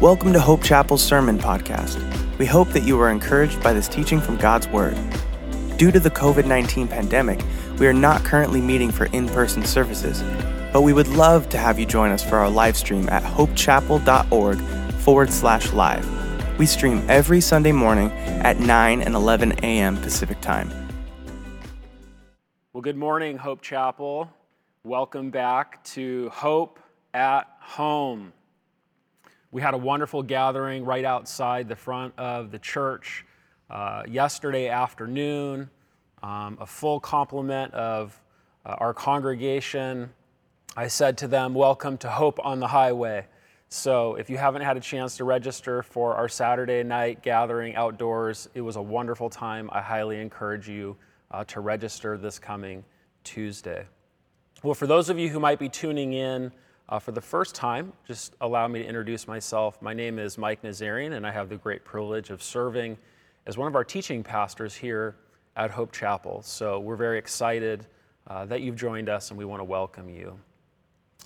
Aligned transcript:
Welcome 0.00 0.32
to 0.34 0.38
Hope 0.38 0.62
Chapel's 0.62 1.02
Sermon 1.02 1.40
Podcast. 1.40 1.98
We 2.38 2.46
hope 2.46 2.68
that 2.68 2.84
you 2.84 3.00
are 3.00 3.10
encouraged 3.10 3.60
by 3.64 3.72
this 3.72 3.88
teaching 3.88 4.20
from 4.20 4.36
God's 4.36 4.68
Word. 4.68 4.96
Due 5.76 5.90
to 5.90 5.98
the 5.98 6.08
COVID 6.08 6.46
19 6.46 6.86
pandemic, 6.86 7.40
we 7.80 7.86
are 7.88 7.92
not 7.92 8.22
currently 8.22 8.60
meeting 8.60 8.92
for 8.92 9.06
in 9.06 9.26
person 9.26 9.64
services, 9.64 10.22
but 10.72 10.82
we 10.82 10.92
would 10.92 11.08
love 11.08 11.48
to 11.48 11.58
have 11.58 11.80
you 11.80 11.84
join 11.84 12.12
us 12.12 12.22
for 12.22 12.36
our 12.36 12.48
live 12.48 12.76
stream 12.76 13.08
at 13.08 13.24
hopechapel.org 13.24 14.60
forward 15.00 15.32
slash 15.32 15.72
live. 15.72 16.58
We 16.60 16.66
stream 16.66 17.04
every 17.08 17.40
Sunday 17.40 17.72
morning 17.72 18.12
at 18.12 18.60
9 18.60 19.02
and 19.02 19.16
11 19.16 19.64
a.m. 19.64 19.96
Pacific 19.96 20.40
Time. 20.40 20.70
Well, 22.72 22.82
good 22.82 22.96
morning, 22.96 23.36
Hope 23.36 23.62
Chapel. 23.62 24.30
Welcome 24.84 25.30
back 25.32 25.82
to 25.86 26.28
Hope 26.28 26.78
at 27.12 27.48
Home. 27.58 28.32
We 29.50 29.62
had 29.62 29.72
a 29.72 29.78
wonderful 29.78 30.22
gathering 30.22 30.84
right 30.84 31.06
outside 31.06 31.68
the 31.68 31.76
front 31.76 32.12
of 32.18 32.50
the 32.50 32.58
church 32.58 33.24
uh, 33.70 34.02
yesterday 34.06 34.68
afternoon. 34.68 35.70
Um, 36.22 36.58
a 36.60 36.66
full 36.66 37.00
complement 37.00 37.72
of 37.72 38.20
uh, 38.66 38.74
our 38.76 38.92
congregation. 38.92 40.10
I 40.76 40.88
said 40.88 41.16
to 41.18 41.28
them, 41.28 41.54
Welcome 41.54 41.96
to 41.98 42.10
Hope 42.10 42.38
on 42.44 42.60
the 42.60 42.66
Highway. 42.66 43.26
So, 43.70 44.16
if 44.16 44.28
you 44.28 44.36
haven't 44.36 44.62
had 44.62 44.76
a 44.76 44.80
chance 44.80 45.16
to 45.16 45.24
register 45.24 45.82
for 45.82 46.14
our 46.14 46.28
Saturday 46.28 46.82
night 46.82 47.22
gathering 47.22 47.74
outdoors, 47.74 48.50
it 48.54 48.60
was 48.60 48.76
a 48.76 48.82
wonderful 48.82 49.30
time. 49.30 49.70
I 49.72 49.80
highly 49.80 50.20
encourage 50.20 50.68
you 50.68 50.94
uh, 51.30 51.44
to 51.44 51.60
register 51.60 52.18
this 52.18 52.38
coming 52.38 52.84
Tuesday. 53.24 53.86
Well, 54.62 54.74
for 54.74 54.86
those 54.86 55.08
of 55.08 55.18
you 55.18 55.30
who 55.30 55.40
might 55.40 55.58
be 55.58 55.70
tuning 55.70 56.12
in, 56.12 56.52
uh, 56.88 56.98
for 56.98 57.12
the 57.12 57.20
first 57.20 57.54
time, 57.54 57.92
just 58.06 58.34
allow 58.40 58.66
me 58.66 58.80
to 58.80 58.86
introduce 58.86 59.28
myself. 59.28 59.80
My 59.82 59.92
name 59.92 60.18
is 60.18 60.38
Mike 60.38 60.62
Nazarian, 60.62 61.12
and 61.12 61.26
I 61.26 61.30
have 61.30 61.48
the 61.48 61.56
great 61.56 61.84
privilege 61.84 62.30
of 62.30 62.42
serving 62.42 62.96
as 63.46 63.58
one 63.58 63.68
of 63.68 63.74
our 63.74 63.84
teaching 63.84 64.22
pastors 64.22 64.74
here 64.74 65.16
at 65.56 65.70
Hope 65.70 65.92
Chapel. 65.92 66.40
So 66.42 66.80
we're 66.80 66.96
very 66.96 67.18
excited 67.18 67.86
uh, 68.26 68.46
that 68.46 68.62
you've 68.62 68.76
joined 68.76 69.08
us, 69.08 69.30
and 69.30 69.38
we 69.38 69.44
want 69.44 69.60
to 69.60 69.64
welcome 69.64 70.08
you. 70.08 70.38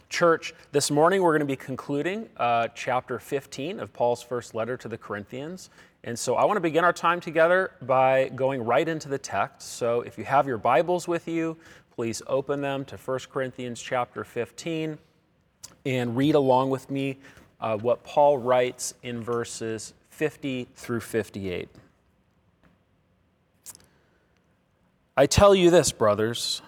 Church, 0.08 0.52
this 0.72 0.90
morning 0.90 1.22
we're 1.22 1.32
going 1.32 1.40
to 1.40 1.46
be 1.46 1.56
concluding 1.56 2.28
uh, 2.36 2.68
chapter 2.74 3.18
15 3.18 3.80
of 3.80 3.92
Paul's 3.92 4.22
first 4.22 4.54
letter 4.54 4.76
to 4.76 4.88
the 4.88 4.98
Corinthians. 4.98 5.70
And 6.04 6.18
so 6.18 6.34
I 6.34 6.44
want 6.44 6.56
to 6.56 6.60
begin 6.60 6.84
our 6.84 6.92
time 6.92 7.20
together 7.20 7.72
by 7.82 8.30
going 8.34 8.62
right 8.62 8.86
into 8.86 9.08
the 9.08 9.18
text. 9.18 9.74
So 9.74 10.00
if 10.02 10.18
you 10.18 10.24
have 10.24 10.46
your 10.46 10.58
Bibles 10.58 11.06
with 11.06 11.28
you, 11.28 11.56
please 11.94 12.20
open 12.26 12.60
them 12.60 12.84
to 12.86 12.96
1 12.96 13.20
Corinthians 13.30 13.80
chapter 13.80 14.24
15 14.24 14.98
and 15.84 16.16
read 16.16 16.34
along 16.34 16.70
with 16.70 16.90
me 16.90 17.18
uh, 17.60 17.76
what 17.76 18.02
Paul 18.04 18.38
writes 18.38 18.94
in 19.02 19.22
verses 19.22 19.94
50 20.10 20.68
through 20.74 21.00
58. 21.00 21.68
I 25.16 25.26
tell 25.26 25.54
you 25.54 25.70
this, 25.70 25.92
brothers 25.92 26.62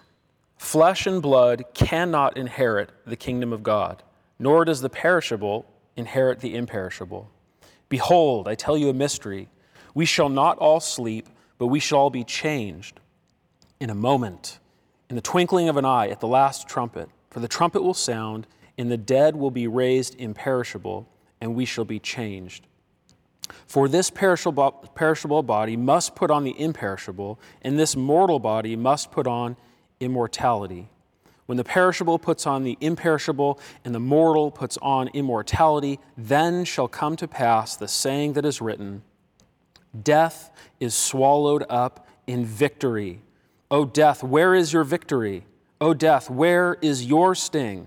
flesh 0.57 1.07
and 1.07 1.21
blood 1.21 1.63
cannot 1.75 2.37
inherit 2.39 2.91
the 3.07 3.17
kingdom 3.17 3.53
of 3.53 3.63
God, 3.63 4.03
nor 4.39 4.65
does 4.65 4.81
the 4.81 4.89
perishable 4.89 5.67
inherit 5.95 6.41
the 6.41 6.55
imperishable. 6.57 7.31
Behold, 7.89 8.49
I 8.49 8.55
tell 8.55 8.77
you 8.77 8.89
a 8.89 8.95
mystery. 8.95 9.49
We 9.95 10.07
shall 10.07 10.29
not 10.29 10.59
all 10.59 10.81
sleep, 10.81 11.29
but 11.59 11.67
we 11.67 11.81
shall 11.81 11.99
all 11.99 12.11
be 12.11 12.25
changed 12.25 12.99
in 13.79 13.91
a 13.91 13.95
moment, 13.95 14.59
in 15.11 15.17
the 15.17 15.23
twinkling 15.23 15.69
of 15.69 15.77
an 15.77 15.85
eye, 15.85 16.09
at 16.09 16.21
the 16.21 16.27
last 16.27 16.67
trumpet. 16.67 17.09
For 17.31 17.41
the 17.41 17.49
trumpet 17.49 17.83
will 17.83 17.95
sound 17.95 18.47
and 18.79 18.91
the 18.91 18.97
dead 18.97 19.37
will 19.37 19.51
be 19.51 19.67
raised 19.67 20.15
imperishable, 20.19 21.09
and 21.41 21.55
we 21.55 21.65
shall 21.65 21.85
be 21.85 21.99
changed. 21.99 22.67
For 23.67 23.89
this 23.89 24.11
perishable, 24.11 24.73
perishable 24.95 25.43
body 25.43 25.77
must 25.77 26.15
put 26.15 26.31
on 26.31 26.45
the 26.45 26.59
imperishable, 26.59 27.39
and 27.63 27.79
this 27.79 27.95
mortal 27.95 28.39
body 28.39 28.77
must 28.77 29.11
put 29.11 29.27
on 29.27 29.57
immortality. 30.01 30.89
When 31.47 31.59
the 31.59 31.65
perishable 31.65 32.19
puts 32.19 32.47
on 32.47 32.65
the 32.65 32.79
imperishable, 32.81 33.61
and 33.85 33.95
the 33.95 34.01
mortal 34.01 34.51
puts 34.51 34.79
on 34.79 35.09
immortality, 35.09 36.01
then 36.17 36.65
shall 36.65 36.89
come 36.89 37.17
to 37.17 37.29
pass 37.29 37.77
the 37.77 37.89
saying 37.89 38.33
that 38.35 38.45
is 38.45 38.61
written 38.61 39.03
Death 40.03 40.51
is 40.81 40.95
swallowed 40.95 41.65
up 41.69 42.09
in 42.27 42.45
victory. 42.45 43.21
O 43.71 43.85
death, 43.85 44.23
where 44.23 44.55
is 44.55 44.73
your 44.73 44.85
victory? 44.85 45.45
O 45.81 45.95
death, 45.95 46.31
where 46.31 46.79
is 46.81 47.05
your 47.05 47.35
sting? 47.35 47.87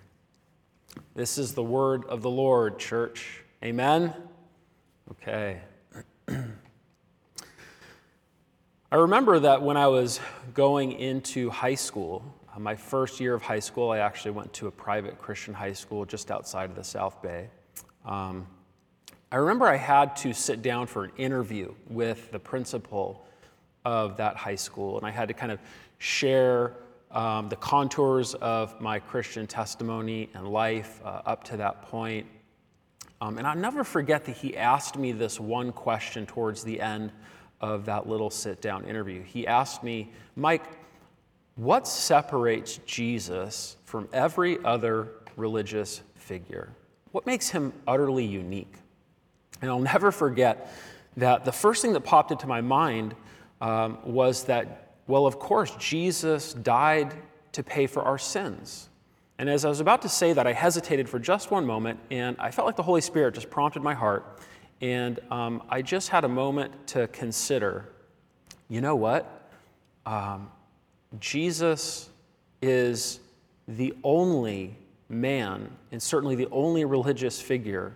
This 1.15 1.37
is 1.37 1.53
the 1.53 1.63
word 1.63 2.05
of 2.05 2.21
the 2.21 2.29
Lord, 2.29 2.79
church. 2.79 3.43
Amen? 3.63 4.13
Okay. 5.11 5.61
I 8.93 8.95
remember 8.95 9.39
that 9.39 9.61
when 9.61 9.77
I 9.77 9.87
was 9.87 10.19
going 10.53 10.93
into 10.93 11.49
high 11.49 11.75
school, 11.75 12.23
uh, 12.53 12.59
my 12.59 12.75
first 12.75 13.19
year 13.19 13.33
of 13.33 13.41
high 13.41 13.59
school, 13.59 13.91
I 13.91 13.99
actually 13.99 14.31
went 14.31 14.51
to 14.53 14.67
a 14.67 14.71
private 14.71 15.17
Christian 15.17 15.53
high 15.53 15.73
school 15.73 16.05
just 16.05 16.31
outside 16.31 16.69
of 16.69 16.75
the 16.75 16.83
South 16.83 17.21
Bay. 17.21 17.49
Um, 18.05 18.47
I 19.31 19.37
remember 19.37 19.65
I 19.65 19.77
had 19.77 20.15
to 20.17 20.33
sit 20.33 20.61
down 20.61 20.87
for 20.87 21.05
an 21.05 21.11
interview 21.17 21.73
with 21.89 22.31
the 22.31 22.39
principal 22.39 23.25
of 23.85 24.17
that 24.17 24.35
high 24.35 24.55
school, 24.55 24.97
and 24.97 25.07
I 25.07 25.11
had 25.11 25.29
to 25.29 25.33
kind 25.33 25.51
of 25.51 25.59
share 25.99 26.73
um, 27.13 27.49
the 27.49 27.55
contours 27.55 28.33
of 28.35 28.79
my 28.79 28.99
Christian 28.99 29.47
testimony 29.47 30.29
and 30.33 30.47
life 30.47 31.01
uh, 31.03 31.21
up 31.25 31.43
to 31.45 31.57
that 31.57 31.81
point. 31.83 32.25
Um, 33.19 33.37
and 33.37 33.45
I'll 33.45 33.55
never 33.55 33.83
forget 33.83 34.25
that 34.25 34.37
he 34.37 34.57
asked 34.57 34.97
me 34.97 35.11
this 35.11 35.39
one 35.39 35.71
question 35.71 36.25
towards 36.25 36.63
the 36.63 36.81
end 36.81 37.11
of 37.59 37.85
that 37.85 38.07
little 38.07 38.29
sit 38.29 38.61
down 38.61 38.85
interview. 38.85 39.21
He 39.21 39.45
asked 39.45 39.83
me, 39.83 40.11
Mike, 40.35 40.63
what 41.55 41.87
separates 41.87 42.79
Jesus 42.85 43.77
from 43.85 44.09
every 44.11 44.57
other 44.63 45.09
religious 45.35 46.01
figure? 46.15 46.69
What 47.11 47.25
makes 47.25 47.49
him 47.49 47.73
utterly 47.87 48.25
unique? 48.25 48.73
And 49.61 49.69
I'll 49.69 49.79
never 49.79 50.11
forget 50.11 50.73
that 51.17 51.45
the 51.45 51.51
first 51.51 51.81
thing 51.81 51.93
that 51.93 52.01
popped 52.01 52.31
into 52.31 52.47
my 52.47 52.61
mind 52.61 53.15
um, 53.59 53.99
was 54.03 54.45
that 54.45 54.90
well, 55.11 55.25
of 55.25 55.39
course, 55.39 55.75
Jesus 55.77 56.53
died 56.53 57.13
to 57.51 57.63
pay 57.63 57.85
for 57.85 58.01
our 58.01 58.17
sins. 58.17 58.87
And 59.37 59.49
as 59.49 59.65
I 59.65 59.69
was 59.69 59.81
about 59.81 60.01
to 60.03 60.09
say 60.09 60.31
that, 60.31 60.47
I 60.47 60.53
hesitated 60.53 61.09
for 61.09 61.19
just 61.19 61.51
one 61.51 61.65
moment, 61.65 61.99
and 62.09 62.37
I 62.39 62.49
felt 62.51 62.65
like 62.65 62.77
the 62.77 62.83
Holy 62.83 63.01
Spirit 63.01 63.33
just 63.33 63.49
prompted 63.49 63.83
my 63.83 63.93
heart. 63.93 64.39
And 64.79 65.19
um, 65.29 65.63
I 65.69 65.81
just 65.81 66.07
had 66.07 66.23
a 66.23 66.29
moment 66.29 66.87
to 66.87 67.07
consider 67.09 67.89
you 68.69 68.79
know 68.79 68.95
what? 68.95 69.49
Um, 70.05 70.49
Jesus 71.19 72.09
is 72.61 73.19
the 73.67 73.93
only 74.01 74.77
man, 75.09 75.69
and 75.91 76.01
certainly 76.01 76.35
the 76.35 76.47
only 76.51 76.85
religious 76.85 77.41
figure, 77.41 77.93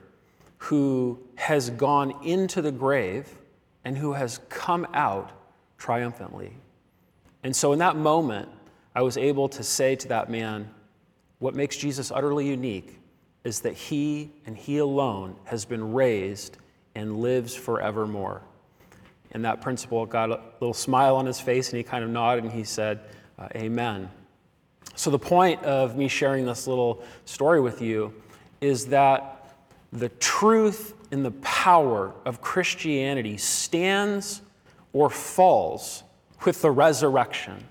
who 0.58 1.18
has 1.36 1.70
gone 1.70 2.14
into 2.26 2.62
the 2.62 2.74
grave 2.74 3.38
and 3.86 3.98
who 3.98 4.12
has 4.12 4.42
come 4.50 4.86
out 4.94 5.32
triumphantly. 5.78 6.52
And 7.46 7.56
so 7.56 7.74
in 7.74 7.80
that 7.80 7.96
moment, 7.96 8.50
I 8.96 9.04
was 9.04 9.18
able 9.18 9.48
to 9.50 9.62
say 9.62 9.96
to 9.98 10.08
that 10.08 10.32
man, 10.32 10.68
what 11.38 11.54
makes 11.54 11.78
Jesus 11.78 12.10
utterly 12.10 12.48
unique 12.48 13.00
is 13.44 13.60
that 13.60 13.74
he 13.74 14.32
and 14.48 14.58
he 14.58 14.80
alone 14.80 15.36
has 15.44 15.64
been 15.64 15.94
raised 15.94 16.58
and 16.96 17.20
lives 17.20 17.54
forevermore. 17.54 18.42
And 19.32 19.46
that 19.46 19.62
principal 19.62 20.08
got 20.08 20.32
a 20.32 20.42
little 20.60 20.74
smile 20.74 21.18
on 21.18 21.28
his 21.28 21.40
face 21.40 21.70
and 21.70 21.78
he 21.78 21.84
kind 21.84 22.04
of 22.04 22.10
nodded 22.10 22.46
and 22.46 22.52
he 22.52 22.64
said, 22.64 23.02
uh, 23.38 23.48
Amen. 23.56 24.10
So, 24.96 25.12
the 25.12 25.20
point 25.20 25.62
of 25.64 25.96
me 25.96 26.08
sharing 26.08 26.48
this 26.48 26.66
little 26.66 27.04
story 27.26 27.62
with 27.62 27.80
you 27.80 28.12
is 28.60 28.88
that 28.88 29.54
the 29.94 30.10
truth 30.10 30.96
and 31.12 31.24
the 31.24 31.30
power 31.42 32.12
of 32.26 32.42
Christianity 32.42 33.38
stands 33.38 34.42
or 34.94 35.12
falls 35.12 36.05
with 36.46 36.62
the 36.62 36.72
resurrection. 36.72 37.64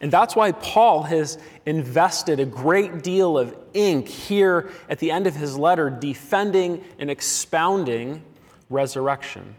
And 0.00 0.12
that's 0.12 0.36
why 0.36 0.52
Paul 0.52 1.04
has 1.04 1.38
invested 1.64 2.38
a 2.38 2.44
great 2.44 3.02
deal 3.02 3.38
of 3.38 3.56
ink 3.72 4.08
here 4.08 4.70
at 4.88 4.98
the 4.98 5.10
end 5.10 5.26
of 5.26 5.34
his 5.34 5.56
letter, 5.56 5.88
defending 5.88 6.84
and 6.98 7.10
expounding 7.10 8.22
resurrection. 8.68 9.54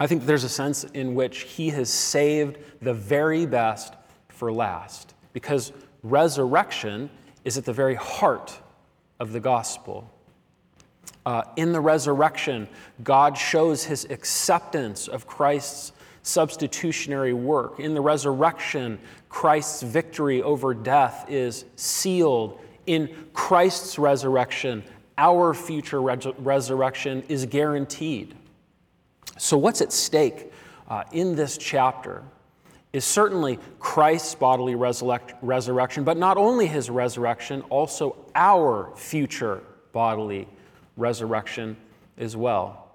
I 0.00 0.06
think 0.06 0.24
there's 0.24 0.44
a 0.44 0.48
sense 0.48 0.84
in 0.84 1.14
which 1.14 1.40
he 1.42 1.70
has 1.70 1.90
saved 1.90 2.58
the 2.80 2.94
very 2.94 3.46
best 3.46 3.94
for 4.28 4.52
last 4.52 5.14
because 5.32 5.72
resurrection 6.02 7.10
is 7.44 7.58
at 7.58 7.64
the 7.64 7.72
very 7.72 7.94
heart 7.94 8.58
of 9.20 9.32
the 9.32 9.40
gospel. 9.40 10.10
Uh, 11.24 11.42
in 11.56 11.72
the 11.72 11.80
resurrection, 11.80 12.68
God 13.02 13.36
shows 13.36 13.84
his 13.84 14.04
acceptance 14.10 15.08
of 15.08 15.26
Christ's 15.26 15.92
substitutionary 16.26 17.32
work. 17.32 17.78
In 17.78 17.94
the 17.94 18.00
resurrection, 18.00 18.98
Christ's 19.28 19.82
victory 19.82 20.42
over 20.42 20.74
death 20.74 21.26
is 21.28 21.64
sealed. 21.76 22.60
In 22.86 23.14
Christ's 23.32 23.98
resurrection, 23.98 24.82
our 25.18 25.54
future 25.54 26.02
res- 26.02 26.26
resurrection 26.38 27.22
is 27.28 27.46
guaranteed. 27.46 28.34
So, 29.38 29.56
what's 29.56 29.80
at 29.80 29.92
stake 29.92 30.52
uh, 30.88 31.04
in 31.12 31.36
this 31.36 31.58
chapter 31.58 32.22
is 32.92 33.04
certainly 33.04 33.58
Christ's 33.78 34.34
bodily 34.34 34.74
resurrect- 34.74 35.34
resurrection, 35.42 36.04
but 36.04 36.16
not 36.16 36.36
only 36.36 36.66
his 36.66 36.90
resurrection, 36.90 37.62
also 37.68 38.16
our 38.34 38.90
future 38.96 39.62
bodily 39.92 40.48
resurrection 40.96 41.76
as 42.18 42.36
well. 42.36 42.90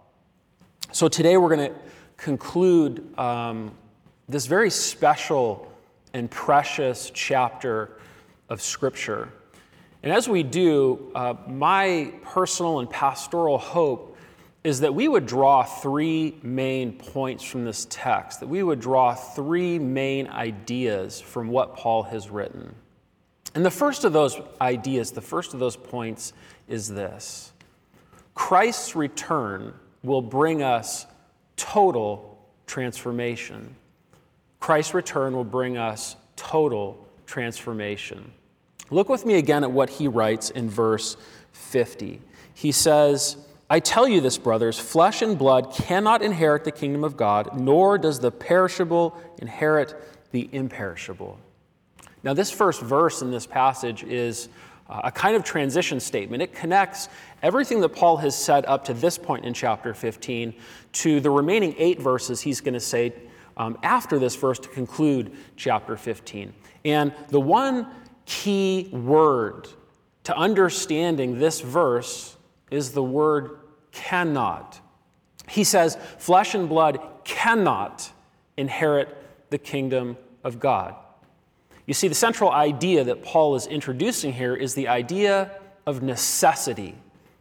So, 0.92 1.08
today 1.08 1.38
we're 1.38 1.56
going 1.56 1.72
to 1.72 1.80
conclude 2.22 3.18
um, 3.18 3.72
this 4.30 4.46
very 4.46 4.70
special 4.70 5.72
and 6.14 6.30
precious 6.30 7.12
chapter 7.14 7.98
of 8.48 8.62
Scripture. 8.62 9.30
And 10.04 10.14
as 10.14 10.30
we 10.30 10.44
do, 10.44 11.12
uh, 11.16 11.34
my 11.48 12.14
personal 12.24 12.80
and 12.80 12.90
pastoral 12.90 13.58
hope 13.58 14.18
is 14.64 14.82
that 14.82 14.94
we 14.94 15.08
would 15.08 15.26
draw 15.26 15.64
three 15.64 16.38
main 16.44 16.94
points 16.94 17.44
from 17.44 17.66
this 17.66 17.88
text, 17.90 18.40
that 18.42 18.48
we 18.48 18.62
would 18.62 18.80
draw 18.80 19.16
three 19.16 19.80
main 19.80 20.28
ideas 20.28 21.20
from 21.20 21.48
what 21.48 21.76
Paul 21.76 22.04
has 22.04 22.30
written. 22.30 22.76
And 23.56 23.66
the 23.66 23.72
first 23.72 24.06
of 24.06 24.14
those 24.14 24.40
ideas, 24.60 25.12
the 25.12 25.22
first 25.22 25.56
of 25.56 25.60
those 25.60 25.76
points 25.76 26.34
is 26.68 26.88
this 26.88 27.52
Christ's 28.36 28.96
return 28.96 29.74
will 30.04 30.22
bring 30.22 30.62
us 30.62 31.08
total 31.62 32.44
transformation. 32.66 33.76
Christ's 34.60 34.96
return 34.96 35.36
will 35.36 35.44
bring 35.44 35.78
us 35.78 36.16
total 36.36 37.08
transformation. 37.28 38.32
Look 38.90 39.10
with 39.10 39.26
me 39.26 39.36
again 39.36 39.64
at 39.64 39.72
what 39.72 39.90
he 39.90 40.08
writes 40.08 40.50
in 40.50 40.70
verse 40.70 41.18
50. 41.52 42.20
He 42.56 42.72
says, 42.72 43.38
I 43.70 43.80
tell 43.80 44.08
you 44.08 44.22
this, 44.22 44.38
brothers 44.38 44.80
flesh 44.80 45.22
and 45.22 45.38
blood 45.38 45.72
cannot 45.72 46.24
inherit 46.24 46.64
the 46.64 46.72
kingdom 46.72 47.04
of 47.04 47.16
God, 47.16 47.60
nor 47.60 47.98
does 47.98 48.20
the 48.20 48.32
perishable 48.32 49.16
inherit 49.40 49.94
the 50.32 50.50
imperishable. 50.52 51.40
Now, 52.24 52.34
this 52.34 52.52
first 52.52 52.82
verse 52.82 53.22
in 53.22 53.32
this 53.32 53.46
passage 53.46 54.04
is 54.04 54.50
a 55.04 55.12
kind 55.12 55.36
of 55.36 55.44
transition 55.44 56.00
statement. 56.00 56.44
It 56.44 56.54
connects 56.54 57.10
everything 57.42 57.82
that 57.82 57.90
Paul 57.90 58.18
has 58.18 58.36
said 58.36 58.66
up 58.66 58.84
to 58.86 58.94
this 58.94 59.18
point 59.18 59.46
in 59.46 59.54
chapter 59.54 59.94
15 59.94 60.54
to 60.94 61.20
the 61.20 61.30
remaining 61.30 61.76
eight 61.78 62.02
verses 62.02 62.42
he's 62.42 62.62
going 62.62 62.74
to 62.74 62.80
say 62.80 63.14
um, 63.58 63.78
after 63.84 64.20
this 64.20 64.36
verse 64.36 64.60
to 64.60 64.70
conclude 64.70 65.32
chapter 65.56 65.98
15. 65.98 66.54
And 66.86 67.14
the 67.30 67.40
one 67.40 67.88
key 68.26 68.90
word 68.92 69.68
to 70.24 70.36
understanding 70.36 71.40
this 71.40 71.62
verse 71.62 72.38
is 72.70 72.92
the 72.92 73.04
word 73.04 73.60
cannot. 73.92 74.80
He 75.48 75.64
says, 75.64 75.98
flesh 76.18 76.56
and 76.56 76.70
blood 76.70 77.00
cannot 77.24 78.12
inherit 78.58 79.18
the 79.50 79.58
kingdom 79.58 80.18
of 80.44 80.60
God. 80.60 80.96
You 81.92 81.94
see, 81.94 82.08
the 82.08 82.16
central 82.16 82.52
idea 82.52 83.04
that 83.04 83.22
Paul 83.22 83.54
is 83.56 83.68
introducing 83.68 84.32
here 84.32 84.56
is 84.56 84.76
the 84.76 84.88
idea 84.88 85.52
of 85.86 86.02
necessity. 86.02 86.96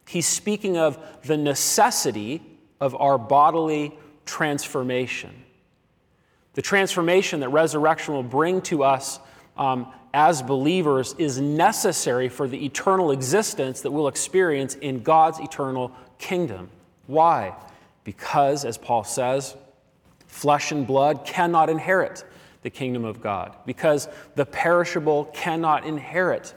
He's 0.09 0.27
speaking 0.27 0.77
of 0.77 0.99
the 1.23 1.37
necessity 1.37 2.43
of 2.81 2.97
our 2.97 3.17
bodily 3.17 3.97
transformation. 4.27 5.45
The 6.55 6.63
transformation 6.63 7.39
that 7.39 7.51
resurrection 7.51 8.13
will 8.15 8.25
bring 8.25 8.61
to 8.63 8.83
us 8.83 9.21
um, 9.57 9.87
as 10.13 10.43
believers 10.43 11.15
is 11.17 11.41
necessary 11.41 12.29
for 12.29 12.49
the 12.49 12.65
eternal 12.65 13.13
existence 13.13 13.83
that 13.83 13.93
we'll 13.93 14.09
experience 14.09 14.75
in 14.75 15.05
God's 15.05 15.39
eternal 15.39 15.93
kingdom. 16.19 16.71
Why? 17.07 17.55
Because, 18.03 18.65
as 18.65 18.77
Paul 18.77 19.05
says, 19.05 19.57
flesh 20.27 20.73
and 20.73 20.89
blood 20.89 21.25
cannot 21.25 21.71
inherit 21.71 22.25
the 22.63 22.71
kingdom 22.71 23.05
of 23.05 23.23
God, 23.23 23.57
because 23.67 24.09
the 24.35 24.45
perishable 24.45 25.27
cannot 25.27 25.87
inherit 25.87 26.55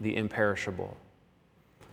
the 0.00 0.16
imperishable. 0.16 0.96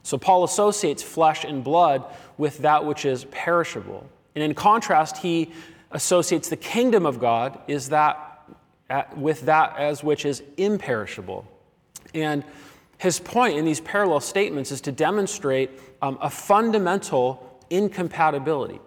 So, 0.04 0.18
Paul 0.18 0.44
associates 0.44 1.04
flesh 1.04 1.44
and 1.44 1.64
blood 1.64 2.06
with 2.38 2.60
that 2.60 2.86
which 2.86 3.06
is 3.06 3.26
perishable. 3.26 4.10
And 4.36 4.44
in 4.44 4.54
contrast, 4.54 5.18
he 5.18 5.52
associates 5.92 6.50
the 6.50 6.58
kingdom 6.58 7.06
of 7.06 7.20
God 7.20 7.60
is 7.68 7.90
that, 7.90 8.46
with 9.16 9.42
that 9.42 9.78
as 9.78 10.04
which 10.04 10.26
is 10.26 10.42
imperishable. 10.58 11.46
And 12.14 12.44
his 12.98 13.20
point 13.20 13.58
in 13.58 13.66
these 13.66 13.82
parallel 13.82 14.20
statements 14.20 14.72
is 14.72 14.82
to 14.82 14.92
demonstrate 14.92 15.72
um, 16.02 16.18
a 16.22 16.30
fundamental 16.30 17.60
incompatibility. 17.70 18.80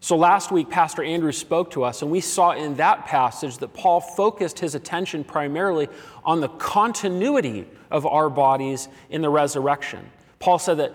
So 0.00 0.16
last 0.16 0.52
week, 0.52 0.70
Pastor 0.70 1.02
Andrew 1.02 1.32
spoke 1.32 1.72
to 1.72 1.82
us, 1.82 2.02
and 2.02 2.10
we 2.10 2.20
saw 2.20 2.52
in 2.52 2.76
that 2.76 3.06
passage 3.06 3.58
that 3.58 3.74
Paul 3.74 4.00
focused 4.00 4.60
his 4.60 4.74
attention 4.76 5.24
primarily 5.24 5.88
on 6.24 6.40
the 6.40 6.48
continuity 6.48 7.66
of 7.90 8.06
our 8.06 8.30
bodies 8.30 8.88
in 9.10 9.22
the 9.22 9.30
resurrection. 9.30 10.08
Paul 10.38 10.60
said 10.60 10.78
that 10.78 10.92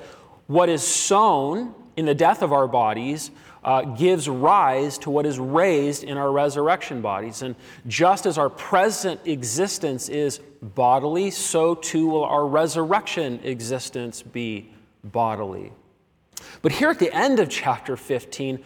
what 0.47 0.69
is 0.69 0.83
sown 0.83 1.75
in 1.97 2.05
the 2.05 2.15
death 2.15 2.41
of 2.41 2.53
our 2.53 2.67
bodies 2.67 3.31
uh, 3.63 3.81
gives 3.81 4.27
rise 4.27 4.97
to 4.99 5.09
what 5.09 5.25
is 5.25 5.39
raised 5.39 6.03
in 6.03 6.17
our 6.17 6.31
resurrection 6.31 7.01
bodies. 7.01 7.41
And 7.41 7.55
just 7.87 8.25
as 8.25 8.37
our 8.37 8.49
present 8.49 9.21
existence 9.25 10.09
is 10.09 10.39
bodily, 10.61 11.31
so 11.31 11.75
too 11.75 12.07
will 12.07 12.25
our 12.25 12.45
resurrection 12.45 13.39
existence 13.43 14.21
be 14.21 14.71
bodily. 15.03 15.71
But 16.61 16.71
here 16.73 16.89
at 16.89 16.99
the 16.99 17.13
end 17.13 17.39
of 17.39 17.49
chapter 17.49 17.95
15, 17.95 18.63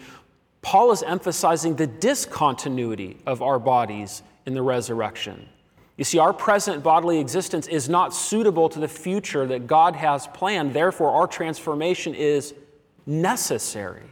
Paul 0.68 0.92
is 0.92 1.02
emphasizing 1.02 1.78
the 1.78 1.88
discontinuity 1.88 3.16
of 3.26 3.42
our 3.42 3.58
bodies 3.58 4.22
in 4.46 4.54
the 4.54 4.62
resurrection. 4.62 5.48
You 5.96 6.04
see, 6.04 6.20
our 6.20 6.34
present 6.34 6.84
bodily 6.84 7.22
existence 7.22 7.68
is 7.68 7.88
not 7.88 8.14
suitable 8.14 8.68
to 8.68 8.80
the 8.80 8.88
future 8.90 9.46
that 9.46 9.66
God 9.66 9.96
has 9.96 10.28
planned. 10.28 10.74
Therefore, 10.74 11.12
our 11.12 11.26
transformation 11.26 12.14
is 12.14 12.54
necessary. 13.06 14.04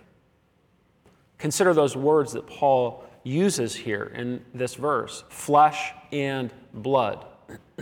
Consider 1.40 1.74
those 1.74 1.98
words 1.98 2.32
that 2.32 2.48
Paul 2.48 3.04
uses 3.26 3.76
here 3.76 4.10
in 4.16 4.42
this 4.54 4.76
verse 4.76 5.26
flesh 5.28 5.92
and 6.14 6.54
blood. 6.74 7.26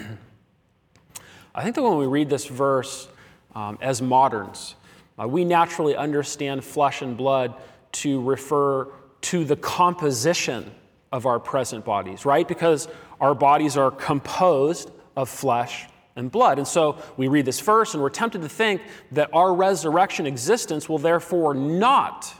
I 1.54 1.62
think 1.62 1.76
that 1.76 1.84
when 1.84 2.00
we 2.00 2.08
read 2.08 2.28
this 2.28 2.48
verse 2.48 3.08
um, 3.54 3.78
as 3.84 4.02
moderns, 4.02 4.74
uh, 5.22 5.28
we 5.28 5.46
naturally 5.46 5.96
understand 5.96 6.64
flesh 6.64 7.04
and 7.04 7.16
blood 7.16 7.54
to 7.94 8.22
refer 8.22 8.88
to 9.22 9.46
the 9.46 9.56
composition 9.56 10.72
of 11.12 11.26
our 11.26 11.40
present 11.40 11.86
bodies, 11.86 12.26
right? 12.26 12.48
Because 12.48 12.88
our 13.22 13.34
bodies 13.36 13.78
are 13.78 13.92
composed 13.92 14.92
of 15.16 15.30
flesh 15.30 15.86
and 16.16 16.32
blood. 16.32 16.58
And 16.58 16.68
so 16.68 16.98
we 17.18 17.28
read 17.28 17.46
this 17.46 17.60
verse 17.60 17.94
and 17.94 18.04
we're 18.04 18.10
tempted 18.10 18.42
to 18.42 18.50
think 18.50 18.82
that 19.12 19.30
our 19.34 19.54
resurrection 19.54 20.26
existence 20.26 20.90
will 20.90 20.98
therefore 20.98 21.54
not 21.54 22.34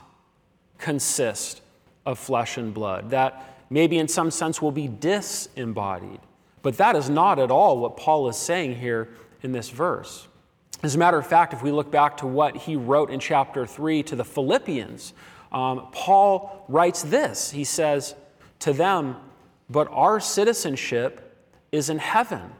consist 0.78 1.62
of 2.04 2.18
flesh 2.18 2.56
and 2.56 2.74
blood, 2.74 3.10
that 3.10 3.64
maybe 3.70 3.98
in 3.98 4.08
some 4.08 4.30
sense 4.30 4.60
will 4.60 4.72
be 4.72 4.88
disembodied. 4.88 6.20
But 6.62 6.76
that 6.78 6.96
is 6.96 7.08
not 7.08 7.38
at 7.38 7.50
all 7.50 7.78
what 7.78 7.96
Paul 7.96 8.28
is 8.28 8.36
saying 8.36 8.76
here 8.76 9.08
in 9.42 9.52
this 9.52 9.70
verse. 9.70 10.26
As 10.82 10.94
a 10.94 10.98
matter 10.98 11.18
of 11.18 11.26
fact, 11.26 11.54
if 11.54 11.62
we 11.62 11.70
look 11.70 11.90
back 11.90 12.18
to 12.18 12.26
what 12.26 12.56
he 12.56 12.76
wrote 12.76 13.10
in 13.10 13.20
chapter 13.20 13.66
3 13.66 14.02
to 14.04 14.16
the 14.16 14.24
Philippians, 14.24 15.14
um, 15.54 15.88
Paul 15.92 16.64
writes 16.68 17.02
this. 17.02 17.50
He 17.50 17.64
says 17.64 18.14
to 18.60 18.72
them, 18.72 19.16
But 19.70 19.88
our 19.90 20.20
citizenship 20.20 21.46
is 21.72 21.88
in 21.88 21.98
heaven, 21.98 22.50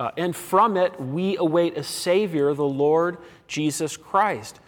uh, 0.00 0.10
and 0.16 0.34
from 0.34 0.76
it 0.76 1.00
we 1.00 1.36
await 1.36 1.76
a 1.76 1.84
Savior, 1.84 2.54
the 2.54 2.64
Lord 2.64 3.18
Jesus 3.46 3.96
Christ 3.96 4.58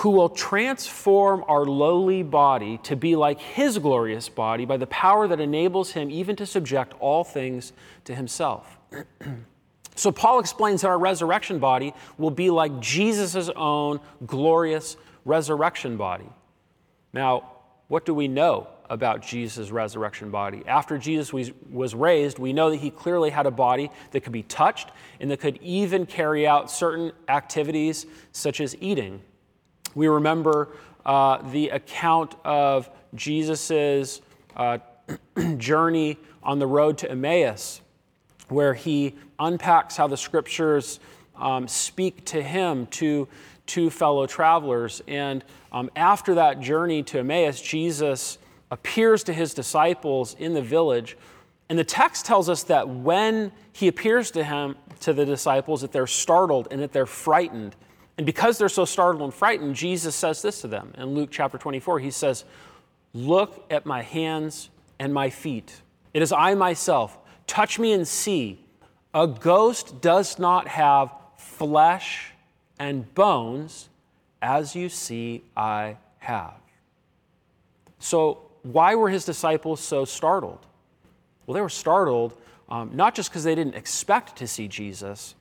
who 0.00 0.10
will 0.10 0.28
transform 0.28 1.42
our 1.48 1.64
lowly 1.64 2.22
body 2.22 2.76
to 2.82 2.94
be 2.94 3.16
like 3.16 3.40
his 3.40 3.78
glorious 3.78 4.28
body 4.28 4.66
by 4.66 4.76
the 4.76 4.86
power 4.88 5.26
that 5.26 5.40
enables 5.40 5.92
him 5.92 6.10
even 6.10 6.36
to 6.36 6.44
subject 6.44 6.92
all 7.00 7.24
things 7.24 7.72
to 8.04 8.14
himself. 8.14 8.76
so, 9.94 10.12
Paul 10.12 10.38
explains 10.38 10.82
that 10.82 10.88
our 10.88 10.98
resurrection 10.98 11.58
body 11.58 11.94
will 12.18 12.30
be 12.30 12.50
like 12.50 12.78
Jesus' 12.78 13.48
own 13.56 14.00
glorious 14.26 14.98
resurrection 15.24 15.96
body. 15.96 16.28
Now, 17.12 17.50
what 17.88 18.04
do 18.04 18.14
we 18.14 18.28
know 18.28 18.68
about 18.88 19.22
Jesus' 19.22 19.70
resurrection 19.70 20.30
body? 20.30 20.62
After 20.66 20.98
Jesus 20.98 21.32
was, 21.32 21.94
raised, 21.94 22.38
we 22.38 22.52
know 22.52 22.70
that 22.70 22.76
he 22.76 22.90
clearly 22.90 23.30
had 23.30 23.46
a 23.46 23.50
body 23.50 23.90
that 24.10 24.22
could 24.22 24.32
be 24.32 24.42
touched 24.42 24.90
and 25.20 25.30
that 25.30 25.40
could 25.40 25.58
even 25.62 26.06
carry 26.06 26.46
out 26.46 26.70
certain 26.70 27.12
activities 27.28 28.06
such 28.32 28.60
as 28.60 28.76
eating. 28.80 29.22
We 29.94 30.08
remember 30.08 30.68
uh, 31.04 31.38
the 31.50 31.68
account 31.70 32.34
of 32.44 32.90
Jesus' 33.14 34.20
uh, 34.56 34.78
journey 35.56 36.18
on 36.42 36.58
the 36.58 36.66
road 36.66 36.98
to 36.98 37.10
Emmaus, 37.10 37.80
where 38.48 38.74
he 38.74 39.14
unpacks 39.38 39.96
how 39.96 40.06
the 40.06 40.16
scriptures 40.16 41.00
um, 41.36 41.68
speak 41.68 42.24
to 42.26 42.42
him, 42.42 42.86
to 42.86 43.28
two 43.66 43.90
fellow 43.90 44.26
travelers. 44.26 45.02
And 45.06 45.44
um, 45.76 45.90
after 45.94 46.36
that 46.36 46.60
journey 46.60 47.02
to 47.02 47.18
Emmaus, 47.18 47.60
Jesus 47.60 48.38
appears 48.70 49.22
to 49.24 49.32
his 49.34 49.52
disciples 49.52 50.34
in 50.38 50.54
the 50.54 50.62
village. 50.62 51.18
And 51.68 51.78
the 51.78 51.84
text 51.84 52.24
tells 52.24 52.48
us 52.48 52.62
that 52.62 52.88
when 52.88 53.52
he 53.74 53.86
appears 53.86 54.30
to 54.30 54.42
him, 54.42 54.76
to 55.00 55.12
the 55.12 55.26
disciples, 55.26 55.82
that 55.82 55.92
they're 55.92 56.06
startled 56.06 56.68
and 56.70 56.80
that 56.80 56.94
they're 56.94 57.04
frightened. 57.04 57.76
And 58.16 58.24
because 58.24 58.56
they're 58.56 58.70
so 58.70 58.86
startled 58.86 59.22
and 59.22 59.34
frightened, 59.34 59.74
Jesus 59.74 60.14
says 60.14 60.40
this 60.40 60.62
to 60.62 60.66
them 60.66 60.94
in 60.96 61.14
Luke 61.14 61.28
chapter 61.30 61.58
24. 61.58 61.98
He 61.98 62.10
says, 62.10 62.46
Look 63.12 63.66
at 63.70 63.84
my 63.84 64.00
hands 64.00 64.70
and 64.98 65.12
my 65.12 65.28
feet. 65.28 65.82
It 66.14 66.22
is 66.22 66.32
I 66.32 66.54
myself. 66.54 67.18
Touch 67.46 67.78
me 67.78 67.92
and 67.92 68.08
see. 68.08 68.64
A 69.12 69.26
ghost 69.26 70.00
does 70.00 70.38
not 70.38 70.68
have 70.68 71.12
flesh 71.36 72.32
and 72.78 73.14
bones, 73.14 73.90
as 74.46 74.76
you 74.76 74.88
see 74.88 75.42
I 75.56 75.96
have. 76.18 76.54
So, 77.98 78.42
why 78.62 78.94
were 78.94 79.10
his 79.10 79.24
disciples 79.24 79.80
so 79.80 80.04
startled? 80.04 80.64
Well, 81.46 81.54
they 81.54 81.60
were 81.60 81.68
startled 81.68 82.38
um, 82.68 82.90
not 82.94 83.14
just 83.14 83.30
because 83.30 83.44
they 83.44 83.54
didn't 83.54 83.74
expect 83.74 84.36
to 84.36 84.46
see 84.46 84.68
Jesus, 84.68 85.34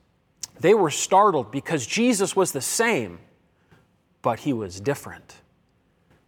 they 0.59 0.73
were 0.73 0.89
startled 0.89 1.51
because 1.51 1.85
Jesus 1.85 2.35
was 2.35 2.51
the 2.51 2.61
same, 2.61 3.19
but 4.21 4.39
he 4.39 4.53
was 4.53 4.79
different. 4.79 5.35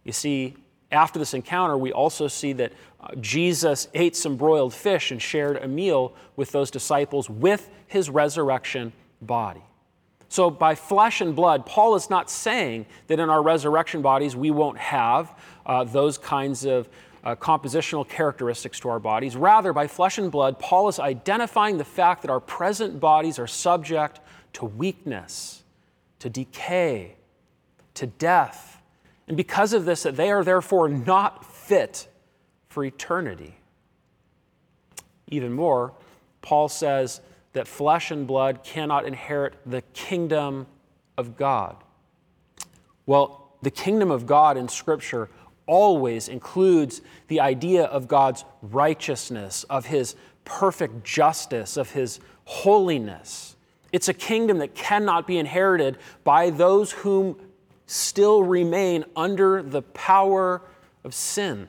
You 0.04 0.12
see, 0.12 0.56
after 0.90 1.18
this 1.18 1.34
encounter, 1.34 1.76
we 1.76 1.92
also 1.92 2.28
see 2.28 2.52
that 2.54 2.72
uh, 3.00 3.14
Jesus 3.20 3.88
ate 3.94 4.16
some 4.16 4.36
broiled 4.36 4.74
fish 4.74 5.10
and 5.10 5.20
shared 5.20 5.56
a 5.56 5.68
meal 5.68 6.14
with 6.36 6.52
those 6.52 6.70
disciples 6.70 7.28
with 7.28 7.70
his 7.86 8.08
resurrection 8.08 8.92
body. 9.20 9.62
So, 10.28 10.50
by 10.50 10.74
flesh 10.74 11.20
and 11.20 11.34
blood, 11.34 11.64
Paul 11.64 11.94
is 11.94 12.10
not 12.10 12.30
saying 12.30 12.86
that 13.06 13.18
in 13.18 13.30
our 13.30 13.42
resurrection 13.42 14.02
bodies 14.02 14.36
we 14.36 14.50
won't 14.50 14.78
have 14.78 15.34
uh, 15.64 15.84
those 15.84 16.18
kinds 16.18 16.64
of 16.64 16.88
uh, 17.24 17.34
compositional 17.34 18.08
characteristics 18.08 18.78
to 18.80 18.88
our 18.88 19.00
bodies. 19.00 19.36
Rather, 19.36 19.72
by 19.72 19.86
flesh 19.86 20.18
and 20.18 20.30
blood, 20.30 20.58
Paul 20.58 20.88
is 20.88 20.98
identifying 20.98 21.78
the 21.78 21.84
fact 21.84 22.22
that 22.22 22.30
our 22.30 22.40
present 22.40 23.00
bodies 23.00 23.38
are 23.38 23.46
subject 23.46 24.20
to 24.54 24.66
weakness, 24.66 25.62
to 26.20 26.30
decay, 26.30 27.16
to 27.94 28.06
death. 28.06 28.80
And 29.26 29.36
because 29.36 29.72
of 29.72 29.84
this, 29.84 30.02
that 30.04 30.16
they 30.16 30.30
are 30.30 30.44
therefore 30.44 30.88
not 30.88 31.44
fit 31.44 32.08
for 32.68 32.84
eternity. 32.84 33.56
Even 35.28 35.52
more, 35.52 35.92
Paul 36.40 36.68
says 36.68 37.20
that 37.52 37.66
flesh 37.66 38.10
and 38.10 38.26
blood 38.26 38.62
cannot 38.62 39.06
inherit 39.06 39.54
the 39.66 39.82
kingdom 39.92 40.66
of 41.16 41.36
God. 41.36 41.76
Well, 43.06 43.52
the 43.62 43.70
kingdom 43.70 44.10
of 44.10 44.26
God 44.26 44.56
in 44.56 44.68
Scripture 44.68 45.28
always 45.66 46.28
includes 46.28 47.00
the 47.28 47.40
idea 47.40 47.84
of 47.84 48.08
God's 48.08 48.44
righteousness, 48.62 49.64
of 49.64 49.86
His 49.86 50.14
perfect 50.44 51.04
justice, 51.04 51.76
of 51.76 51.90
His 51.90 52.20
holiness. 52.44 53.56
It's 53.92 54.08
a 54.08 54.14
kingdom 54.14 54.58
that 54.58 54.74
cannot 54.74 55.26
be 55.26 55.38
inherited 55.38 55.98
by 56.24 56.50
those 56.50 56.92
whom 56.92 57.36
still 57.86 58.42
remain 58.42 59.04
under 59.16 59.62
the 59.62 59.82
power 59.82 60.62
of 61.04 61.14
sin. 61.14 61.68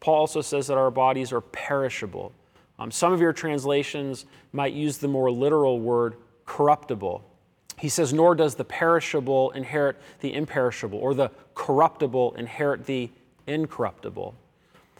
Paul 0.00 0.20
also 0.20 0.40
says 0.40 0.68
that 0.68 0.78
our 0.78 0.90
bodies 0.90 1.32
are 1.32 1.40
perishable. 1.40 2.32
Um, 2.78 2.90
some 2.90 3.12
of 3.12 3.20
your 3.20 3.32
translations 3.32 4.26
might 4.52 4.72
use 4.72 4.98
the 4.98 5.08
more 5.08 5.30
literal 5.30 5.80
word 5.80 6.16
corruptible. 6.44 7.24
He 7.78 7.88
says, 7.88 8.12
Nor 8.12 8.34
does 8.34 8.54
the 8.54 8.64
perishable 8.64 9.50
inherit 9.52 9.96
the 10.20 10.34
imperishable, 10.34 10.98
or 10.98 11.14
the 11.14 11.30
corruptible 11.54 12.34
inherit 12.36 12.86
the 12.86 13.10
incorruptible. 13.46 14.34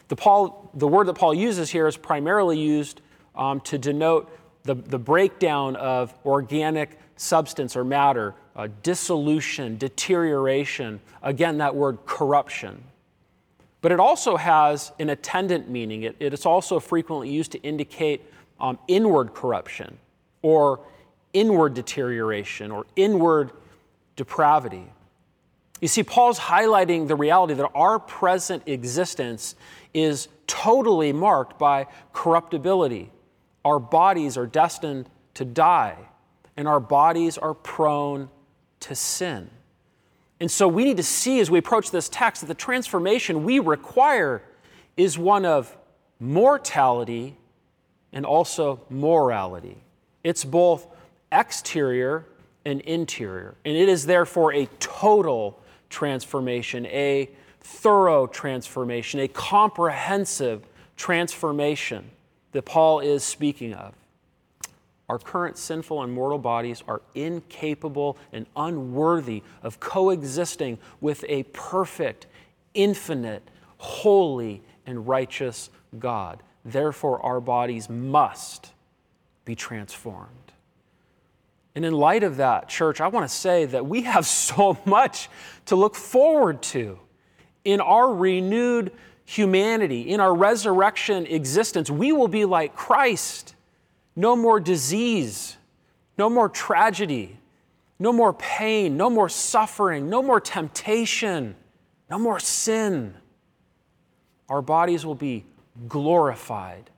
The, 0.07 0.15
Paul, 0.15 0.71
the 0.73 0.87
word 0.87 1.07
that 1.07 1.15
Paul 1.15 1.33
uses 1.33 1.69
here 1.69 1.87
is 1.87 1.97
primarily 1.97 2.59
used 2.59 3.01
um, 3.35 3.59
to 3.61 3.77
denote 3.77 4.31
the, 4.63 4.75
the 4.75 4.99
breakdown 4.99 5.75
of 5.75 6.13
organic 6.25 6.99
substance 7.15 7.75
or 7.75 7.83
matter, 7.83 8.35
uh, 8.55 8.67
dissolution, 8.83 9.77
deterioration. 9.77 10.99
Again, 11.21 11.57
that 11.57 11.75
word 11.75 11.99
corruption. 12.05 12.83
But 13.81 13.91
it 13.91 13.99
also 13.99 14.37
has 14.37 14.91
an 14.99 15.09
attendant 15.09 15.69
meaning. 15.69 16.03
It, 16.03 16.15
it 16.19 16.33
is 16.33 16.45
also 16.45 16.79
frequently 16.79 17.29
used 17.29 17.51
to 17.51 17.61
indicate 17.61 18.21
um, 18.59 18.79
inward 18.87 19.33
corruption 19.33 19.97
or 20.41 20.79
inward 21.33 21.73
deterioration 21.73 22.71
or 22.71 22.85
inward 22.95 23.51
depravity. 24.15 24.85
You 25.79 25.87
see, 25.87 26.03
Paul's 26.03 26.39
highlighting 26.39 27.07
the 27.07 27.15
reality 27.15 27.53
that 27.53 27.69
our 27.75 27.99
present 27.99 28.63
existence 28.65 29.55
is 29.93 30.27
totally 30.47 31.13
marked 31.13 31.59
by 31.59 31.85
corruptibility. 32.13 33.11
Our 33.63 33.79
bodies 33.79 34.37
are 34.37 34.47
destined 34.47 35.07
to 35.35 35.45
die, 35.45 35.97
and 36.55 36.67
our 36.67 36.79
bodies 36.79 37.37
are 37.37 37.53
prone 37.53 38.29
to 38.81 38.95
sin. 38.95 39.49
And 40.39 40.51
so 40.51 40.67
we 40.67 40.83
need 40.83 40.97
to 40.97 41.03
see 41.03 41.39
as 41.39 41.49
we 41.49 41.59
approach 41.59 41.91
this 41.91 42.09
text 42.09 42.41
that 42.41 42.47
the 42.47 42.53
transformation 42.53 43.43
we 43.43 43.59
require 43.59 44.43
is 44.95 45.17
one 45.17 45.45
of 45.45 45.75
mortality 46.19 47.35
and 48.13 48.25
also 48.25 48.81
morality. 48.89 49.77
It's 50.23 50.43
both 50.43 50.87
exterior 51.31 52.25
and 52.65 52.81
interior. 52.81 53.55
And 53.65 53.75
it 53.75 53.89
is 53.89 54.05
therefore 54.05 54.53
a 54.53 54.67
total 54.79 55.59
transformation, 55.89 56.85
a 56.87 57.29
thorough 57.61 58.27
transformation, 58.27 59.19
a 59.19 59.27
comprehensive 59.27 60.65
transformation 60.95 62.09
that 62.51 62.63
Paul 62.63 62.99
is 62.99 63.23
speaking 63.23 63.73
of. 63.73 63.93
Our 65.09 65.19
current 65.19 65.57
sinful 65.57 66.03
and 66.03 66.11
mortal 66.11 66.37
bodies 66.37 66.83
are 66.87 67.01
incapable 67.15 68.17
and 68.33 68.45
unworthy 68.55 69.41
of 69.63 69.79
coexisting 69.79 70.79
with 70.99 71.23
a 71.29 71.43
perfect, 71.43 72.27
infinite, 72.73 73.43
holy, 73.77 74.61
and 74.85 75.07
righteous 75.07 75.69
God. 75.97 76.43
Therefore, 76.65 77.25
our 77.25 77.39
bodies 77.39 77.89
must 77.89 78.73
be 79.45 79.55
transformed. 79.55 80.33
And 81.73 81.85
in 81.85 81.93
light 81.93 82.23
of 82.23 82.37
that, 82.37 82.67
church, 82.67 82.99
I 82.99 83.07
want 83.07 83.29
to 83.29 83.33
say 83.33 83.65
that 83.65 83.85
we 83.85 84.01
have 84.01 84.25
so 84.25 84.77
much 84.83 85.29
to 85.67 85.77
look 85.77 85.95
forward 85.95 86.61
to 86.63 86.99
in 87.63 87.79
our 87.79 88.13
renewed 88.13 88.91
humanity, 89.23 90.09
in 90.09 90.19
our 90.19 90.33
resurrection 90.33 91.25
existence. 91.27 91.89
We 91.89 92.11
will 92.11 92.27
be 92.27 92.45
like 92.45 92.75
Christ 92.75 93.55
no 94.17 94.35
more 94.35 94.59
disease, 94.59 95.55
no 96.17 96.27
more 96.27 96.49
tragedy, 96.49 97.37
no 97.99 98.11
more 98.11 98.33
pain, 98.33 98.97
no 98.97 99.11
more 99.11 99.29
suffering, 99.29 100.09
no 100.09 100.23
more 100.23 100.41
temptation, 100.41 101.55
no 102.09 102.17
more 102.17 102.39
sin. 102.39 103.13
Our 104.49 104.63
bodies 104.63 105.05
will 105.05 105.15
be 105.15 105.45
glorified 105.87 106.89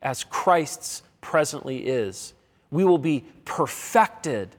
as 0.00 0.22
Christ's 0.22 1.02
presently 1.20 1.86
is. 1.86 2.34
We 2.70 2.84
will 2.84 2.98
be 2.98 3.24
perfected 3.44 4.50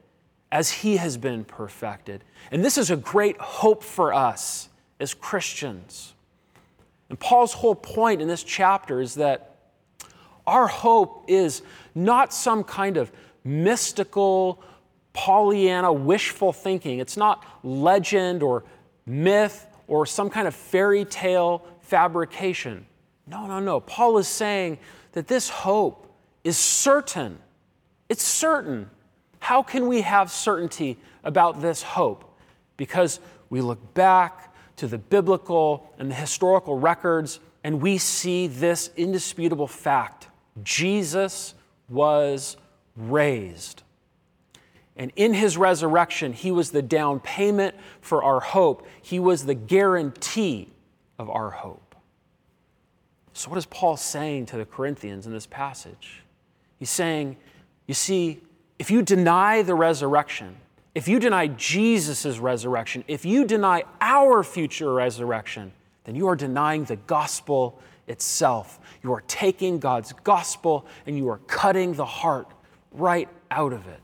as 0.52 0.70
He 0.70 0.98
has 0.98 1.16
been 1.16 1.46
perfected. 1.46 2.26
And 2.52 2.64
this 2.64 2.78
is 2.78 2.92
a 2.92 2.98
great 2.98 3.40
hope 3.40 3.84
for 3.84 4.14
us 4.14 4.68
as 5.00 5.14
Christians. 5.14 6.14
And 7.10 7.18
Paul's 7.18 7.54
whole 7.54 7.76
point 7.76 8.22
in 8.22 8.28
this 8.28 8.44
chapter 8.44 9.00
is 9.00 9.16
that 9.16 9.51
our 10.48 10.68
hope 10.68 11.26
is 11.28 11.62
not 11.96 12.34
some 12.34 12.64
kind 12.64 12.98
of 12.98 13.12
mystical, 13.44 14.64
Pollyanna, 15.14 15.92
wishful 15.92 16.54
thinking. 16.54 17.00
It's 17.00 17.18
not 17.18 17.46
legend 17.64 18.44
or 18.44 18.64
myth 19.06 19.68
or 19.88 20.06
some 20.06 20.30
kind 20.30 20.48
of 20.48 20.56
fairy 20.56 21.06
tale 21.06 21.66
fabrication. 21.82 22.86
No, 23.28 23.46
no, 23.48 23.60
no. 23.60 23.80
Paul 23.80 24.18
is 24.18 24.28
saying 24.28 24.78
that 25.12 25.28
this 25.28 25.50
hope 25.50 26.08
is 26.44 26.58
certain. 26.58 27.40
It's 28.10 28.24
certain. 28.24 28.90
How 29.40 29.64
can 29.64 29.88
we 29.88 30.02
have 30.02 30.32
certainty 30.32 30.98
about 31.24 31.62
this 31.62 31.82
hope? 31.82 32.38
Because 32.78 33.20
we 33.50 33.62
look 33.62 33.94
back 33.94 34.54
to 34.78 34.88
the 34.88 34.98
biblical 34.98 35.92
and 36.00 36.10
the 36.10 36.16
historical 36.16 36.78
records, 36.78 37.40
and 37.64 37.82
we 37.82 37.98
see 37.98 38.48
this 38.48 38.90
indisputable 38.96 39.68
fact 39.68 40.28
Jesus 40.64 41.54
was 41.90 42.58
raised. 42.96 43.84
And 44.96 45.12
in 45.16 45.34
his 45.34 45.58
resurrection, 45.58 46.34
he 46.34 46.52
was 46.52 46.72
the 46.72 46.82
down 46.82 47.20
payment 47.20 47.76
for 48.02 48.24
our 48.24 48.40
hope. 48.40 48.88
He 49.02 49.20
was 49.20 49.46
the 49.46 49.56
guarantee 49.56 50.72
of 51.18 51.30
our 51.30 51.50
hope. 51.50 51.96
So, 53.34 53.50
what 53.50 53.58
is 53.58 53.66
Paul 53.66 53.96
saying 53.96 54.48
to 54.48 54.58
the 54.58 54.66
Corinthians 54.66 55.26
in 55.26 55.32
this 55.32 55.48
passage? 55.48 56.24
He's 56.78 56.90
saying, 56.90 57.38
you 57.88 57.94
see, 57.94 58.42
if 58.78 58.92
you 58.92 59.02
deny 59.02 59.62
the 59.62 59.76
resurrection, 59.76 60.58
if 60.94 61.08
you 61.08 61.20
deny 61.20 61.48
Jesus' 61.48 62.38
resurrection, 62.40 63.04
if 63.08 63.24
you 63.24 63.46
deny 63.46 63.84
our 64.02 64.44
future 64.44 64.94
resurrection, 64.94 65.72
then 66.04 66.16
you 66.16 66.28
are 66.28 66.36
denying 66.36 66.84
the 66.84 66.98
gospel 66.98 67.80
itself. 68.08 68.80
You 69.04 69.14
are 69.14 69.24
taking 69.28 69.80
God's 69.80 70.14
gospel 70.24 70.86
and 71.06 71.18
you 71.18 71.30
are 71.30 71.40
cutting 71.48 71.94
the 71.94 72.06
heart 72.06 72.48
right 72.92 73.30
out 73.50 73.74
of 73.74 73.88
it. 73.88 74.02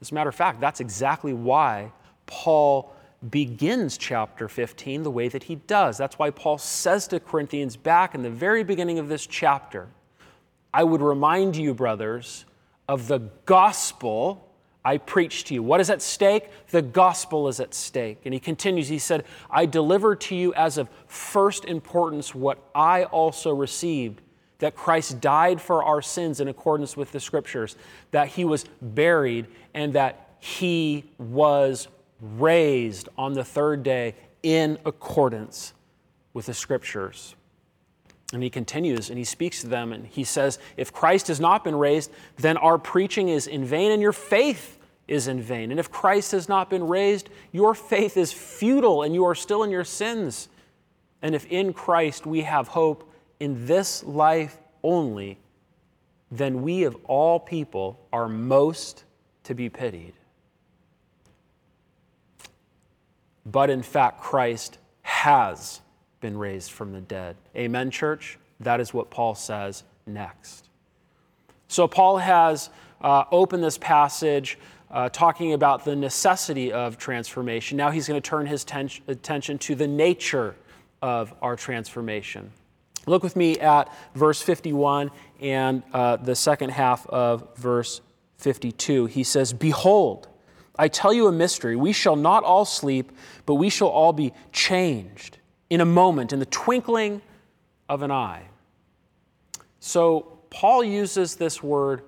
As 0.00 0.10
a 0.10 0.14
matter 0.14 0.30
of 0.30 0.34
fact, 0.34 0.60
that's 0.60 0.80
exactly 0.80 1.32
why 1.32 1.92
Paul 2.26 2.94
begins 3.28 3.98
chapter 3.98 4.48
15 4.48 5.02
the 5.02 5.10
way 5.10 5.28
that 5.28 5.44
he 5.44 5.56
does. 5.56 5.98
That's 5.98 6.18
why 6.18 6.30
Paul 6.30 6.58
says 6.58 7.06
to 7.08 7.20
Corinthians 7.20 7.76
back 7.76 8.14
in 8.14 8.22
the 8.22 8.30
very 8.30 8.64
beginning 8.64 8.98
of 8.98 9.08
this 9.08 9.26
chapter, 9.26 9.88
I 10.72 10.84
would 10.84 11.02
remind 11.02 11.56
you, 11.56 11.74
brothers, 11.74 12.46
of 12.88 13.08
the 13.08 13.18
gospel 13.44 14.49
I 14.84 14.98
preach 14.98 15.44
to 15.44 15.54
you. 15.54 15.62
What 15.62 15.80
is 15.80 15.90
at 15.90 16.00
stake? 16.00 16.48
The 16.68 16.82
gospel 16.82 17.48
is 17.48 17.60
at 17.60 17.74
stake. 17.74 18.22
And 18.24 18.32
he 18.32 18.40
continues, 18.40 18.88
he 18.88 18.98
said, 18.98 19.24
I 19.50 19.66
deliver 19.66 20.16
to 20.16 20.34
you 20.34 20.54
as 20.54 20.78
of 20.78 20.88
first 21.06 21.64
importance 21.64 22.34
what 22.34 22.58
I 22.74 23.04
also 23.04 23.52
received 23.54 24.22
that 24.60 24.76
Christ 24.76 25.20
died 25.20 25.60
for 25.60 25.82
our 25.82 26.00
sins 26.00 26.40
in 26.40 26.48
accordance 26.48 26.96
with 26.96 27.12
the 27.12 27.20
scriptures, 27.20 27.76
that 28.10 28.28
he 28.28 28.44
was 28.44 28.64
buried, 28.80 29.46
and 29.74 29.94
that 29.94 30.36
he 30.38 31.04
was 31.18 31.88
raised 32.20 33.08
on 33.18 33.32
the 33.32 33.44
third 33.44 33.82
day 33.82 34.14
in 34.42 34.78
accordance 34.84 35.72
with 36.32 36.46
the 36.46 36.54
scriptures. 36.54 37.34
And 38.32 38.42
he 38.42 38.50
continues 38.50 39.10
and 39.10 39.18
he 39.18 39.24
speaks 39.24 39.60
to 39.62 39.68
them 39.68 39.92
and 39.92 40.06
he 40.06 40.22
says, 40.22 40.58
If 40.76 40.92
Christ 40.92 41.28
has 41.28 41.40
not 41.40 41.64
been 41.64 41.74
raised, 41.74 42.10
then 42.36 42.56
our 42.56 42.78
preaching 42.78 43.28
is 43.28 43.46
in 43.46 43.64
vain 43.64 43.90
and 43.90 44.00
your 44.00 44.12
faith 44.12 44.78
is 45.08 45.26
in 45.26 45.42
vain. 45.42 45.72
And 45.72 45.80
if 45.80 45.90
Christ 45.90 46.30
has 46.32 46.48
not 46.48 46.70
been 46.70 46.86
raised, 46.86 47.28
your 47.50 47.74
faith 47.74 48.16
is 48.16 48.32
futile 48.32 49.02
and 49.02 49.14
you 49.14 49.24
are 49.24 49.34
still 49.34 49.64
in 49.64 49.70
your 49.70 49.84
sins. 49.84 50.48
And 51.22 51.34
if 51.34 51.44
in 51.46 51.72
Christ 51.72 52.24
we 52.24 52.42
have 52.42 52.68
hope 52.68 53.12
in 53.40 53.66
this 53.66 54.04
life 54.04 54.58
only, 54.84 55.38
then 56.30 56.62
we 56.62 56.84
of 56.84 56.96
all 57.04 57.40
people 57.40 58.06
are 58.12 58.28
most 58.28 59.04
to 59.44 59.54
be 59.54 59.68
pitied. 59.68 60.14
But 63.44 63.70
in 63.70 63.82
fact, 63.82 64.20
Christ 64.20 64.78
has 65.02 65.80
been 66.20 66.36
raised 66.36 66.70
from 66.70 66.92
the 66.92 67.00
dead. 67.00 67.36
Amen, 67.56 67.90
church? 67.90 68.38
That 68.60 68.80
is 68.80 68.92
what 68.92 69.10
Paul 69.10 69.34
says 69.34 69.84
next. 70.06 70.68
So, 71.68 71.88
Paul 71.88 72.18
has 72.18 72.70
uh, 73.00 73.24
opened 73.30 73.64
this 73.64 73.78
passage 73.78 74.58
uh, 74.90 75.08
talking 75.08 75.52
about 75.52 75.84
the 75.84 75.96
necessity 75.96 76.72
of 76.72 76.98
transformation. 76.98 77.76
Now, 77.76 77.90
he's 77.90 78.08
going 78.08 78.20
to 78.20 78.28
turn 78.28 78.46
his 78.46 78.64
ten- 78.64 78.90
attention 79.08 79.58
to 79.58 79.74
the 79.74 79.86
nature 79.86 80.56
of 81.00 81.32
our 81.40 81.56
transformation. 81.56 82.50
Look 83.06 83.22
with 83.22 83.36
me 83.36 83.58
at 83.58 83.90
verse 84.14 84.42
51 84.42 85.10
and 85.40 85.82
uh, 85.92 86.16
the 86.16 86.34
second 86.36 86.70
half 86.70 87.06
of 87.06 87.56
verse 87.56 88.02
52. 88.38 89.06
He 89.06 89.24
says, 89.24 89.52
Behold, 89.52 90.28
I 90.78 90.88
tell 90.88 91.12
you 91.12 91.26
a 91.26 91.32
mystery. 91.32 91.76
We 91.76 91.92
shall 91.92 92.16
not 92.16 92.44
all 92.44 92.64
sleep, 92.64 93.12
but 93.46 93.54
we 93.54 93.70
shall 93.70 93.88
all 93.88 94.12
be 94.12 94.32
changed 94.52 95.38
in 95.70 95.80
a 95.80 95.84
moment, 95.84 96.32
in 96.32 96.40
the 96.40 96.46
twinkling 96.46 97.22
of 97.88 98.02
an 98.02 98.10
eye. 98.10 98.42
So, 99.78 100.38
Paul 100.50 100.82
uses 100.82 101.36
this 101.36 101.62
word 101.62 102.02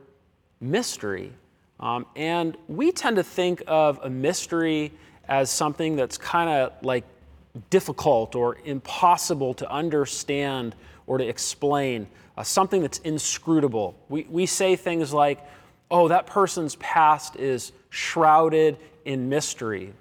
mystery, 0.61 1.33
um, 1.79 2.07
and 2.17 2.57
we 2.69 2.93
tend 2.93 3.17
to 3.17 3.23
think 3.23 3.63
of 3.67 4.01
a 4.03 4.11
mystery 4.11 4.93
as 5.29 5.51
something 5.51 5.97
that's 5.97 6.19
kind 6.19 6.51
of 6.51 6.73
like 6.85 7.05
difficult 7.71 8.35
or 8.35 8.59
impossible 8.65 9.55
to 9.55 9.71
understand 9.71 10.75
or 11.07 11.19
to 11.19 11.27
explain, 11.27 12.07
uh, 12.37 12.43
something 12.43 12.83
that's 12.83 12.99
inscrutable. 12.99 13.95
We, 14.09 14.27
we 14.29 14.47
say 14.47 14.77
things 14.77 15.13
like, 15.13 15.41
oh, 15.91 16.09
that 16.09 16.27
person's 16.27 16.77
past 16.77 17.37
is 17.37 17.73
shrouded 17.91 18.79
in 19.05 19.29
mystery. 19.29 19.93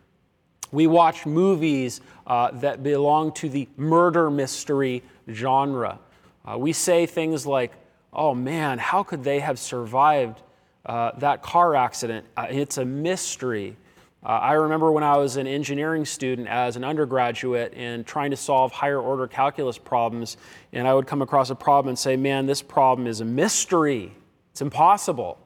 We 0.71 0.87
watch 0.87 1.25
movies 1.25 2.01
uh, 2.25 2.51
that 2.59 2.83
belong 2.83 3.33
to 3.33 3.49
the 3.49 3.67
murder 3.77 4.29
mystery 4.29 5.03
genre. 5.29 5.99
Uh, 6.45 6.57
we 6.57 6.73
say 6.73 7.05
things 7.05 7.45
like, 7.45 7.71
oh 8.13 8.33
man, 8.33 8.79
how 8.79 9.03
could 9.03 9.23
they 9.23 9.39
have 9.39 9.59
survived 9.59 10.41
uh, 10.85 11.11
that 11.17 11.41
car 11.41 11.75
accident? 11.75 12.25
Uh, 12.35 12.47
it's 12.49 12.77
a 12.77 12.85
mystery. 12.85 13.75
Uh, 14.23 14.29
I 14.29 14.53
remember 14.53 14.91
when 14.91 15.03
I 15.03 15.17
was 15.17 15.37
an 15.37 15.47
engineering 15.47 16.05
student 16.05 16.47
as 16.47 16.75
an 16.75 16.83
undergraduate 16.83 17.73
and 17.75 18.05
trying 18.05 18.31
to 18.31 18.37
solve 18.37 18.71
higher 18.71 18.99
order 18.99 19.27
calculus 19.27 19.77
problems, 19.77 20.37
and 20.73 20.87
I 20.87 20.93
would 20.93 21.07
come 21.07 21.21
across 21.21 21.49
a 21.49 21.55
problem 21.55 21.89
and 21.89 21.99
say, 21.99 22.15
man, 22.15 22.45
this 22.45 22.61
problem 22.61 23.07
is 23.07 23.21
a 23.21 23.25
mystery. 23.25 24.13
It's 24.51 24.61
impossible. 24.61 25.39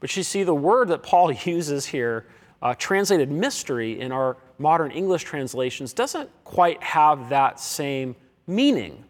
But 0.00 0.14
you 0.16 0.22
see, 0.22 0.42
the 0.42 0.54
word 0.54 0.88
that 0.88 1.02
Paul 1.02 1.32
uses 1.44 1.86
here, 1.86 2.26
uh, 2.62 2.74
translated 2.74 3.30
mystery 3.30 4.00
in 4.00 4.12
our 4.12 4.36
modern 4.58 4.90
English 4.90 5.24
translations, 5.24 5.92
doesn't 5.92 6.28
quite 6.44 6.82
have 6.82 7.28
that 7.28 7.60
same 7.60 8.16
meaning. 8.46 9.04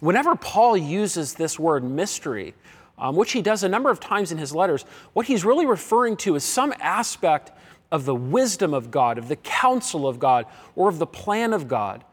Whenever 0.00 0.34
Paul 0.34 0.76
uses 0.76 1.34
this 1.34 1.58
word 1.58 1.84
mystery, 1.84 2.54
um, 2.98 3.16
which 3.16 3.32
he 3.32 3.42
does 3.42 3.62
a 3.62 3.68
number 3.68 3.90
of 3.90 4.00
times 4.00 4.32
in 4.32 4.38
his 4.38 4.54
letters, 4.54 4.84
what 5.12 5.26
he's 5.26 5.44
really 5.44 5.66
referring 5.66 6.16
to 6.18 6.34
is 6.34 6.44
some 6.44 6.74
aspect 6.80 7.52
of 7.92 8.04
the 8.04 8.14
wisdom 8.14 8.74
of 8.74 8.90
God, 8.90 9.18
of 9.18 9.28
the 9.28 9.36
counsel 9.36 10.08
of 10.08 10.18
God, 10.18 10.46
or 10.74 10.88
of 10.88 10.98
the 10.98 11.06
plan 11.06 11.52
of 11.52 11.68
God 11.68 12.04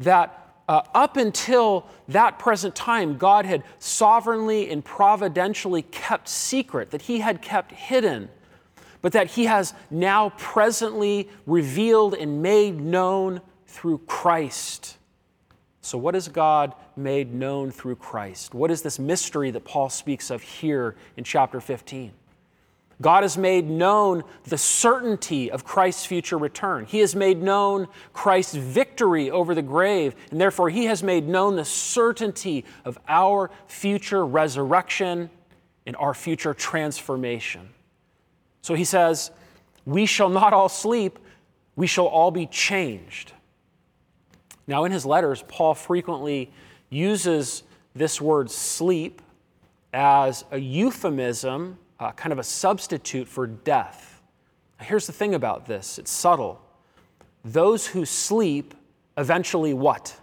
that 0.00 0.38
uh, 0.68 0.82
up 0.94 1.16
until 1.16 1.86
that 2.08 2.38
present 2.38 2.74
time, 2.74 3.18
God 3.18 3.44
had 3.44 3.62
sovereignly 3.78 4.70
and 4.70 4.84
providentially 4.84 5.82
kept 5.82 6.28
secret, 6.28 6.90
that 6.90 7.02
He 7.02 7.20
had 7.20 7.42
kept 7.42 7.72
hidden, 7.72 8.28
but 9.02 9.12
that 9.12 9.26
He 9.32 9.44
has 9.44 9.74
now 9.90 10.30
presently 10.30 11.28
revealed 11.44 12.14
and 12.14 12.40
made 12.40 12.80
known 12.80 13.42
through 13.66 13.98
Christ. 14.06 14.96
So, 15.82 15.98
what 15.98 16.14
is 16.14 16.28
God 16.28 16.74
made 16.96 17.34
known 17.34 17.72
through 17.72 17.96
Christ? 17.96 18.54
What 18.54 18.70
is 18.70 18.82
this 18.82 18.98
mystery 18.98 19.50
that 19.50 19.64
Paul 19.64 19.90
speaks 19.90 20.30
of 20.30 20.40
here 20.40 20.94
in 21.16 21.24
chapter 21.24 21.60
15? 21.60 22.12
God 23.00 23.24
has 23.24 23.36
made 23.36 23.68
known 23.68 24.22
the 24.44 24.56
certainty 24.56 25.50
of 25.50 25.64
Christ's 25.64 26.06
future 26.06 26.38
return. 26.38 26.84
He 26.84 27.00
has 27.00 27.16
made 27.16 27.42
known 27.42 27.88
Christ's 28.12 28.54
victory 28.54 29.28
over 29.28 29.56
the 29.56 29.62
grave, 29.62 30.14
and 30.30 30.40
therefore 30.40 30.70
He 30.70 30.84
has 30.84 31.02
made 31.02 31.26
known 31.26 31.56
the 31.56 31.64
certainty 31.64 32.64
of 32.84 32.96
our 33.08 33.50
future 33.66 34.24
resurrection 34.24 35.30
and 35.84 35.96
our 35.96 36.14
future 36.14 36.54
transformation. 36.54 37.70
So 38.62 38.74
He 38.74 38.84
says, 38.84 39.30
We 39.84 40.06
shall 40.06 40.30
not 40.30 40.52
all 40.52 40.68
sleep, 40.68 41.18
we 41.76 41.86
shall 41.86 42.06
all 42.06 42.30
be 42.30 42.46
changed. 42.46 43.32
Now, 44.66 44.84
in 44.84 44.92
his 44.92 45.04
letters, 45.04 45.44
Paul 45.48 45.74
frequently 45.74 46.50
uses 46.88 47.64
this 47.94 48.20
word 48.20 48.50
sleep 48.50 49.20
as 49.92 50.44
a 50.50 50.58
euphemism, 50.58 51.78
uh, 51.98 52.12
kind 52.12 52.32
of 52.32 52.38
a 52.38 52.44
substitute 52.44 53.28
for 53.28 53.46
death. 53.46 54.22
Here's 54.80 55.06
the 55.06 55.12
thing 55.12 55.34
about 55.34 55.66
this 55.66 55.98
it's 55.98 56.10
subtle. 56.10 56.60
Those 57.44 57.86
who 57.86 58.04
sleep 58.04 58.74
eventually 59.16 59.74
what? 59.74 60.16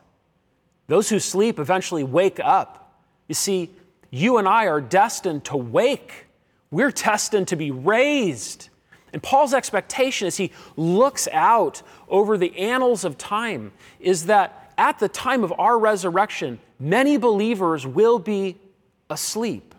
Those 0.88 1.10
who 1.10 1.20
sleep 1.20 1.60
eventually 1.60 2.04
wake 2.04 2.40
up. 2.40 3.00
You 3.28 3.36
see, 3.36 3.70
you 4.10 4.38
and 4.38 4.48
I 4.48 4.66
are 4.66 4.82
destined 4.82 5.46
to 5.46 5.58
wake. 5.58 6.26
We're 6.72 6.92
destined 6.92 7.48
to 7.50 7.56
be 7.56 7.72
raised. 7.72 8.70
And 9.12 9.24
Paul's 9.24 9.54
expectation 9.54 10.28
as 10.28 10.38
he 10.38 10.52
looks 10.76 11.28
out 11.32 11.82
over 12.08 12.38
the 12.38 12.58
annals 12.58 13.04
of 13.04 13.18
time 13.18 13.72
is 14.00 14.28
that 14.28 14.74
at 14.78 15.00
the 15.00 15.10
time 15.10 15.44
of 15.44 15.52
our 15.58 15.78
resurrection, 15.78 16.60
many 16.80 17.18
believers 17.18 17.86
will 17.88 18.20
be 18.20 18.58
asleep. 19.10 19.76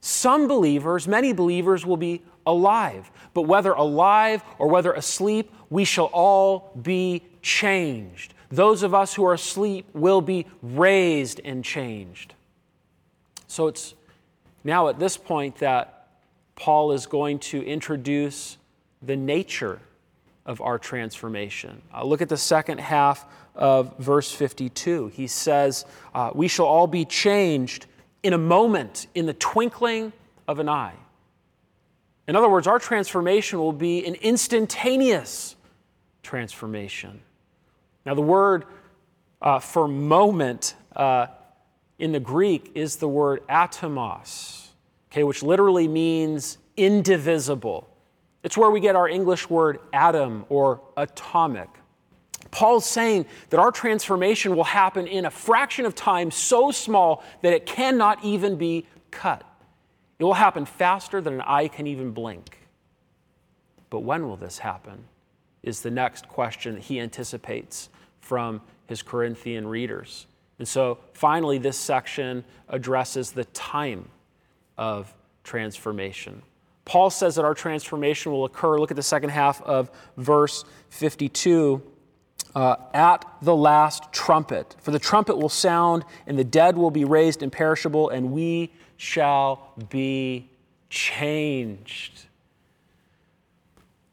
Some 0.00 0.48
believers, 0.48 1.08
many 1.08 1.32
believers, 1.32 1.86
will 1.86 1.96
be 1.96 2.22
alive. 2.46 3.10
But 3.34 3.42
whether 3.42 3.72
alive 3.72 4.42
or 4.58 4.68
whether 4.68 4.92
asleep, 4.92 5.50
we 5.70 5.84
shall 5.84 6.06
all 6.06 6.72
be 6.82 7.22
changed. 7.40 8.34
Those 8.50 8.82
of 8.82 8.94
us 8.94 9.14
who 9.14 9.24
are 9.24 9.32
asleep 9.32 9.86
will 9.94 10.20
be 10.20 10.46
raised 10.60 11.40
and 11.44 11.64
changed. 11.64 12.34
So 13.46 13.68
it's 13.68 13.94
now 14.62 14.88
at 14.88 14.98
this 14.98 15.16
point 15.16 15.56
that 15.56 16.01
Paul 16.62 16.92
is 16.92 17.06
going 17.06 17.40
to 17.40 17.60
introduce 17.60 18.56
the 19.02 19.16
nature 19.16 19.80
of 20.46 20.60
our 20.60 20.78
transformation. 20.78 21.82
Uh, 21.92 22.04
look 22.04 22.22
at 22.22 22.28
the 22.28 22.36
second 22.36 22.78
half 22.78 23.26
of 23.56 23.98
verse 23.98 24.30
52. 24.30 25.08
He 25.08 25.26
says, 25.26 25.84
uh, 26.14 26.30
We 26.32 26.46
shall 26.46 26.66
all 26.66 26.86
be 26.86 27.04
changed 27.04 27.86
in 28.22 28.32
a 28.32 28.38
moment, 28.38 29.08
in 29.12 29.26
the 29.26 29.32
twinkling 29.34 30.12
of 30.46 30.60
an 30.60 30.68
eye. 30.68 30.94
In 32.28 32.36
other 32.36 32.48
words, 32.48 32.68
our 32.68 32.78
transformation 32.78 33.58
will 33.58 33.72
be 33.72 34.06
an 34.06 34.14
instantaneous 34.14 35.56
transformation. 36.22 37.22
Now, 38.06 38.14
the 38.14 38.22
word 38.22 38.66
uh, 39.40 39.58
for 39.58 39.88
moment 39.88 40.76
uh, 40.94 41.26
in 41.98 42.12
the 42.12 42.20
Greek 42.20 42.70
is 42.76 42.98
the 42.98 43.08
word 43.08 43.44
atomos, 43.48 44.68
okay, 45.12 45.24
which 45.24 45.42
literally 45.42 45.86
means 45.86 46.56
indivisible. 46.74 47.86
It's 48.42 48.56
where 48.56 48.70
we 48.70 48.80
get 48.80 48.96
our 48.96 49.06
English 49.06 49.50
word 49.50 49.78
atom 49.92 50.46
or 50.48 50.80
atomic. 50.96 51.68
Paul's 52.50 52.86
saying 52.86 53.26
that 53.50 53.60
our 53.60 53.70
transformation 53.70 54.56
will 54.56 54.64
happen 54.64 55.06
in 55.06 55.26
a 55.26 55.30
fraction 55.30 55.84
of 55.84 55.94
time 55.94 56.30
so 56.30 56.70
small 56.70 57.22
that 57.42 57.52
it 57.52 57.66
cannot 57.66 58.24
even 58.24 58.56
be 58.56 58.86
cut. 59.10 59.44
It 60.18 60.24
will 60.24 60.34
happen 60.34 60.64
faster 60.64 61.20
than 61.20 61.34
an 61.34 61.42
eye 61.42 61.68
can 61.68 61.86
even 61.86 62.12
blink. 62.12 62.58
But 63.90 64.00
when 64.00 64.26
will 64.26 64.36
this 64.36 64.58
happen? 64.58 65.04
Is 65.62 65.82
the 65.82 65.90
next 65.90 66.26
question 66.26 66.74
that 66.74 66.84
he 66.84 66.98
anticipates 66.98 67.90
from 68.20 68.62
his 68.86 69.02
Corinthian 69.02 69.66
readers. 69.66 70.26
And 70.58 70.66
so 70.66 70.98
finally, 71.12 71.58
this 71.58 71.76
section 71.76 72.44
addresses 72.68 73.32
the 73.32 73.44
time 73.46 74.08
of 74.78 75.12
transformation. 75.44 76.42
Paul 76.84 77.10
says 77.10 77.36
that 77.36 77.44
our 77.44 77.54
transformation 77.54 78.32
will 78.32 78.44
occur, 78.44 78.78
look 78.78 78.90
at 78.90 78.96
the 78.96 79.02
second 79.02 79.30
half 79.30 79.62
of 79.62 79.90
verse 80.16 80.64
52 80.90 81.82
uh, 82.54 82.76
at 82.92 83.24
the 83.40 83.54
last 83.54 84.12
trumpet. 84.12 84.76
For 84.80 84.90
the 84.90 84.98
trumpet 84.98 85.38
will 85.38 85.48
sound, 85.48 86.04
and 86.26 86.38
the 86.38 86.44
dead 86.44 86.76
will 86.76 86.90
be 86.90 87.04
raised 87.04 87.42
imperishable, 87.42 88.10
and 88.10 88.32
we 88.32 88.72
shall 88.96 89.72
be 89.88 90.50
changed. 90.90 92.26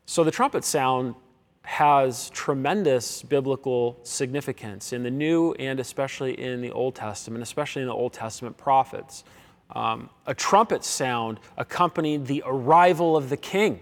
So 0.06 0.24
the 0.24 0.32
trumpet 0.32 0.64
sound 0.64 1.16
has 1.64 2.32
tremendous 2.32 3.22
biblical 3.22 4.00
significance 4.02 4.92
in 4.92 5.04
the 5.04 5.12
New 5.12 5.54
and 5.60 5.80
especially 5.80 6.40
in 6.40 6.62
the 6.62 6.72
Old 6.72 6.96
Testament, 6.96 7.44
especially 7.44 7.84
in 7.84 7.88
the 7.88 7.94
Old 7.94 8.12
Testament 8.12 8.58
prophets. 8.58 9.24
Um, 9.72 10.10
a 10.26 10.34
trumpet 10.34 10.84
sound 10.84 11.40
accompanied 11.58 12.26
the 12.26 12.44
arrival 12.46 13.16
of 13.16 13.30
the 13.30 13.38
king. 13.38 13.82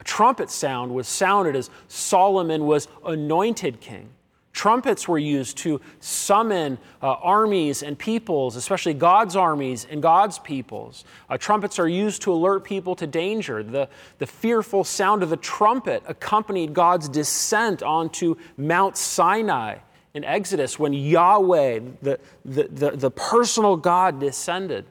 A 0.00 0.04
trumpet 0.04 0.50
sound 0.50 0.94
was 0.94 1.08
sounded 1.08 1.56
as 1.56 1.70
Solomon 1.88 2.66
was 2.66 2.88
anointed 3.04 3.80
king. 3.80 4.10
Trumpets 4.52 5.06
were 5.06 5.18
used 5.18 5.58
to 5.58 5.82
summon 6.00 6.78
uh, 7.02 7.12
armies 7.12 7.82
and 7.82 7.98
peoples, 7.98 8.56
especially 8.56 8.94
God's 8.94 9.36
armies 9.36 9.86
and 9.90 10.00
God's 10.00 10.38
peoples. 10.38 11.04
Uh, 11.28 11.36
trumpets 11.36 11.78
are 11.78 11.88
used 11.88 12.22
to 12.22 12.32
alert 12.32 12.64
people 12.64 12.96
to 12.96 13.06
danger. 13.06 13.62
The, 13.62 13.90
the 14.16 14.26
fearful 14.26 14.82
sound 14.82 15.22
of 15.22 15.28
the 15.28 15.36
trumpet 15.36 16.02
accompanied 16.06 16.72
God's 16.72 17.06
descent 17.10 17.82
onto 17.82 18.36
Mount 18.56 18.96
Sinai 18.96 19.76
in 20.14 20.24
Exodus 20.24 20.78
when 20.78 20.94
Yahweh, 20.94 21.80
the, 22.00 22.18
the, 22.46 22.68
the, 22.68 22.90
the 22.92 23.10
personal 23.10 23.76
God, 23.76 24.18
descended. 24.20 24.86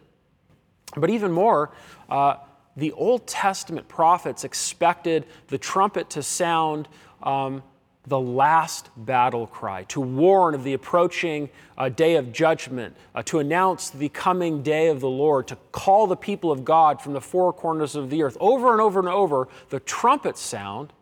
But 0.96 1.10
even 1.10 1.32
more, 1.32 1.72
uh, 2.10 2.36
the 2.78 2.92
Old 2.94 3.28
Testament 3.28 3.88
prophets 3.88 4.44
expected 4.44 5.26
the 5.48 5.58
trumpet 5.58 6.10
to 6.12 6.24
sound 6.24 6.88
um, 7.24 7.64
the 8.08 8.20
last 8.20 8.90
battle 8.96 9.48
cry, 9.48 9.84
to 9.86 10.00
warn 10.00 10.54
of 10.54 10.64
the 10.64 10.74
approaching 10.74 11.50
uh, 11.78 11.90
day 11.90 12.16
of 12.16 12.32
judgment, 12.32 12.96
uh, 13.16 13.24
to 13.24 13.40
announce 13.40 13.90
the 13.90 14.10
coming 14.10 14.62
day 14.62 14.88
of 14.88 15.00
the 15.00 15.10
Lord, 15.10 15.48
to 15.48 15.58
call 15.72 16.06
the 16.06 16.16
people 16.16 16.52
of 16.52 16.64
God 16.64 17.02
from 17.02 17.14
the 17.14 17.22
four 17.22 17.52
corners 17.52 17.96
of 17.96 18.10
the 18.10 18.22
earth. 18.24 18.38
Over 18.40 18.72
and 18.72 18.82
over 18.82 19.00
and 19.00 19.10
over, 19.10 19.48
the 19.70 19.80
trumpet 19.80 20.38
sound 20.38 20.94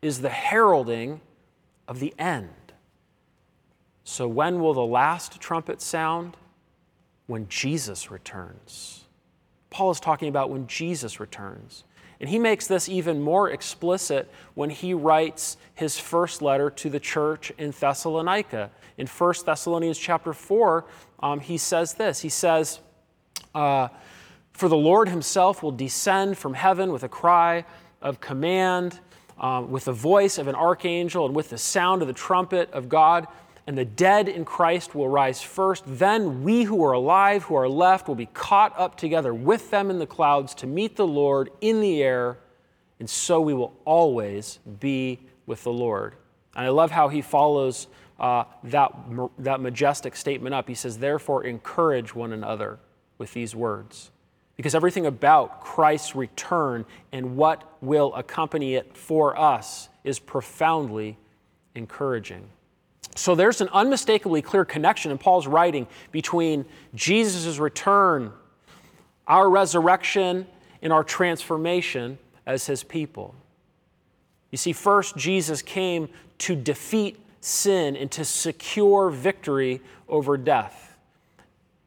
is 0.00 0.20
the 0.20 0.30
heralding 0.30 1.20
of 1.86 2.00
the 2.00 2.14
end. 2.18 2.48
So, 4.04 4.28
when 4.28 4.60
will 4.60 4.72
the 4.72 4.86
last 4.86 5.40
trumpet 5.40 5.82
sound? 5.82 6.36
When 7.26 7.48
Jesus 7.48 8.08
returns. 8.08 9.05
Paul 9.76 9.90
is 9.90 10.00
talking 10.00 10.30
about 10.30 10.48
when 10.48 10.66
Jesus 10.66 11.20
returns. 11.20 11.84
And 12.18 12.30
he 12.30 12.38
makes 12.38 12.66
this 12.66 12.88
even 12.88 13.20
more 13.20 13.50
explicit 13.50 14.32
when 14.54 14.70
he 14.70 14.94
writes 14.94 15.58
his 15.74 15.98
first 15.98 16.40
letter 16.40 16.70
to 16.70 16.88
the 16.88 16.98
church 16.98 17.52
in 17.58 17.74
Thessalonica. 17.78 18.70
In 18.96 19.06
1 19.06 19.34
Thessalonians 19.44 19.98
chapter 19.98 20.32
4, 20.32 20.86
um, 21.20 21.40
he 21.40 21.58
says 21.58 21.92
this 21.92 22.20
He 22.20 22.30
says, 22.30 22.80
uh, 23.54 23.88
For 24.52 24.70
the 24.70 24.78
Lord 24.78 25.10
himself 25.10 25.62
will 25.62 25.72
descend 25.72 26.38
from 26.38 26.54
heaven 26.54 26.90
with 26.90 27.02
a 27.02 27.08
cry 27.10 27.66
of 28.00 28.18
command, 28.18 28.98
um, 29.38 29.70
with 29.70 29.84
the 29.84 29.92
voice 29.92 30.38
of 30.38 30.48
an 30.48 30.54
archangel, 30.54 31.26
and 31.26 31.36
with 31.36 31.50
the 31.50 31.58
sound 31.58 32.00
of 32.00 32.08
the 32.08 32.14
trumpet 32.14 32.70
of 32.70 32.88
God 32.88 33.26
and 33.66 33.76
the 33.76 33.84
dead 33.84 34.28
in 34.28 34.44
Christ 34.44 34.94
will 34.94 35.08
rise 35.08 35.42
first. 35.42 35.82
Then 35.86 36.44
we 36.44 36.62
who 36.62 36.84
are 36.84 36.92
alive, 36.92 37.44
who 37.44 37.56
are 37.56 37.68
left, 37.68 38.06
will 38.06 38.14
be 38.14 38.26
caught 38.26 38.78
up 38.78 38.96
together 38.96 39.34
with 39.34 39.70
them 39.70 39.90
in 39.90 39.98
the 39.98 40.06
clouds 40.06 40.54
to 40.56 40.66
meet 40.66 40.96
the 40.96 41.06
Lord 41.06 41.50
in 41.60 41.80
the 41.80 42.02
air, 42.02 42.38
and 43.00 43.10
so 43.10 43.40
we 43.40 43.54
will 43.54 43.76
always 43.84 44.60
be 44.80 45.20
with 45.46 45.64
the 45.64 45.72
Lord. 45.72 46.14
And 46.54 46.64
I 46.64 46.68
love 46.68 46.90
how 46.90 47.08
he 47.08 47.22
follows 47.22 47.88
uh, 48.18 48.44
that, 48.64 48.92
that 49.38 49.60
majestic 49.60 50.16
statement 50.16 50.54
up. 50.54 50.68
He 50.68 50.74
says, 50.74 50.98
Therefore, 50.98 51.44
encourage 51.44 52.14
one 52.14 52.32
another 52.32 52.78
with 53.18 53.32
these 53.34 53.54
words. 53.54 54.10
Because 54.56 54.74
everything 54.74 55.04
about 55.04 55.62
Christ's 55.62 56.16
return 56.16 56.86
and 57.12 57.36
what 57.36 57.76
will 57.82 58.14
accompany 58.14 58.74
it 58.74 58.96
for 58.96 59.38
us 59.38 59.90
is 60.02 60.18
profoundly 60.18 61.18
encouraging. 61.74 62.48
So 63.16 63.34
there's 63.34 63.60
an 63.60 63.68
unmistakably 63.72 64.42
clear 64.42 64.64
connection 64.64 65.10
in 65.10 65.18
Paul's 65.18 65.46
writing 65.46 65.86
between 66.12 66.66
Jesus' 66.94 67.58
return, 67.58 68.32
our 69.26 69.48
resurrection, 69.48 70.46
and 70.82 70.92
our 70.92 71.02
transformation 71.02 72.18
as 72.44 72.66
his 72.66 72.84
people. 72.84 73.34
You 74.50 74.58
see, 74.58 74.72
first, 74.72 75.16
Jesus 75.16 75.62
came 75.62 76.08
to 76.38 76.54
defeat 76.54 77.18
sin 77.40 77.96
and 77.96 78.10
to 78.12 78.24
secure 78.24 79.08
victory 79.10 79.80
over 80.08 80.36
death. 80.36 80.98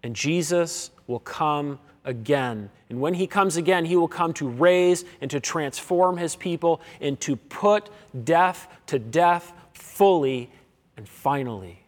And 0.01 0.15
Jesus 0.15 0.89
will 1.07 1.19
come 1.19 1.79
again. 2.05 2.69
And 2.89 2.99
when 2.99 3.13
he 3.13 3.27
comes 3.27 3.55
again, 3.55 3.85
he 3.85 3.95
will 3.95 4.07
come 4.07 4.33
to 4.33 4.47
raise 4.47 5.05
and 5.21 5.29
to 5.31 5.39
transform 5.39 6.17
his 6.17 6.35
people 6.35 6.81
and 6.99 7.19
to 7.21 7.35
put 7.35 7.89
death 8.23 8.67
to 8.87 8.97
death 8.97 9.53
fully 9.73 10.49
and 10.99 11.07
finally, 11.07 11.81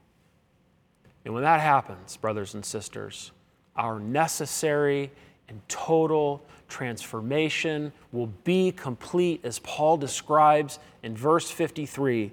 and 1.26 1.34
when 1.34 1.44
that 1.44 1.60
happens, 1.60 2.16
brothers 2.16 2.54
and 2.54 2.64
sisters, 2.64 3.34
our 3.76 4.00
necessary 4.00 5.12
and 5.50 5.60
total 5.68 6.42
transformation 6.70 7.92
will 8.14 8.32
be 8.46 8.72
complete, 8.72 9.42
as 9.44 9.60
Paul 9.60 9.98
describes 9.98 10.80
in 11.04 11.14
verse 11.18 11.52
53, 11.52 12.32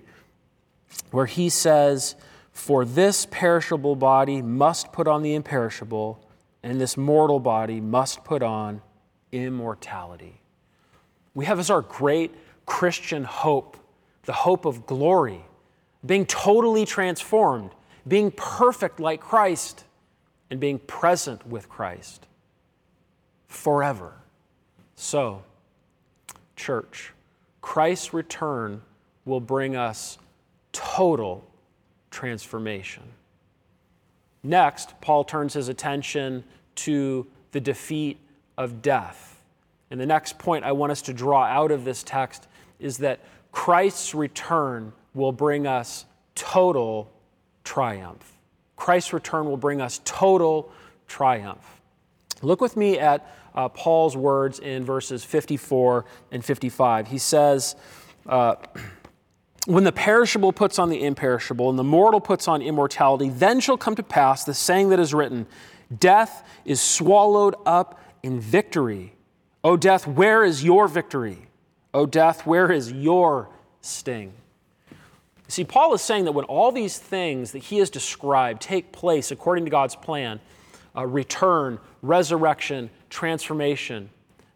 where 1.10 1.26
he 1.26 1.48
says, 1.48 2.14
For 2.52 2.84
this 2.84 3.26
perishable 3.28 3.96
body 3.96 4.40
must 4.40 4.92
put 4.92 5.08
on 5.08 5.22
the 5.22 5.34
imperishable, 5.34 6.24
and 6.62 6.80
this 6.80 6.96
mortal 6.96 7.40
body 7.40 7.80
must 7.80 8.22
put 8.22 8.40
on 8.40 8.82
immortality. 9.32 10.40
We 11.34 11.44
have 11.46 11.58
as 11.58 11.70
our 11.70 11.82
great 11.82 12.36
Christian 12.66 13.24
hope 13.24 13.76
the 14.26 14.32
hope 14.32 14.64
of 14.64 14.86
glory 14.86 15.44
being 16.04 16.26
totally 16.26 16.84
transformed, 16.84 17.70
being 18.06 18.30
perfect 18.30 19.00
like 19.00 19.20
Christ, 19.20 19.84
and 20.50 20.61
being 20.61 20.78
present 20.78 21.46
with 21.46 21.68
Christ 21.68 22.26
forever. 23.46 24.12
So, 24.96 25.42
church, 26.56 27.12
Christ's 27.61 28.14
return 28.14 28.82
will 29.24 29.40
bring 29.40 29.76
us 29.76 30.18
total 30.72 31.44
transformation. 32.11 33.02
Next, 34.42 35.00
Paul 35.00 35.24
turns 35.24 35.54
his 35.54 35.68
attention 35.68 36.44
to 36.76 37.26
the 37.52 37.61
defeat 37.61 38.18
of 38.56 38.80
death. 38.82 39.42
And 39.90 40.00
the 40.00 40.06
next 40.06 40.38
point 40.38 40.64
I 40.64 40.72
want 40.72 40.92
us 40.92 41.02
to 41.02 41.12
draw 41.12 41.44
out 41.44 41.70
of 41.70 41.84
this 41.84 42.02
text 42.02 42.46
is 42.78 42.98
that 42.98 43.20
Christ's 43.52 44.14
return 44.14 44.92
will 45.18 45.33
bring 45.33 45.66
us 45.66 46.07
total 46.35 47.12
triumph. 47.64 48.38
Christ's 48.76 49.12
return 49.12 49.46
will 49.46 49.57
bring 49.57 49.81
us 49.81 50.00
total 50.04 50.72
triumph. 51.07 51.81
Look 52.40 52.61
with 52.61 52.76
me 52.76 52.98
at 52.98 53.31
uh, 53.54 53.68
Paul's 53.68 54.16
words 54.16 54.61
in 54.61 54.85
verses 54.85 55.24
54 55.24 56.04
and 56.31 56.44
55. 56.44 57.09
He 57.09 57.18
says, 57.18 57.76
uh, 58.26 58.54
When 59.66 59.85
the 59.85 59.92
perishable 59.92 60.54
puts 60.54 60.78
on 60.78 60.88
the 60.88 61.04
imperishable, 61.04 61.68
and 61.68 61.78
the 61.78 61.85
mortal 61.85 62.22
puts 62.22 62.48
on 62.48 62.62
immortality, 62.62 63.28
then 63.28 63.61
shall 63.61 63.76
come 63.76 63.94
to 63.96 64.02
pass 64.02 64.44
the 64.44 64.54
saying 64.54 64.88
that 64.88 64.98
is 64.98 65.12
written 65.12 65.46
Death 65.98 66.42
is 66.64 66.81
swallowed 66.81 67.54
up 67.66 68.00
in 68.22 68.40
victory. 68.40 69.12
O 69.62 69.76
death, 69.76 70.07
where 70.07 70.42
is 70.42 70.64
your 70.64 70.88
victory? 70.88 71.48
O 71.92 72.07
death, 72.07 72.46
where 72.46 72.72
is 72.72 72.90
your 72.90 73.50
sting? 73.83 74.33
See, 75.48 75.64
Paul 75.64 75.94
is 75.94 76.02
saying 76.02 76.26
that 76.26 76.32
when 76.32 76.44
all 76.44 76.70
these 76.70 76.98
things 76.98 77.52
that 77.52 77.61
he 77.61 77.78
has 77.78 77.90
described 77.90 78.61
take 78.61 78.92
place 78.92 79.30
according 79.30 79.64
to 79.64 79.70
God's 79.70 79.96
plan 79.96 80.40
uh, 80.96 81.06
return, 81.06 81.78
resurrection, 82.02 82.90
transformation 83.11 84.11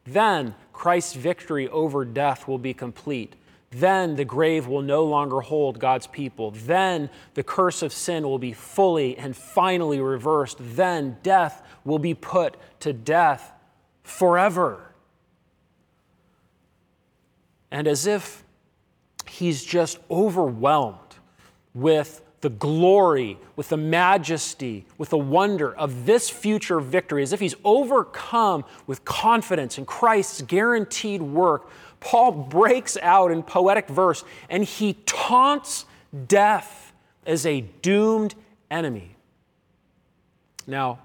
then 0.04 0.54
Christ's 0.72 1.14
victory 1.14 1.68
over 1.68 2.04
death 2.04 2.48
will 2.48 2.58
be 2.58 2.74
complete. 2.74 3.34
Then 3.70 4.16
the 4.16 4.24
grave 4.24 4.66
will 4.66 4.82
no 4.82 5.04
longer 5.04 5.40
hold 5.40 5.78
God's 5.78 6.06
people. 6.06 6.50
Then 6.50 7.08
the 7.34 7.42
curse 7.42 7.82
of 7.82 7.92
sin 7.92 8.24
will 8.24 8.38
be 8.38 8.52
fully 8.52 9.16
and 9.16 9.34
finally 9.34 10.00
reversed. 10.00 10.58
Then 10.60 11.16
death 11.22 11.62
will 11.84 11.98
be 11.98 12.14
put 12.14 12.56
to 12.80 12.92
death 12.92 13.52
forever. 14.02 14.92
And 17.70 17.86
as 17.86 18.06
if 18.06 18.41
he's 19.32 19.64
just 19.64 19.98
overwhelmed 20.10 20.98
with 21.74 22.20
the 22.42 22.50
glory, 22.50 23.38
with 23.56 23.70
the 23.70 23.76
majesty, 23.76 24.84
with 24.98 25.10
the 25.10 25.18
wonder 25.18 25.74
of 25.74 26.04
this 26.06 26.28
future 26.28 26.80
victory, 26.80 27.22
as 27.22 27.32
if 27.32 27.40
he's 27.40 27.54
overcome 27.64 28.64
with 28.86 29.04
confidence 29.04 29.78
in 29.78 29.86
Christ's 29.86 30.42
guaranteed 30.42 31.22
work, 31.22 31.70
Paul 32.00 32.32
breaks 32.32 32.98
out 33.00 33.30
in 33.30 33.42
poetic 33.42 33.88
verse 33.88 34.24
and 34.50 34.64
he 34.64 34.94
taunts 35.06 35.86
death 36.26 36.92
as 37.24 37.46
a 37.46 37.60
doomed 37.80 38.34
enemy. 38.70 39.16
Now, 40.66 40.98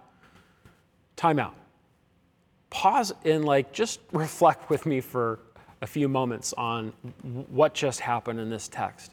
time 1.16 1.40
out. 1.40 1.56
Pause 2.72 3.14
and 3.24 3.46
like 3.46 3.72
just 3.72 4.00
reflect 4.12 4.70
with 4.70 4.86
me 4.86 5.02
for 5.02 5.40
a 5.82 5.88
few 5.88 6.08
moments 6.08 6.54
on 6.54 6.94
what 7.50 7.74
just 7.74 8.00
happened 8.00 8.40
in 8.40 8.50
this 8.50 8.68
text. 8.68 9.12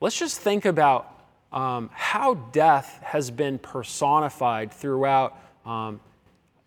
Let's 0.00 0.18
just 0.18 0.40
think 0.40 0.64
about 0.64 1.10
um, 1.52 1.90
how 1.92 2.34
death 2.34 3.00
has 3.02 3.30
been 3.30 3.58
personified 3.58 4.72
throughout 4.72 5.38
um, 5.64 6.00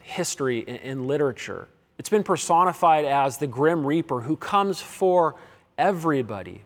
history 0.02 0.64
and, 0.68 0.80
and 0.80 1.08
literature. 1.08 1.68
It's 1.98 2.10
been 2.10 2.24
personified 2.24 3.06
as 3.06 3.38
the 3.38 3.48
grim 3.48 3.86
reaper 3.86 4.22
who 4.22 4.38
comes 4.38 4.80
for 4.82 5.36
everybody. 5.78 6.64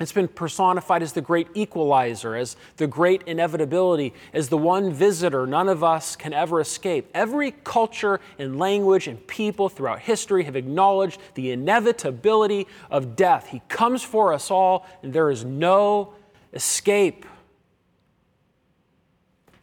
It's 0.00 0.12
been 0.12 0.28
personified 0.28 1.02
as 1.02 1.12
the 1.12 1.20
great 1.20 1.48
equalizer, 1.52 2.34
as 2.34 2.56
the 2.78 2.86
great 2.86 3.22
inevitability, 3.24 4.14
as 4.32 4.48
the 4.48 4.56
one 4.56 4.94
visitor 4.94 5.46
none 5.46 5.68
of 5.68 5.84
us 5.84 6.16
can 6.16 6.32
ever 6.32 6.58
escape. 6.58 7.10
Every 7.12 7.50
culture 7.50 8.18
and 8.38 8.58
language 8.58 9.06
and 9.08 9.24
people 9.26 9.68
throughout 9.68 10.00
history 10.00 10.44
have 10.44 10.56
acknowledged 10.56 11.20
the 11.34 11.50
inevitability 11.50 12.66
of 12.90 13.14
death. 13.14 13.48
He 13.48 13.60
comes 13.68 14.02
for 14.02 14.32
us 14.32 14.50
all, 14.50 14.86
and 15.02 15.12
there 15.12 15.30
is 15.30 15.44
no 15.44 16.14
escape 16.54 17.26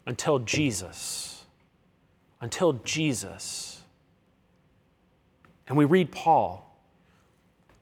until 0.05 0.37
Jesus. 0.37 1.45
Until 2.41 2.73
Jesus. 2.73 3.81
And 5.67 5.75
we 5.75 5.85
read 5.85 6.11
Paul 6.11 6.66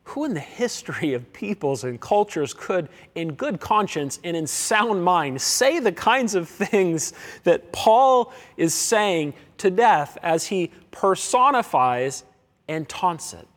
who 0.05 0.23
in 0.23 0.33
the 0.33 0.39
history 0.39 1.13
of 1.13 1.33
peoples 1.33 1.83
and 1.83 1.99
cultures 1.99 2.53
could, 2.53 2.89
in 3.15 3.33
good 3.33 3.59
conscience 3.59 4.19
and 4.23 4.37
in 4.37 4.45
sound 4.45 5.03
mind, 5.03 5.41
say 5.41 5.79
the 5.79 5.91
kinds 5.91 6.35
of 6.35 6.47
things 6.47 7.13
that 7.43 7.71
Paul 7.71 8.31
is 8.55 8.73
saying 8.73 9.33
to 9.57 9.71
death 9.71 10.17
as 10.21 10.45
he 10.45 10.71
personifies 10.91 12.23
and 12.67 12.87
taunts 12.87 13.33
it? 13.33 13.47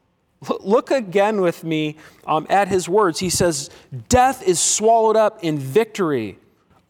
Look 0.61 0.91
again 0.91 1.41
with 1.41 1.65
me 1.65 1.97
um, 2.27 2.47
at 2.49 2.69
his 2.69 2.89
words. 2.89 3.19
He 3.19 3.31
says, 3.31 3.71
Death 4.09 4.43
is 4.43 4.59
swallowed 4.59 5.17
up 5.17 5.43
in 5.43 5.59
victory. 5.59 6.39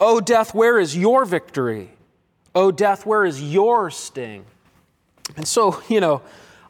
O 0.00 0.20
death, 0.20 0.54
where 0.54 0.78
is 0.78 0.96
your 0.96 1.24
victory? 1.24 1.90
O 2.54 2.70
death, 2.70 3.06
where 3.06 3.24
is 3.24 3.42
your 3.42 3.90
sting? 3.90 4.44
And 5.36 5.48
so, 5.48 5.82
you 5.88 6.00
know, 6.00 6.22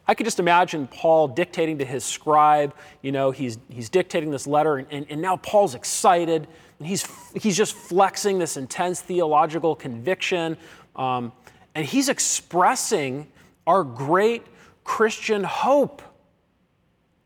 I 0.09 0.15
could 0.15 0.25
just 0.25 0.39
imagine 0.39 0.87
Paul 0.87 1.27
dictating 1.27 1.77
to 1.77 1.85
his 1.85 2.03
scribe, 2.03 2.73
you 3.03 3.11
know, 3.11 3.29
he's, 3.29 3.59
he's 3.69 3.89
dictating 3.89 4.31
this 4.31 4.47
letter, 4.47 4.77
and, 4.77 4.87
and, 4.89 5.05
and 5.07 5.21
now 5.21 5.37
Paul's 5.37 5.75
excited, 5.75 6.47
and 6.79 6.87
he's, 6.87 7.07
he's 7.35 7.55
just 7.55 7.75
flexing 7.75 8.39
this 8.39 8.57
intense 8.57 9.01
theological 9.01 9.75
conviction, 9.75 10.57
um, 10.95 11.31
and 11.75 11.85
he's 11.85 12.09
expressing 12.09 13.27
our 13.67 13.83
great 13.83 14.47
Christian 14.83 15.43
hope. 15.43 16.01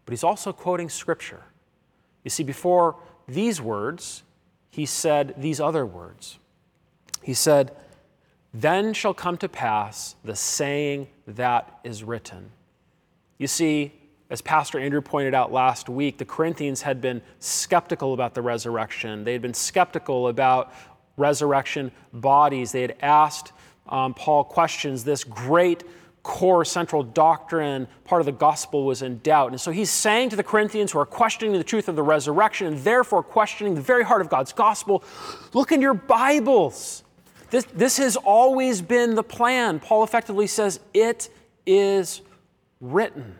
But 0.03 0.11
he's 0.11 0.25
also 0.25 0.51
quoting 0.51 0.89
Scripture. 0.89 1.45
You 2.25 2.31
see, 2.31 2.43
before 2.43 2.97
these 3.29 3.61
words, 3.61 4.23
he 4.69 4.85
said 4.85 5.35
these 5.37 5.61
other 5.61 5.85
words. 5.85 6.37
He 7.21 7.33
said, 7.33 7.77
Then 8.53 8.93
shall 8.93 9.13
come 9.13 9.37
to 9.37 9.47
pass 9.47 10.17
the 10.25 10.35
saying 10.35 11.07
that 11.25 11.79
is 11.85 12.03
written. 12.03 12.51
You 13.43 13.47
see, 13.47 13.91
as 14.29 14.39
Pastor 14.39 14.79
Andrew 14.79 15.01
pointed 15.01 15.33
out 15.33 15.51
last 15.51 15.89
week, 15.89 16.17
the 16.17 16.23
Corinthians 16.23 16.81
had 16.81 17.01
been 17.01 17.21
skeptical 17.39 18.13
about 18.13 18.33
the 18.33 18.41
resurrection. 18.41 19.25
They 19.25 19.33
had 19.33 19.41
been 19.41 19.53
skeptical 19.53 20.29
about 20.29 20.71
resurrection 21.17 21.91
bodies. 22.13 22.71
They 22.71 22.83
had 22.83 22.95
asked 23.01 23.51
um, 23.89 24.13
Paul 24.13 24.45
questions. 24.45 25.03
This 25.03 25.25
great 25.25 25.83
core 26.23 26.63
central 26.63 27.03
doctrine, 27.03 27.89
part 28.05 28.21
of 28.21 28.25
the 28.25 28.31
gospel, 28.31 28.85
was 28.85 29.01
in 29.01 29.17
doubt. 29.17 29.51
And 29.51 29.59
so 29.59 29.71
he's 29.71 29.91
saying 29.91 30.29
to 30.29 30.37
the 30.37 30.43
Corinthians 30.43 30.93
who 30.93 30.99
are 30.99 31.05
questioning 31.05 31.51
the 31.51 31.65
truth 31.65 31.89
of 31.89 31.97
the 31.97 32.01
resurrection 32.01 32.67
and 32.67 32.77
therefore 32.77 33.23
questioning 33.23 33.75
the 33.75 33.81
very 33.81 34.05
heart 34.05 34.21
of 34.21 34.29
God's 34.29 34.53
gospel 34.53 35.03
look 35.51 35.73
in 35.73 35.81
your 35.81 35.95
Bibles. 35.95 37.03
This, 37.49 37.65
this 37.73 37.97
has 37.97 38.15
always 38.15 38.81
been 38.81 39.15
the 39.15 39.21
plan. 39.21 39.81
Paul 39.81 40.05
effectively 40.05 40.47
says, 40.47 40.79
It 40.93 41.27
is 41.65 42.21
written. 42.83 43.35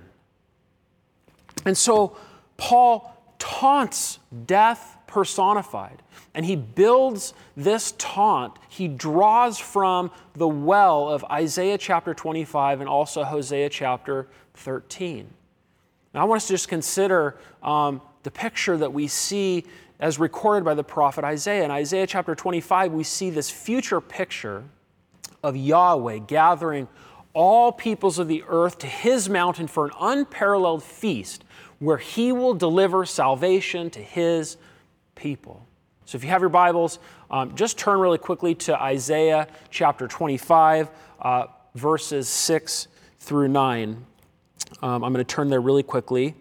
And 1.65 1.77
so 1.77 2.17
Paul 2.57 3.13
taunts 3.37 4.19
death 4.45 4.97
personified. 5.05 6.01
And 6.33 6.45
he 6.45 6.55
builds 6.55 7.33
this 7.55 7.93
taunt, 7.99 8.57
he 8.69 8.87
draws 8.87 9.59
from 9.59 10.09
the 10.35 10.47
well 10.47 11.09
of 11.09 11.23
Isaiah 11.25 11.77
chapter 11.77 12.15
25 12.15 12.79
and 12.79 12.89
also 12.89 13.23
Hosea 13.23 13.69
chapter 13.69 14.27
13. 14.55 15.29
Now, 16.13 16.21
I 16.21 16.23
want 16.23 16.37
us 16.37 16.47
to 16.47 16.53
just 16.53 16.67
consider 16.67 17.37
um, 17.61 18.01
the 18.23 18.31
picture 18.31 18.77
that 18.77 18.91
we 18.91 19.07
see 19.07 19.65
as 19.99 20.17
recorded 20.17 20.65
by 20.65 20.73
the 20.73 20.83
prophet 20.83 21.23
Isaiah. 21.23 21.63
In 21.63 21.71
Isaiah 21.71 22.07
chapter 22.07 22.33
25, 22.33 22.91
we 22.91 23.03
see 23.03 23.29
this 23.29 23.49
future 23.49 24.01
picture 24.01 24.63
of 25.43 25.55
Yahweh 25.55 26.19
gathering 26.19 26.87
all 27.33 27.71
peoples 27.71 28.19
of 28.19 28.27
the 28.27 28.43
earth 28.47 28.77
to 28.79 28.87
his 28.87 29.29
mountain 29.29 29.67
for 29.67 29.85
an 29.85 29.91
unparalleled 29.99 30.83
feast 30.83 31.43
where 31.79 31.97
he 31.97 32.31
will 32.31 32.53
deliver 32.53 33.05
salvation 33.05 33.89
to 33.89 33.99
his 33.99 34.57
people. 35.15 35.65
So 36.05 36.15
if 36.15 36.23
you 36.23 36.29
have 36.29 36.41
your 36.41 36.49
Bibles, 36.49 36.99
um, 37.31 37.55
just 37.55 37.77
turn 37.77 37.99
really 37.99 38.17
quickly 38.17 38.55
to 38.55 38.81
Isaiah 38.81 39.47
chapter 39.69 40.07
25, 40.07 40.89
uh, 41.21 41.47
verses 41.75 42.29
6 42.29 42.87
through 43.19 43.47
9. 43.47 44.05
Um, 44.81 45.03
I'm 45.03 45.13
going 45.13 45.15
to 45.15 45.23
turn 45.23 45.49
there 45.49 45.61
really 45.61 45.83
quickly. 45.83 46.35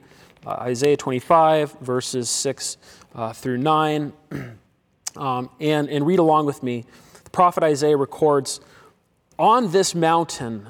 Uh, 0.45 0.51
Isaiah 0.61 0.97
25, 0.97 1.73
verses 1.81 2.29
6 2.29 2.77
uh, 3.15 3.33
through 3.33 3.59
9. 3.59 4.13
um, 5.17 5.51
and, 5.61 5.89
and 5.89 6.07
read 6.07 6.19
along 6.19 6.47
with 6.47 6.63
me. 6.63 6.85
The 7.25 7.31
prophet 7.31 7.63
Isaiah 7.63 7.97
records 7.97 8.61
On 9.39 9.71
this 9.71 9.95
mountain, 9.95 10.67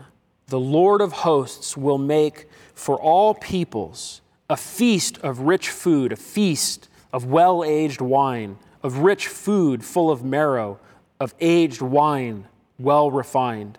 the 0.53 0.61
Lord 0.61 1.01
of 1.01 1.12
hosts 1.12 1.79
will 1.79 1.97
make 1.97 2.47
for 2.75 3.01
all 3.01 3.33
peoples 3.33 4.21
a 4.51 4.57
feast 4.59 5.17
of 5.21 5.41
rich 5.41 5.71
food, 5.71 6.12
a 6.12 6.17
feast 6.17 6.91
of 7.11 7.25
well 7.25 7.65
aged 7.65 8.03
wine, 8.03 8.59
of 8.83 8.99
rich 8.99 9.29
food 9.29 9.83
full 9.83 10.11
of 10.11 10.23
marrow, 10.23 10.79
of 11.19 11.35
aged 11.41 11.81
wine 11.81 12.47
well 12.79 13.11
refined. 13.11 13.79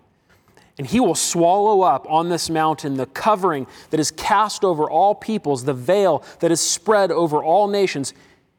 And 0.80 0.88
he 0.88 1.00
will 1.00 1.14
swallow 1.14 1.82
up 1.82 2.10
on 2.10 2.30
this 2.30 2.50
mountain 2.50 2.96
the 2.96 3.06
covering 3.06 3.68
that 3.92 4.00
is 4.00 4.10
cast 4.10 4.64
over 4.64 4.90
all 4.90 5.14
peoples, 5.14 5.66
the 5.66 5.76
veil 5.76 6.24
that 6.40 6.52
is 6.52 6.60
spread 6.60 7.12
over 7.12 7.44
all 7.44 7.68
nations. 7.68 8.16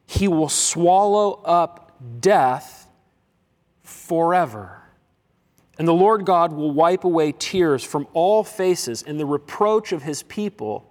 He 0.07 0.29
will 0.29 0.47
swallow 0.47 1.41
up 1.43 1.97
death 2.21 2.87
forever. 3.83 4.84
And 5.77 5.87
the 5.87 5.93
Lord 5.93 6.25
God 6.25 6.53
will 6.53 6.71
wipe 6.71 7.03
away 7.03 7.33
tears 7.37 7.83
from 7.83 8.07
all 8.13 8.43
faces, 8.43 9.03
and 9.03 9.19
the 9.19 9.25
reproach 9.25 9.91
of 9.91 10.03
his 10.03 10.23
people 10.23 10.89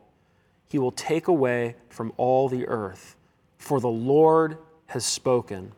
he 0.68 0.78
will 0.78 0.92
take 0.92 1.28
away 1.28 1.76
from 1.88 2.12
all 2.16 2.48
the 2.48 2.66
earth. 2.66 3.16
For 3.58 3.80
the 3.80 3.88
Lord 3.88 4.58
has 4.86 5.04
spoken. 5.04 5.72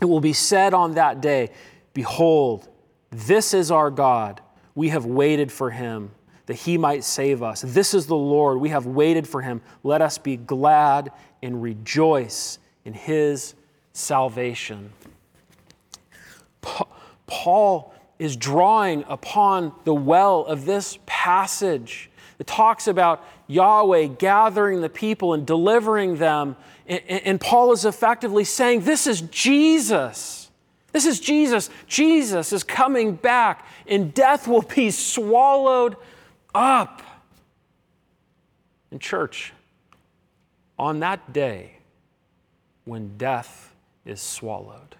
It 0.00 0.06
will 0.06 0.20
be 0.20 0.32
said 0.32 0.72
on 0.74 0.94
that 0.94 1.20
day 1.20 1.50
Behold, 1.92 2.68
this 3.10 3.52
is 3.52 3.70
our 3.70 3.90
God. 3.90 4.40
We 4.74 4.88
have 4.88 5.04
waited 5.04 5.52
for 5.52 5.70
him 5.70 6.12
that 6.46 6.54
he 6.54 6.78
might 6.78 7.04
save 7.04 7.42
us. 7.42 7.60
This 7.60 7.94
is 7.94 8.06
the 8.06 8.16
Lord. 8.16 8.58
We 8.58 8.70
have 8.70 8.86
waited 8.86 9.28
for 9.28 9.42
him. 9.42 9.60
Let 9.82 10.00
us 10.02 10.18
be 10.18 10.36
glad 10.36 11.12
and 11.42 11.62
rejoice 11.62 12.58
in 12.84 12.94
his 12.94 13.54
salvation. 13.92 14.92
Paul 17.26 17.94
is 18.20 18.36
drawing 18.36 19.02
upon 19.08 19.72
the 19.84 19.94
well 19.94 20.44
of 20.44 20.66
this 20.66 20.98
passage. 21.06 22.10
It 22.38 22.46
talks 22.46 22.86
about 22.86 23.26
Yahweh 23.46 24.08
gathering 24.18 24.82
the 24.82 24.90
people 24.90 25.32
and 25.32 25.46
delivering 25.46 26.16
them. 26.16 26.54
And, 26.86 27.40
Paul 27.40 27.72
is 27.72 27.86
effectively 27.86 28.44
saying, 28.44 28.82
This 28.82 29.06
is 29.06 29.22
Jesus. 29.22 30.50
This 30.92 31.06
is 31.06 31.18
Jesus. 31.18 31.70
Jesus 31.86 32.52
is 32.52 32.62
coming 32.62 33.14
back, 33.14 33.66
and 33.86 34.12
death 34.12 34.46
will 34.46 34.62
be 34.62 34.90
swallowed 34.90 35.96
up. 36.54 37.02
In 38.90 38.98
church, 38.98 39.54
on 40.78 41.00
that 41.00 41.32
day, 41.32 41.78
when 42.84 43.16
death 43.16 43.74
is 44.04 44.20
swallowed, 44.20 44.96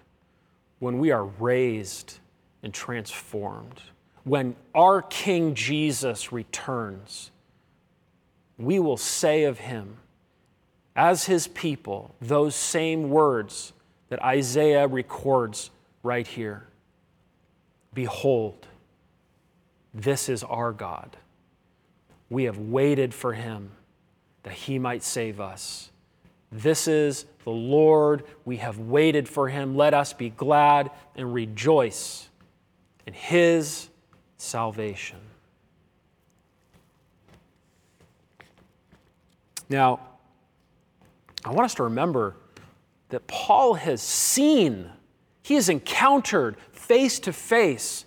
when 0.79 0.97
we 0.97 1.11
are 1.11 1.25
raised 1.25 2.17
and 2.63 2.73
transformed, 2.73 3.81
when 4.23 4.55
our 4.75 5.01
King 5.01 5.55
Jesus 5.55 6.31
returns, 6.31 7.31
we 8.57 8.79
will 8.79 8.97
say 8.97 9.43
of 9.45 9.59
him, 9.59 9.97
as 10.95 11.25
his 11.25 11.47
people, 11.47 12.13
those 12.21 12.55
same 12.55 13.09
words 13.09 13.73
that 14.09 14.21
Isaiah 14.21 14.87
records 14.87 15.71
right 16.03 16.27
here 16.27 16.67
Behold, 17.93 18.67
this 19.93 20.29
is 20.29 20.43
our 20.43 20.71
God. 20.71 21.17
We 22.29 22.45
have 22.45 22.57
waited 22.57 23.13
for 23.13 23.33
him 23.33 23.71
that 24.43 24.53
he 24.53 24.79
might 24.79 25.03
save 25.03 25.41
us. 25.41 25.91
This 26.51 26.87
is 26.87 27.25
the 27.43 27.51
Lord. 27.51 28.23
We 28.45 28.57
have 28.57 28.79
waited 28.79 29.27
for 29.27 29.49
him. 29.49 29.75
Let 29.75 29.93
us 29.93 30.13
be 30.13 30.29
glad 30.29 30.91
and 31.15 31.33
rejoice 31.33 32.29
his 33.13 33.89
salvation. 34.37 35.19
Now, 39.69 39.99
I 41.45 41.51
want 41.51 41.65
us 41.65 41.75
to 41.75 41.83
remember 41.83 42.35
that 43.09 43.25
Paul 43.27 43.75
has 43.75 44.01
seen, 44.01 44.89
he 45.43 45.55
has 45.55 45.69
encountered 45.69 46.57
face 46.71 47.19
to 47.21 47.33
face 47.33 48.05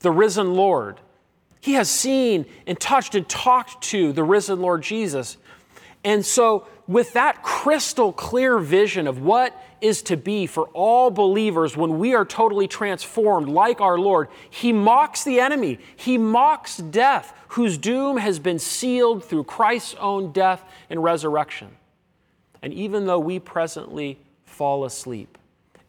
the 0.00 0.10
risen 0.10 0.54
Lord. 0.54 1.00
He 1.60 1.74
has 1.74 1.90
seen 1.90 2.46
and 2.66 2.78
touched 2.78 3.14
and 3.14 3.28
talked 3.28 3.82
to 3.84 4.12
the 4.12 4.22
risen 4.22 4.60
Lord 4.60 4.82
Jesus. 4.82 5.38
And 6.04 6.24
so, 6.24 6.66
with 6.86 7.12
that 7.14 7.42
crystal 7.42 8.12
clear 8.12 8.58
vision 8.58 9.06
of 9.06 9.20
what 9.20 9.60
is 9.80 10.02
to 10.02 10.16
be 10.16 10.46
for 10.46 10.64
all 10.68 11.10
believers 11.10 11.76
when 11.76 11.98
we 11.98 12.14
are 12.14 12.24
totally 12.24 12.68
transformed 12.68 13.48
like 13.48 13.80
our 13.80 13.98
Lord, 13.98 14.28
he 14.50 14.72
mocks 14.72 15.24
the 15.24 15.40
enemy. 15.40 15.78
He 15.96 16.18
mocks 16.18 16.76
death, 16.78 17.32
whose 17.48 17.78
doom 17.78 18.16
has 18.16 18.38
been 18.38 18.58
sealed 18.58 19.24
through 19.24 19.44
Christ's 19.44 19.94
own 20.00 20.32
death 20.32 20.64
and 20.90 21.02
resurrection. 21.02 21.68
And 22.62 22.72
even 22.74 23.06
though 23.06 23.20
we 23.20 23.38
presently 23.38 24.18
fall 24.44 24.84
asleep, 24.84 25.38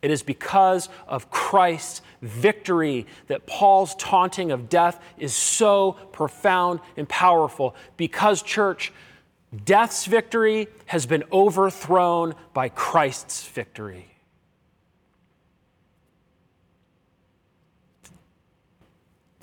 it 0.02 0.12
is 0.12 0.24
because 0.24 0.88
of 1.08 1.30
Christ's 1.30 2.02
victory 2.22 3.06
that 3.28 3.46
Paul's 3.46 3.96
taunting 3.96 4.52
of 4.52 4.70
death 4.70 5.02
is 5.18 5.36
so 5.36 5.94
profound 6.12 6.80
and 6.96 7.08
powerful. 7.10 7.76
Because, 7.98 8.42
church, 8.42 8.94
Death's 9.66 10.06
victory 10.06 10.68
has 10.86 11.06
been 11.06 11.24
overthrown 11.32 12.36
by 12.54 12.70
Christ's 12.70 13.48
victory. 13.48 14.06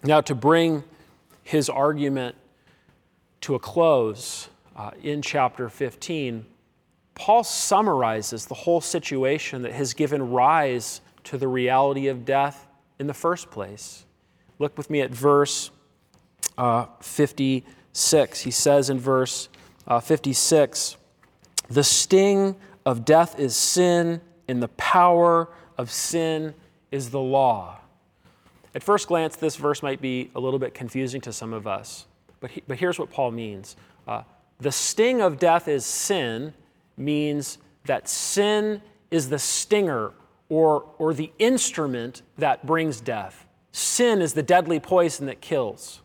Now, 0.05 0.21
to 0.21 0.35
bring 0.35 0.85
his 1.43 1.69
argument 1.69 2.37
to 3.41 3.57
a 3.57 3.59
close 3.59 4.49
uh, 4.77 4.93
in 5.03 5.23
chapter 5.23 5.69
15, 5.69 6.47
Paul 7.15 7.43
summarizes 7.43 8.47
the 8.47 8.55
whole 8.55 8.81
situation 8.81 9.63
that 9.63 9.73
has 9.73 9.95
given 9.95 10.31
rise 10.31 11.01
to 11.25 11.39
the 11.39 11.49
reality 11.49 12.07
of 12.07 12.25
death 12.25 12.69
in 13.01 13.09
the 13.09 13.15
first 13.15 13.51
place. 13.51 14.05
Look 14.59 14.77
with 14.79 14.91
me 14.91 15.01
at 15.01 15.11
verse 15.11 15.71
uh, 16.57 16.87
56. 17.01 18.41
He 18.41 18.51
says 18.51 18.91
in 18.91 19.01
verse 19.01 19.49
uh, 19.87 20.01
56 20.01 20.97
The 21.69 21.85
sting 21.85 22.57
of 22.85 23.05
death 23.05 23.39
is 23.39 23.57
sin, 23.57 24.21
and 24.49 24.63
the 24.63 24.69
power 24.69 25.49
of 25.77 25.91
sin 25.91 26.55
is 26.91 27.11
the 27.11 27.21
law. 27.21 27.79
At 28.75 28.83
first 28.83 29.09
glance, 29.09 29.37
this 29.37 29.57
verse 29.57 29.83
might 29.83 30.01
be 30.01 30.31
a 30.35 30.41
little 30.41 30.59
bit 30.59 30.75
confusing 30.75 31.21
to 31.23 31.33
some 31.33 31.53
of 31.53 31.67
us, 31.67 32.07
but, 32.41 32.51
he, 32.51 32.63
but 32.67 32.79
here's 32.79 32.99
what 32.99 33.11
Paul 33.11 33.31
means. 33.31 33.77
Uh, 34.07 34.23
the 34.61 34.73
sting 34.73 35.21
of 35.21 35.39
death 35.39 35.69
is 35.69 35.85
sin 35.85 36.55
means 36.97 37.59
that 37.85 38.09
sin 38.09 38.83
is 39.11 39.29
the 39.29 39.39
stinger 39.39 40.13
or, 40.49 40.85
or 40.99 41.15
the 41.15 41.33
instrument 41.39 42.23
that 42.39 42.67
brings 42.67 43.01
death. 43.01 43.47
Sin 43.73 44.23
is 44.23 44.35
the 44.35 44.43
deadly 44.43 44.81
poison 44.81 45.27
that 45.27 45.41
kills. 45.41 46.01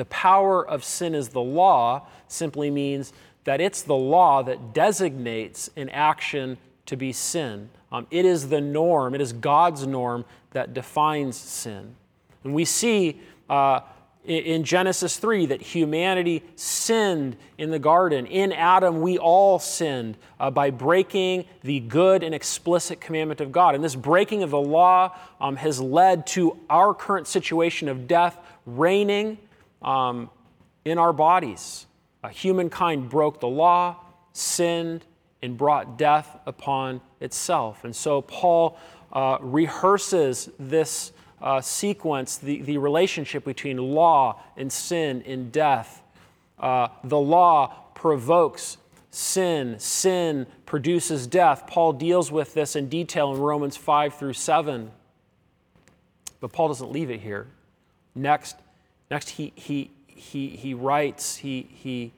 The 0.00 0.06
power 0.06 0.66
of 0.66 0.82
sin 0.82 1.14
is 1.14 1.28
the 1.28 1.42
law 1.42 2.06
simply 2.26 2.70
means 2.70 3.12
that 3.44 3.60
it's 3.60 3.82
the 3.82 3.94
law 3.94 4.42
that 4.42 4.72
designates 4.72 5.68
an 5.76 5.90
action 5.90 6.56
to 6.86 6.96
be 6.96 7.12
sin. 7.12 7.68
Um, 7.92 8.06
it 8.10 8.24
is 8.24 8.48
the 8.48 8.62
norm, 8.62 9.14
it 9.14 9.20
is 9.20 9.34
God's 9.34 9.86
norm 9.86 10.24
that 10.52 10.72
defines 10.72 11.36
sin. 11.36 11.96
And 12.44 12.54
we 12.54 12.64
see 12.64 13.20
uh, 13.50 13.80
in 14.24 14.64
Genesis 14.64 15.18
3 15.18 15.44
that 15.44 15.60
humanity 15.60 16.44
sinned 16.56 17.36
in 17.58 17.70
the 17.70 17.78
garden. 17.78 18.24
In 18.24 18.52
Adam, 18.52 19.02
we 19.02 19.18
all 19.18 19.58
sinned 19.58 20.16
uh, 20.38 20.50
by 20.50 20.70
breaking 20.70 21.44
the 21.60 21.80
good 21.80 22.22
and 22.22 22.34
explicit 22.34 23.02
commandment 23.02 23.42
of 23.42 23.52
God. 23.52 23.74
And 23.74 23.84
this 23.84 23.96
breaking 23.96 24.42
of 24.42 24.48
the 24.48 24.58
law 24.58 25.14
um, 25.42 25.56
has 25.56 25.78
led 25.78 26.26
to 26.28 26.56
our 26.70 26.94
current 26.94 27.26
situation 27.26 27.86
of 27.90 28.08
death 28.08 28.38
reigning 28.64 29.36
um, 29.82 30.30
in 30.84 30.98
our 30.98 31.12
bodies. 31.12 31.86
Humankind 32.30 33.08
broke 33.08 33.40
the 33.40 33.48
law, 33.48 33.96
sinned, 34.32 35.04
and 35.42 35.56
brought 35.56 35.96
death 35.96 36.38
upon 36.46 37.00
itself. 37.20 37.84
And 37.84 37.94
so 37.96 38.22
Paul 38.22 38.78
uh, 39.12 39.38
rehearses 39.40 40.50
this 40.58 41.12
uh, 41.40 41.60
sequence, 41.60 42.36
the, 42.36 42.60
the 42.62 42.78
relationship 42.78 43.44
between 43.44 43.78
law 43.78 44.42
and 44.56 44.70
sin 44.70 45.22
and 45.26 45.50
death. 45.50 46.02
Uh, 46.58 46.88
the 47.04 47.18
law 47.18 47.74
provokes 47.94 48.76
sin, 49.10 49.78
sin 49.78 50.46
produces 50.66 51.26
death. 51.26 51.66
Paul 51.66 51.94
deals 51.94 52.30
with 52.30 52.54
this 52.54 52.76
in 52.76 52.88
detail 52.88 53.34
in 53.34 53.40
Romans 53.40 53.76
5 53.76 54.14
through 54.14 54.34
7. 54.34 54.90
But 56.40 56.52
Paul 56.52 56.68
doesn't 56.68 56.92
leave 56.92 57.10
it 57.10 57.20
here. 57.20 57.46
Next, 58.14 58.56
Next, 59.10 59.30
he, 59.30 59.52
he, 59.56 59.90
he, 60.06 60.48
he 60.50 60.74
writes, 60.74 61.36
he, 61.36 61.68
he, 61.72 62.12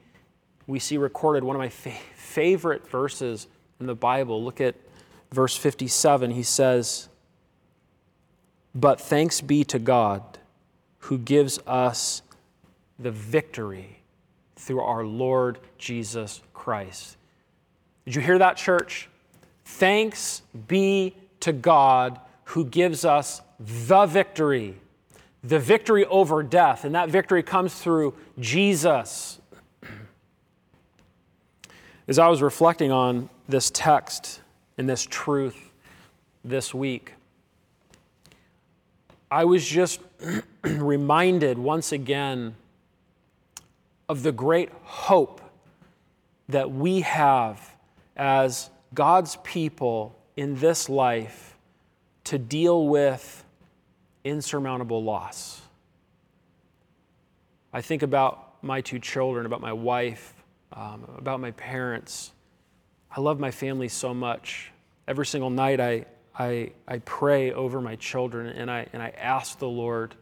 we 0.67 0.79
see 0.79 0.97
recorded 0.97 1.43
one 1.43 1.55
of 1.55 1.59
my 1.59 1.69
fa- 1.69 1.91
favorite 2.15 2.87
verses 2.87 3.47
in 3.79 3.87
the 3.87 3.95
Bible. 3.95 4.43
Look 4.43 4.61
at 4.61 4.75
verse 5.31 5.55
57. 5.55 6.31
He 6.31 6.43
says, 6.43 7.09
But 8.75 9.01
thanks 9.01 9.41
be 9.41 9.63
to 9.65 9.79
God 9.79 10.21
who 10.99 11.17
gives 11.17 11.59
us 11.65 12.21
the 12.99 13.11
victory 13.11 13.99
through 14.55 14.81
our 14.81 15.03
Lord 15.03 15.59
Jesus 15.77 16.41
Christ. 16.53 17.17
Did 18.05 18.15
you 18.15 18.21
hear 18.21 18.37
that, 18.37 18.55
church? 18.55 19.09
Thanks 19.65 20.43
be 20.67 21.15
to 21.39 21.51
God 21.51 22.19
who 22.45 22.65
gives 22.65 23.03
us 23.03 23.41
the 23.59 24.05
victory 24.05 24.75
the 25.43 25.59
victory 25.59 26.05
over 26.05 26.41
death, 26.41 26.85
and 26.85 26.95
that 26.95 27.09
victory 27.09 27.43
comes 27.43 27.73
through 27.73 28.13
Jesus. 28.39 29.39
As 32.07 32.17
I 32.17 32.27
was 32.27 32.41
reflecting 32.41 32.91
on 32.91 33.29
this 33.47 33.69
text 33.71 34.41
and 34.77 34.89
this 34.89 35.05
truth 35.05 35.71
this 36.45 36.73
week, 36.73 37.13
I 39.29 39.45
was 39.45 39.65
just 39.65 39.99
reminded 40.63 41.57
once 41.57 41.91
again 41.91 42.55
of 44.07 44.23
the 44.23 44.31
great 44.31 44.69
hope 44.83 45.41
that 46.49 46.71
we 46.71 47.01
have 47.01 47.75
as 48.15 48.69
God's 48.93 49.37
people 49.43 50.15
in 50.35 50.55
this 50.55 50.87
life 50.87 51.57
to 52.25 52.37
deal 52.37 52.87
with 52.87 53.42
insurmountable 54.23 55.03
loss. 55.03 55.61
I 57.71 57.81
think 57.81 58.03
about 58.03 58.63
my 58.63 58.81
two 58.81 58.99
children, 58.99 59.45
about 59.45 59.61
my 59.61 59.73
wife, 59.73 60.33
um, 60.71 61.05
about 61.17 61.39
my 61.39 61.51
parents. 61.51 62.31
I 63.11 63.19
love 63.19 63.39
my 63.39 63.51
family 63.51 63.89
so 63.89 64.13
much. 64.13 64.71
Every 65.07 65.25
single 65.25 65.49
night 65.49 65.79
I, 65.79 66.05
I, 66.37 66.71
I 66.87 66.99
pray 66.99 67.51
over 67.51 67.81
my 67.81 67.95
children 67.95 68.47
and 68.47 68.71
I, 68.71 68.87
and 68.93 69.01
I 69.01 69.09
ask 69.09 69.59
the 69.59 69.67
Lord, 69.67 70.15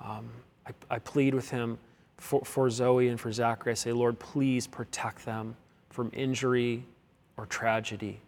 um, 0.00 0.28
I, 0.66 0.72
I 0.90 0.98
plead 0.98 1.34
with 1.34 1.50
Him 1.50 1.78
for, 2.16 2.44
for 2.44 2.68
Zoe 2.68 3.08
and 3.08 3.18
for 3.18 3.32
Zachary. 3.32 3.72
I 3.72 3.74
say, 3.74 3.92
Lord, 3.92 4.18
please 4.18 4.66
protect 4.66 5.24
them 5.24 5.56
from 5.90 6.10
injury 6.12 6.84
or 7.36 7.46
tragedy. 7.46 8.20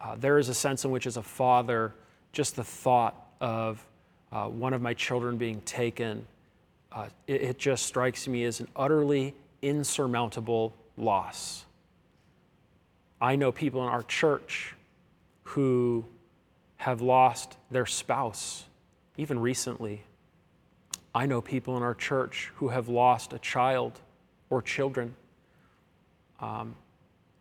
Uh, 0.00 0.16
there 0.16 0.38
is 0.38 0.48
a 0.48 0.54
sense 0.54 0.84
in 0.84 0.90
which, 0.90 1.06
as 1.06 1.16
a 1.16 1.22
father, 1.22 1.94
just 2.32 2.56
the 2.56 2.64
thought 2.64 3.30
of 3.40 3.84
uh, 4.32 4.46
one 4.46 4.72
of 4.72 4.82
my 4.82 4.94
children 4.94 5.36
being 5.36 5.60
taken, 5.62 6.26
uh, 6.92 7.06
it, 7.26 7.42
it 7.42 7.58
just 7.58 7.86
strikes 7.86 8.26
me 8.26 8.44
as 8.44 8.60
an 8.60 8.68
utterly 8.74 9.34
insurmountable 9.62 10.74
loss. 10.96 11.64
I 13.20 13.36
know 13.36 13.52
people 13.52 13.82
in 13.82 13.88
our 13.88 14.02
church 14.02 14.74
who 15.44 16.04
have 16.76 17.00
lost 17.00 17.56
their 17.70 17.86
spouse, 17.86 18.64
even 19.16 19.38
recently. 19.38 20.02
I 21.14 21.26
know 21.26 21.40
people 21.40 21.76
in 21.76 21.82
our 21.82 21.94
church 21.94 22.52
who 22.56 22.68
have 22.68 22.88
lost 22.88 23.32
a 23.32 23.38
child 23.38 24.00
or 24.50 24.60
children. 24.60 25.14
Um, 26.40 26.74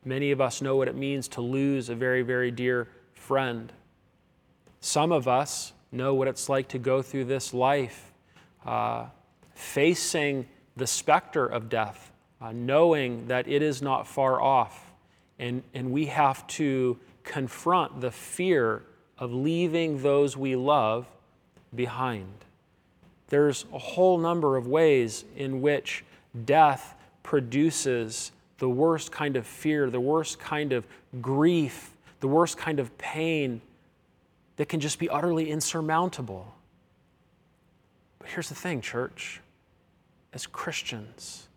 many 0.06 0.32
of 0.32 0.40
us 0.40 0.62
know 0.62 0.78
what 0.78 0.88
it 0.88 0.96
means 0.96 1.28
to 1.30 1.42
lose 1.42 1.90
a 1.90 1.96
very, 1.96 2.22
very 2.22 2.52
dear 2.52 2.88
friend. 3.14 3.74
Some 4.80 5.12
of 5.12 5.28
us 5.28 5.74
know 5.96 6.14
what 6.14 6.28
it's 6.28 6.50
like 6.50 6.68
to 6.70 6.80
go 6.80 7.02
through 7.02 7.26
this 7.26 7.54
life 7.54 8.14
uh, 8.66 9.06
facing 9.54 10.46
the 10.76 10.88
specter 10.88 11.46
of 11.46 11.70
death, 11.70 12.12
uh, 12.42 12.52
knowing 12.52 13.28
that 13.28 13.48
it 13.48 13.62
is 13.62 13.82
not 13.82 14.08
far 14.08 14.42
off. 14.42 14.92
And, 15.40 15.64
and 15.74 15.92
we 15.92 16.06
have 16.08 16.46
to 16.48 16.98
confront 17.24 18.02
the 18.02 18.12
fear 18.12 18.84
of 19.18 19.34
leaving 19.34 20.02
those 20.02 20.36
we 20.36 20.56
love 20.56 21.08
behind. 21.74 22.34
There's 23.30 23.66
a 23.74 23.80
whole 23.80 24.18
number 24.18 24.56
of 24.56 24.68
ways 24.68 25.26
in 25.36 25.62
which 25.62 26.04
death 26.46 26.96
produces 27.24 28.32
the 28.58 28.70
worst 28.70 29.12
kind 29.12 29.36
of 29.36 29.46
fear, 29.46 29.90
the 29.90 30.00
worst 30.00 30.40
kind 30.40 30.74
of 30.74 30.86
grief, 31.22 31.92
the 32.20 32.28
worst 32.28 32.58
kind 32.58 32.80
of 32.80 32.96
pain 32.98 33.62
that 34.58 34.70
can 34.70 34.80
just 34.80 35.00
be 35.00 35.10
utterly 35.10 35.50
insurmountable. 35.50 36.54
But 38.20 38.30
here's 38.30 38.50
the 38.50 38.56
thing, 38.56 38.82
church. 38.82 39.42
As 40.34 40.48
Christians 40.48 41.48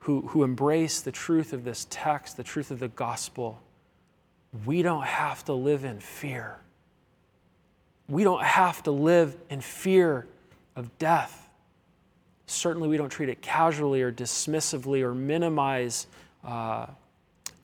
who, 0.00 0.22
who 0.28 0.42
embrace 0.42 1.00
the 1.00 1.12
truth 1.12 1.52
of 1.52 1.64
this 1.64 1.86
text, 1.88 2.36
the 2.36 2.42
truth 2.42 2.70
of 2.70 2.78
the 2.78 2.88
gospel, 2.88 3.60
we 4.64 4.82
don't 4.82 5.04
have 5.04 5.44
to 5.46 5.52
live 5.52 5.84
in 5.84 6.00
fear. 6.00 6.58
We 8.08 8.22
don't 8.22 8.42
have 8.42 8.82
to 8.82 8.90
live 8.90 9.36
in 9.48 9.60
fear 9.60 10.26
of 10.76 10.96
death. 10.98 11.48
Certainly, 12.46 12.88
we 12.88 12.98
don't 12.98 13.08
treat 13.08 13.30
it 13.30 13.40
casually 13.40 14.02
or 14.02 14.12
dismissively 14.12 15.02
or 15.02 15.14
minimize 15.14 16.06
uh, 16.44 16.86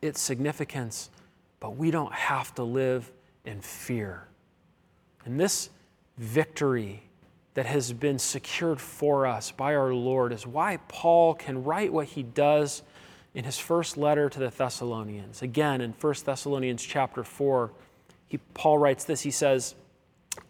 its 0.01 0.21
significance, 0.21 1.11
but 1.61 1.77
we 1.77 1.91
don't 1.91 2.13
have 2.13 2.55
to 2.55 2.63
live 2.63 3.11
in 3.45 3.61
fear. 3.61 4.27
And 5.25 5.39
this 5.39 5.71
victory 6.19 7.03
that 7.55 7.67
has 7.67 7.93
been 7.93 8.19
secured 8.19 8.81
for 8.81 9.27
us 9.27 9.51
by 9.51 9.75
our 9.75 9.93
Lord 9.93 10.33
is 10.33 10.47
why 10.47 10.79
Paul 10.89 11.35
can 11.35 11.65
write 11.65 11.93
what 11.93 12.07
he 12.07 12.23
does 12.23 12.83
in 13.35 13.45
his 13.45 13.59
first 13.59 13.97
letter 13.97 14.29
to 14.29 14.39
the 14.39 14.49
Thessalonians. 14.49 15.43
Again, 15.43 15.81
in 15.81 15.93
1 15.93 16.15
Thessalonians 16.25 16.83
chapter 16.83 17.25
4, 17.25 17.71
he, 18.29 18.39
Paul 18.55 18.79
writes 18.79 19.05
this. 19.05 19.21
He 19.21 19.31
says, 19.31 19.75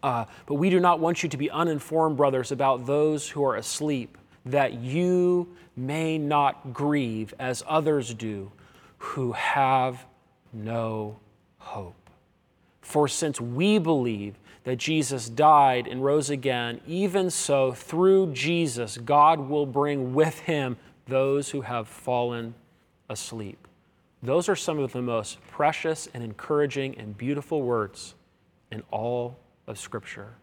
uh, 0.03 0.25
But 0.45 0.55
we 0.55 0.69
do 0.69 0.79
not 0.79 0.99
want 0.99 1.23
you 1.23 1.29
to 1.29 1.37
be 1.37 1.49
uninformed, 1.49 2.17
brothers, 2.17 2.51
about 2.51 2.85
those 2.85 3.29
who 3.29 3.43
are 3.43 3.55
asleep, 3.55 4.17
that 4.45 4.73
you 4.73 5.55
may 5.75 6.17
not 6.17 6.73
grieve 6.73 7.33
as 7.39 7.63
others 7.67 8.13
do 8.13 8.51
who 8.97 9.31
have 9.31 10.05
no 10.53 11.19
hope. 11.57 12.00
For 12.81 13.07
since 13.07 13.39
we 13.39 13.77
believe 13.77 14.35
that 14.63 14.75
Jesus 14.77 15.29
died 15.29 15.87
and 15.87 16.03
rose 16.03 16.29
again, 16.29 16.81
even 16.85 17.29
so, 17.29 17.71
through 17.71 18.33
Jesus, 18.33 18.97
God 18.97 19.39
will 19.39 19.65
bring 19.65 20.13
with 20.13 20.39
him 20.39 20.77
those 21.07 21.49
who 21.49 21.61
have 21.61 21.87
fallen 21.87 22.53
asleep. 23.09 23.67
Those 24.23 24.49
are 24.49 24.55
some 24.55 24.77
of 24.79 24.93
the 24.93 25.01
most 25.01 25.39
precious 25.47 26.07
and 26.13 26.23
encouraging 26.23 26.97
and 26.97 27.17
beautiful 27.17 27.63
words 27.63 28.13
in 28.71 28.83
all 28.91 29.37
of 29.67 29.79
Scripture. 29.79 30.35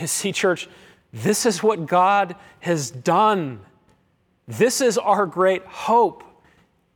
You 0.00 0.06
see, 0.06 0.32
church, 0.32 0.68
this 1.12 1.44
is 1.44 1.62
what 1.62 1.86
God 1.86 2.34
has 2.60 2.90
done. 2.90 3.60
This 4.48 4.80
is 4.80 4.96
our 4.96 5.26
great 5.26 5.64
hope, 5.66 6.24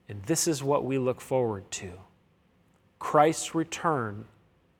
and 0.09 0.22
this 0.22 0.49
is 0.49 0.62
what 0.62 0.84
we 0.84 0.97
look 0.97 1.20
forward 1.20 1.70
to. 1.72 1.93
Christ's 2.99 3.55
return 3.55 4.25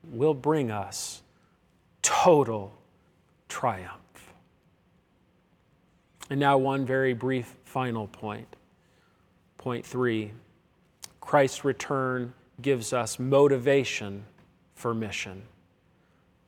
will 0.05 0.35
bring 0.35 0.71
us 0.71 1.23
total 2.03 2.73
triumph. 3.49 3.93
And 6.29 6.41
now, 6.41 6.59
one 6.59 6.85
very 6.85 7.15
brief 7.15 7.55
final 7.65 8.09
point. 8.09 8.49
Point 9.59 9.85
three 9.85 10.33
Christ's 11.21 11.65
return 11.65 12.33
gives 12.63 12.93
us 12.93 13.19
motivation 13.19 14.25
for 14.75 14.95
mission. 14.95 15.43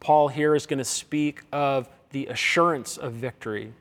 Paul 0.01 0.29
here 0.29 0.55
is 0.55 0.67
going 0.67 0.79
to 0.79 0.85
speak 0.85 1.43
of 1.53 1.89
the 2.11 2.27
assurance 2.27 2.97
of 2.97 3.13
victory, 3.13 3.73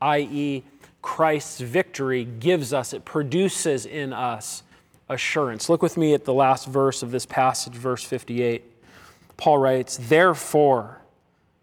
i.e., 0.00 0.64
Christ's 1.00 1.60
victory 1.60 2.24
gives 2.24 2.72
us, 2.72 2.92
it 2.92 3.04
produces 3.04 3.86
in 3.86 4.12
us 4.12 4.62
assurance. 5.12 5.68
Look 5.68 5.82
with 5.82 5.96
me 5.96 6.14
at 6.14 6.24
the 6.24 6.34
last 6.34 6.66
verse 6.66 7.02
of 7.02 7.10
this 7.10 7.26
passage, 7.26 7.74
verse 7.74 8.02
58. 8.02 8.64
Paul 9.36 9.58
writes, 9.58 9.96
Therefore, 9.96 11.00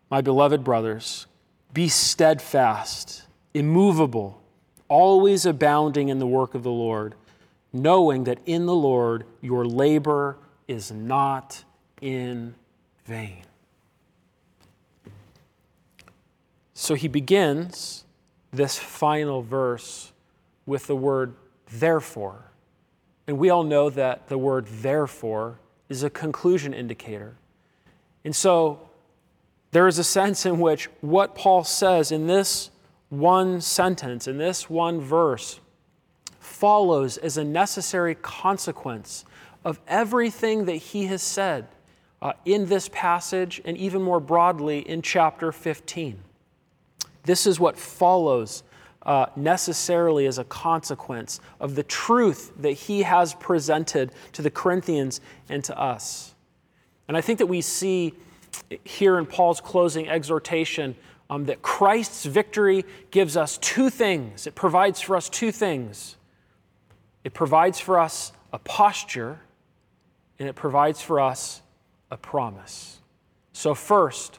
my 0.09 0.21
beloved 0.21 0.63
brothers, 0.63 1.27
be 1.73 1.87
steadfast, 1.87 3.23
immovable, 3.53 4.41
always 4.87 5.45
abounding 5.45 6.09
in 6.09 6.19
the 6.19 6.27
work 6.27 6.55
of 6.55 6.63
the 6.63 6.71
Lord, 6.71 7.15
knowing 7.71 8.23
that 8.23 8.39
in 8.45 8.65
the 8.65 8.75
Lord 8.75 9.25
your 9.41 9.65
labor 9.65 10.37
is 10.67 10.91
not 10.91 11.63
in 12.01 12.55
vain. 13.05 13.43
So 16.73 16.95
he 16.95 17.07
begins 17.07 18.05
this 18.51 18.77
final 18.77 19.41
verse 19.41 20.11
with 20.65 20.87
the 20.87 20.95
word 20.95 21.35
therefore. 21.71 22.45
And 23.29 23.37
we 23.37 23.51
all 23.51 23.63
know 23.63 23.91
that 23.91 24.27
the 24.27 24.39
word 24.39 24.65
therefore 24.65 25.59
is 25.87 26.01
a 26.01 26.09
conclusion 26.09 26.73
indicator. 26.73 27.35
And 28.25 28.35
so 28.35 28.89
there 29.69 29.87
is 29.87 29.99
a 29.99 30.03
sense 30.03 30.47
in 30.47 30.59
which 30.59 30.89
what 31.01 31.35
Paul 31.35 31.63
says 31.63 32.11
in 32.11 32.25
this 32.25 32.71
one 33.09 33.61
sentence, 33.61 34.27
in 34.27 34.39
this 34.39 34.67
one 34.67 34.99
verse, 34.99 35.59
follows 36.39 37.17
as 37.17 37.37
a 37.37 37.43
necessary 37.43 38.15
consequence 38.15 39.25
of 39.63 39.79
everything 39.87 40.65
that 40.65 40.77
he 40.77 41.05
has 41.05 41.21
said 41.21 41.67
uh, 42.23 42.33
in 42.45 42.65
this 42.65 42.89
passage 42.91 43.61
and 43.63 43.77
even 43.77 44.01
more 44.01 44.19
broadly 44.19 44.79
in 44.79 45.03
chapter 45.03 45.51
15. 45.51 46.17
This 47.25 47.45
is 47.45 47.59
what 47.59 47.77
follows 47.77 48.63
uh, 49.09 49.25
necessarily 49.35 50.27
as 50.27 50.37
a 50.37 50.43
consequence 50.43 51.39
of 51.59 51.73
the 51.73 51.81
truth 51.81 52.53
that 52.59 52.73
he 52.73 53.01
has 53.01 53.33
presented 53.33 54.11
to 54.31 54.43
the 54.43 54.51
Corinthians 54.51 55.19
and 55.49 55.63
to 55.63 55.77
us. 55.77 56.35
And 57.07 57.17
I 57.17 57.21
think 57.21 57.39
that 57.39 57.47
we 57.47 57.61
see 57.61 58.13
here 58.83 59.17
in 59.17 59.25
Paul's 59.25 59.61
closing 59.61 60.07
exhortation 60.07 60.95
um, 61.27 61.45
that 61.45 61.63
Christ's 61.63 62.25
victory 62.25 62.85
gives 63.09 63.35
us 63.35 63.57
two 63.57 63.89
things. 63.89 64.45
It 64.45 64.53
provides 64.53 65.01
for 65.01 65.15
us 65.15 65.27
two 65.27 65.51
things. 65.51 66.15
It 67.23 67.33
provides 67.33 67.79
for 67.79 67.97
us 67.97 68.31
a 68.53 68.59
posture, 68.59 69.39
and 70.37 70.47
it 70.47 70.53
provides 70.53 71.01
for 71.01 71.19
us 71.19 71.63
a 72.11 72.17
promise. 72.17 72.99
So, 73.53 73.73
first, 73.73 74.37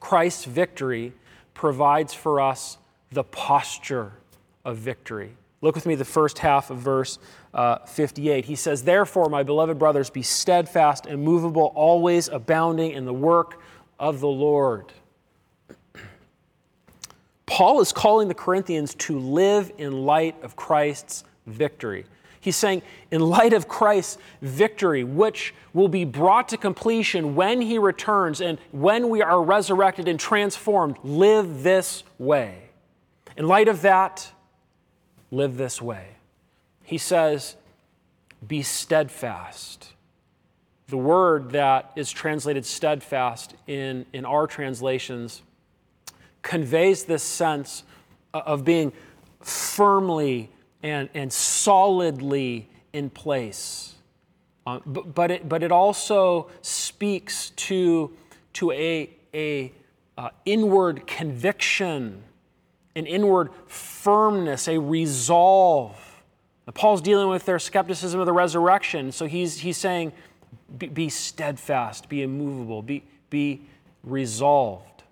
Christ's 0.00 0.44
victory 0.44 1.12
provides 1.54 2.12
for 2.12 2.40
us 2.40 2.78
the 3.12 3.24
posture 3.24 4.12
of 4.64 4.78
victory. 4.78 5.36
Look 5.60 5.76
with 5.76 5.86
me 5.86 5.94
the 5.94 6.04
first 6.04 6.38
half 6.38 6.70
of 6.70 6.78
verse 6.78 7.18
uh, 7.54 7.78
58. 7.86 8.44
He 8.44 8.56
says, 8.56 8.82
Therefore, 8.82 9.28
my 9.28 9.44
beloved 9.44 9.78
brothers, 9.78 10.10
be 10.10 10.22
steadfast, 10.22 11.06
immovable, 11.06 11.72
always 11.76 12.28
abounding 12.28 12.92
in 12.92 13.04
the 13.04 13.14
work 13.14 13.60
of 13.98 14.20
the 14.20 14.28
Lord. 14.28 14.92
Paul 17.46 17.80
is 17.80 17.92
calling 17.92 18.28
the 18.28 18.34
Corinthians 18.34 18.94
to 18.96 19.18
live 19.18 19.70
in 19.78 20.04
light 20.04 20.42
of 20.42 20.56
Christ's 20.56 21.22
victory. 21.46 22.06
He's 22.40 22.56
saying, 22.56 22.82
in 23.12 23.20
light 23.20 23.52
of 23.52 23.68
Christ's 23.68 24.18
victory, 24.40 25.04
which 25.04 25.54
will 25.72 25.86
be 25.86 26.04
brought 26.04 26.48
to 26.48 26.56
completion 26.56 27.36
when 27.36 27.60
he 27.60 27.78
returns 27.78 28.40
and 28.40 28.58
when 28.72 29.10
we 29.10 29.22
are 29.22 29.40
resurrected 29.40 30.08
and 30.08 30.18
transformed, 30.18 30.96
live 31.04 31.62
this 31.62 32.02
way. 32.18 32.71
In 33.36 33.46
light 33.46 33.68
of 33.68 33.82
that, 33.82 34.30
live 35.30 35.56
this 35.56 35.80
way. 35.80 36.16
He 36.82 36.98
says, 36.98 37.56
be 38.46 38.62
steadfast. 38.62 39.88
The 40.88 40.96
word 40.96 41.52
that 41.52 41.92
is 41.96 42.10
translated 42.10 42.66
steadfast 42.66 43.54
in, 43.66 44.04
in 44.12 44.24
our 44.24 44.46
translations 44.46 45.42
conveys 46.42 47.04
this 47.04 47.22
sense 47.22 47.84
of 48.34 48.64
being 48.64 48.92
firmly 49.40 50.50
and, 50.82 51.08
and 51.14 51.32
solidly 51.32 52.68
in 52.92 53.08
place. 53.10 53.94
Uh, 54.66 54.80
but, 54.84 55.14
but, 55.14 55.30
it, 55.30 55.48
but 55.48 55.62
it 55.62 55.72
also 55.72 56.50
speaks 56.60 57.50
to, 57.50 58.12
to 58.52 58.70
a, 58.72 59.10
a 59.34 59.72
uh, 60.18 60.28
inward 60.44 61.06
conviction, 61.06 62.22
an 62.94 63.06
inward 63.06 63.50
firmness, 63.66 64.68
a 64.68 64.78
resolve. 64.78 66.22
Now, 66.66 66.72
Paul's 66.72 67.00
dealing 67.00 67.28
with 67.28 67.44
their 67.44 67.58
skepticism 67.58 68.20
of 68.20 68.26
the 68.26 68.32
resurrection, 68.32 69.12
so 69.12 69.26
he's, 69.26 69.58
he's 69.58 69.76
saying, 69.76 70.12
be, 70.78 70.88
be 70.88 71.08
steadfast, 71.08 72.08
be 72.08 72.22
immovable, 72.22 72.82
be, 72.82 73.02
be 73.30 73.62
resolved. 74.04 75.02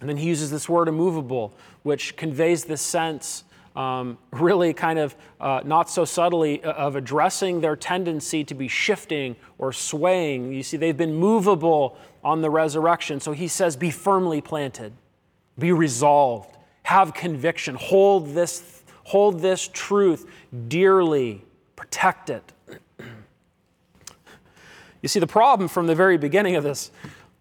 And 0.00 0.08
then 0.08 0.16
he 0.16 0.26
uses 0.26 0.50
this 0.50 0.68
word 0.68 0.88
immovable, 0.88 1.52
which 1.82 2.16
conveys 2.16 2.64
the 2.64 2.76
sense 2.76 3.44
um, 3.76 4.18
really 4.32 4.72
kind 4.72 4.98
of 4.98 5.14
uh, 5.40 5.60
not 5.64 5.88
so 5.88 6.04
subtly 6.04 6.62
uh, 6.64 6.72
of 6.72 6.96
addressing 6.96 7.60
their 7.60 7.76
tendency 7.76 8.42
to 8.44 8.54
be 8.54 8.66
shifting 8.66 9.36
or 9.58 9.72
swaying. 9.72 10.52
You 10.52 10.62
see, 10.62 10.76
they've 10.76 10.96
been 10.96 11.14
movable 11.14 11.96
on 12.24 12.42
the 12.42 12.50
resurrection. 12.50 13.20
So 13.20 13.32
he 13.32 13.48
says, 13.48 13.76
be 13.76 13.90
firmly 13.90 14.40
planted, 14.40 14.92
be 15.58 15.72
resolved, 15.72 16.56
have 16.90 17.14
conviction, 17.14 17.76
hold 17.76 18.34
this, 18.34 18.82
hold 19.04 19.38
this 19.38 19.70
truth 19.72 20.28
dearly, 20.66 21.44
protect 21.76 22.30
it. 22.30 22.52
you 25.00 25.08
see, 25.08 25.20
the 25.20 25.26
problem 25.26 25.68
from 25.68 25.86
the 25.86 25.94
very 25.94 26.18
beginning 26.18 26.56
of 26.56 26.64
this, 26.64 26.90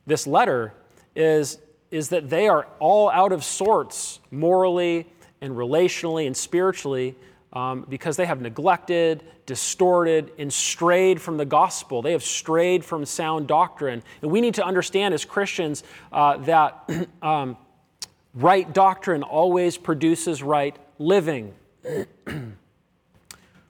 this 0.05 0.27
letter 0.27 0.71
is, 1.15 1.57
is 1.89 2.09
that 2.09 2.29
they 2.29 2.47
are 2.47 2.67
all 2.77 3.09
out 3.09 3.31
of 3.31 3.43
sorts 3.43 4.19
morally 4.29 5.07
and 5.41 5.55
relationally 5.55 6.27
and 6.27 6.37
spiritually 6.37 7.15
um, 7.51 7.87
because 7.89 8.17
they 8.17 8.27
have 8.27 8.41
neglected, 8.41 9.23
distorted, 9.47 10.31
and 10.37 10.53
strayed 10.53 11.19
from 11.19 11.37
the 11.37 11.45
gospel. 11.45 12.03
They 12.03 12.11
have 12.11 12.23
strayed 12.23 12.85
from 12.85 13.03
sound 13.03 13.47
doctrine. 13.47 14.03
And 14.21 14.29
we 14.29 14.41
need 14.41 14.53
to 14.53 14.63
understand 14.63 15.15
as 15.15 15.25
Christians 15.25 15.83
uh, 16.11 16.37
that 16.37 16.87
um, 17.23 17.57
right 18.33 18.71
doctrine 18.73 19.23
always 19.23 19.77
produces 19.77 20.43
right 20.43 20.75
living. 20.97 21.53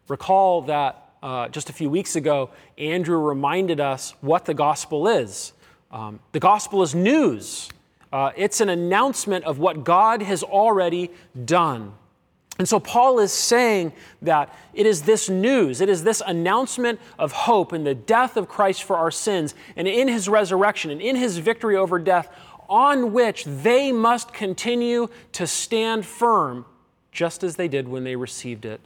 Recall 0.07 0.63
that 0.63 1.09
uh, 1.21 1.49
just 1.49 1.69
a 1.69 1.73
few 1.73 1.89
weeks 1.89 2.15
ago, 2.15 2.49
Andrew 2.77 3.17
reminded 3.17 3.79
us 3.79 4.13
what 4.21 4.45
the 4.45 4.53
gospel 4.53 5.07
is. 5.07 5.53
Um, 5.91 6.19
the 6.31 6.39
gospel 6.39 6.81
is 6.81 6.95
news. 6.95 7.69
Uh, 8.11 8.31
it's 8.35 8.61
an 8.61 8.69
announcement 8.69 9.45
of 9.45 9.59
what 9.59 9.83
God 9.83 10.21
has 10.21 10.43
already 10.43 11.11
done. 11.45 11.93
And 12.59 12.67
so 12.67 12.77
Paul 12.77 13.19
is 13.19 13.31
saying 13.31 13.93
that 14.21 14.53
it 14.73 14.85
is 14.85 15.03
this 15.03 15.29
news, 15.29 15.79
it 15.79 15.87
is 15.87 16.03
this 16.03 16.21
announcement 16.25 16.99
of 17.17 17.31
hope 17.31 17.71
in 17.71 17.85
the 17.85 17.95
death 17.95 18.35
of 18.35 18.49
Christ 18.49 18.83
for 18.83 18.97
our 18.97 19.11
sins 19.11 19.55
and 19.77 19.87
in 19.87 20.09
his 20.09 20.27
resurrection 20.27 20.91
and 20.91 21.01
in 21.01 21.15
his 21.15 21.37
victory 21.37 21.77
over 21.77 21.97
death, 21.97 22.27
on 22.69 23.11
which 23.11 23.43
they 23.43 23.91
must 23.91 24.31
continue 24.31 25.09
to 25.33 25.47
stand 25.47 26.05
firm, 26.05 26.65
just 27.11 27.43
as 27.43 27.55
they 27.55 27.67
did 27.67 27.87
when 27.87 28.03
they 28.03 28.15
received 28.15 28.63
it 28.63 28.79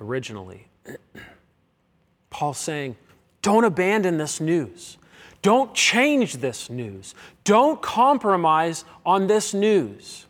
originally. 0.00 0.68
Paul's 2.30 2.58
saying, 2.58 2.96
don't 3.42 3.64
abandon 3.64 4.18
this 4.18 4.40
news. 4.40 4.98
Don't 5.42 5.74
change 5.74 6.38
this 6.38 6.70
news. 6.70 7.14
Don't 7.44 7.80
compromise 7.80 8.84
on 9.04 9.26
this 9.26 9.52
news. 9.52 10.26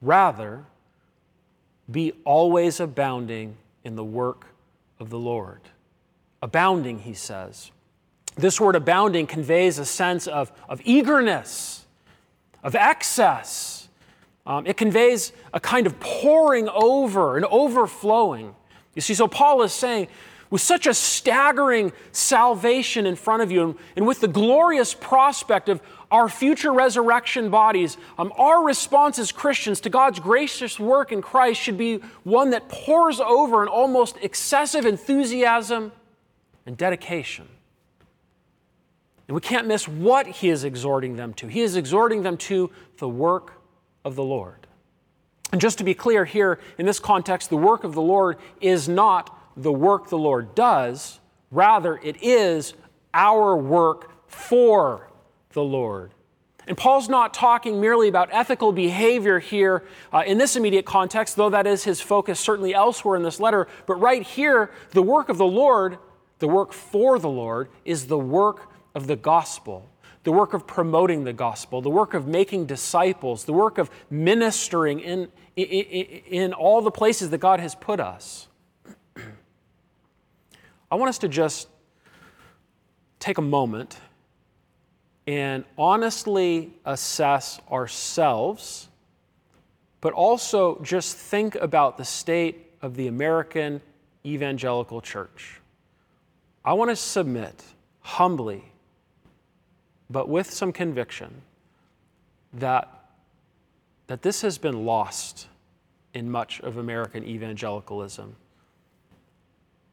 Rather, 0.00 0.64
be 1.90 2.12
always 2.24 2.80
abounding 2.80 3.56
in 3.84 3.96
the 3.96 4.04
work 4.04 4.46
of 4.98 5.10
the 5.10 5.18
Lord. 5.18 5.60
Abounding, 6.42 7.00
he 7.00 7.14
says. 7.14 7.70
This 8.36 8.60
word 8.60 8.76
abounding 8.76 9.26
conveys 9.26 9.78
a 9.78 9.84
sense 9.84 10.26
of, 10.26 10.52
of 10.68 10.80
eagerness, 10.84 11.85
of 12.66 12.74
excess. 12.74 13.88
Um, 14.44 14.66
it 14.66 14.76
conveys 14.76 15.32
a 15.54 15.60
kind 15.60 15.86
of 15.86 15.98
pouring 16.00 16.68
over, 16.68 17.38
an 17.38 17.44
overflowing. 17.44 18.56
You 18.96 19.02
see, 19.02 19.14
so 19.14 19.28
Paul 19.28 19.62
is 19.62 19.72
saying, 19.72 20.08
with 20.50 20.60
such 20.60 20.88
a 20.88 20.94
staggering 20.94 21.92
salvation 22.10 23.06
in 23.06 23.14
front 23.14 23.42
of 23.42 23.52
you, 23.52 23.62
and, 23.62 23.74
and 23.94 24.06
with 24.06 24.20
the 24.20 24.28
glorious 24.28 24.94
prospect 24.94 25.68
of 25.68 25.80
our 26.10 26.28
future 26.28 26.72
resurrection 26.72 27.50
bodies, 27.50 27.98
um, 28.18 28.32
our 28.36 28.64
response 28.64 29.20
as 29.20 29.30
Christians 29.30 29.80
to 29.82 29.90
God's 29.90 30.18
gracious 30.18 30.78
work 30.80 31.12
in 31.12 31.22
Christ 31.22 31.60
should 31.60 31.78
be 31.78 31.98
one 32.24 32.50
that 32.50 32.68
pours 32.68 33.20
over 33.20 33.62
an 33.62 33.68
almost 33.68 34.16
excessive 34.22 34.86
enthusiasm 34.86 35.92
and 36.64 36.76
dedication. 36.76 37.46
And 39.28 39.34
we 39.34 39.40
can't 39.40 39.66
miss 39.66 39.88
what 39.88 40.26
he 40.26 40.50
is 40.50 40.64
exhorting 40.64 41.16
them 41.16 41.34
to. 41.34 41.48
He 41.48 41.62
is 41.62 41.76
exhorting 41.76 42.22
them 42.22 42.36
to 42.38 42.70
the 42.98 43.08
work 43.08 43.54
of 44.04 44.14
the 44.14 44.22
Lord. 44.22 44.66
And 45.52 45.60
just 45.60 45.78
to 45.78 45.84
be 45.84 45.94
clear 45.94 46.24
here, 46.24 46.60
in 46.78 46.86
this 46.86 47.00
context, 47.00 47.50
the 47.50 47.56
work 47.56 47.84
of 47.84 47.94
the 47.94 48.02
Lord 48.02 48.36
is 48.60 48.88
not 48.88 49.36
the 49.56 49.72
work 49.72 50.08
the 50.08 50.18
Lord 50.18 50.54
does, 50.54 51.18
rather, 51.50 51.98
it 52.02 52.22
is 52.22 52.74
our 53.14 53.56
work 53.56 54.28
for 54.28 55.08
the 55.52 55.62
Lord. 55.62 56.12
And 56.68 56.76
Paul's 56.76 57.08
not 57.08 57.32
talking 57.32 57.80
merely 57.80 58.08
about 58.08 58.28
ethical 58.32 58.72
behavior 58.72 59.38
here 59.38 59.84
uh, 60.12 60.24
in 60.26 60.36
this 60.36 60.56
immediate 60.56 60.84
context, 60.84 61.36
though 61.36 61.50
that 61.50 61.66
is 61.66 61.84
his 61.84 62.00
focus 62.00 62.40
certainly 62.40 62.74
elsewhere 62.74 63.16
in 63.16 63.22
this 63.22 63.38
letter. 63.38 63.68
But 63.86 63.94
right 63.96 64.22
here, 64.22 64.70
the 64.90 65.02
work 65.02 65.28
of 65.28 65.38
the 65.38 65.46
Lord, 65.46 65.98
the 66.40 66.48
work 66.48 66.72
for 66.72 67.18
the 67.18 67.28
Lord, 67.28 67.68
is 67.84 68.08
the 68.08 68.18
work 68.18 68.68
of 68.96 69.06
the 69.06 69.14
gospel, 69.14 69.88
the 70.24 70.32
work 70.32 70.54
of 70.54 70.66
promoting 70.66 71.24
the 71.24 71.32
gospel, 71.34 71.82
the 71.82 71.90
work 71.90 72.14
of 72.14 72.26
making 72.26 72.64
disciples, 72.64 73.44
the 73.44 73.52
work 73.52 73.76
of 73.76 73.90
ministering 74.10 75.00
in, 75.00 75.28
in, 75.54 75.64
in 75.64 76.52
all 76.54 76.80
the 76.80 76.90
places 76.90 77.28
that 77.30 77.38
God 77.38 77.60
has 77.60 77.74
put 77.74 78.00
us. 78.00 78.48
I 80.90 80.94
want 80.94 81.10
us 81.10 81.18
to 81.18 81.28
just 81.28 81.68
take 83.20 83.36
a 83.36 83.42
moment 83.42 83.98
and 85.26 85.64
honestly 85.76 86.72
assess 86.86 87.60
ourselves, 87.70 88.88
but 90.00 90.14
also 90.14 90.80
just 90.82 91.16
think 91.16 91.54
about 91.56 91.98
the 91.98 92.04
state 92.04 92.72
of 92.80 92.96
the 92.96 93.08
American 93.08 93.82
evangelical 94.24 95.02
church. 95.02 95.60
I 96.64 96.72
want 96.72 96.90
to 96.90 96.96
submit 96.96 97.62
humbly, 98.00 98.64
but 100.10 100.28
with 100.28 100.50
some 100.50 100.72
conviction, 100.72 101.42
that, 102.52 103.06
that 104.06 104.22
this 104.22 104.42
has 104.42 104.58
been 104.58 104.84
lost 104.86 105.48
in 106.14 106.30
much 106.30 106.60
of 106.60 106.76
American 106.76 107.24
evangelicalism. 107.24 108.34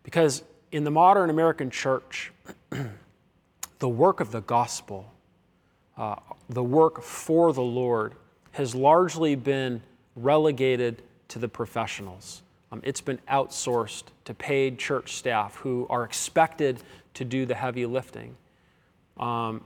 Because 0.04 0.44
in 0.72 0.84
the 0.84 0.92
modern 0.92 1.30
American 1.30 1.70
church, 1.70 2.32
the 3.80 3.90
work 3.90 4.20
of 4.20 4.32
the 4.32 4.42
gospel, 4.42 5.12
uh, 5.98 6.16
the 6.50 6.64
work 6.64 7.02
for 7.02 7.54
the 7.54 7.62
Lord 7.62 8.14
has 8.52 8.74
largely 8.74 9.36
been 9.36 9.82
relegated 10.16 11.02
to 11.28 11.40
the 11.40 11.48
professionals. 11.48 12.44
Um, 12.72 12.82
it's 12.84 13.02
been 13.02 13.20
outsourced 13.30 14.04
to 14.26 14.34
paid 14.34 14.80
church 14.80 15.14
staff 15.14 15.56
who 15.56 15.86
are 15.90 16.04
expected 16.04 16.80
to 17.16 17.26
do 17.26 17.46
the 17.46 17.56
heavy 17.56 17.86
lifting. 17.86 18.36
Um, 19.18 19.64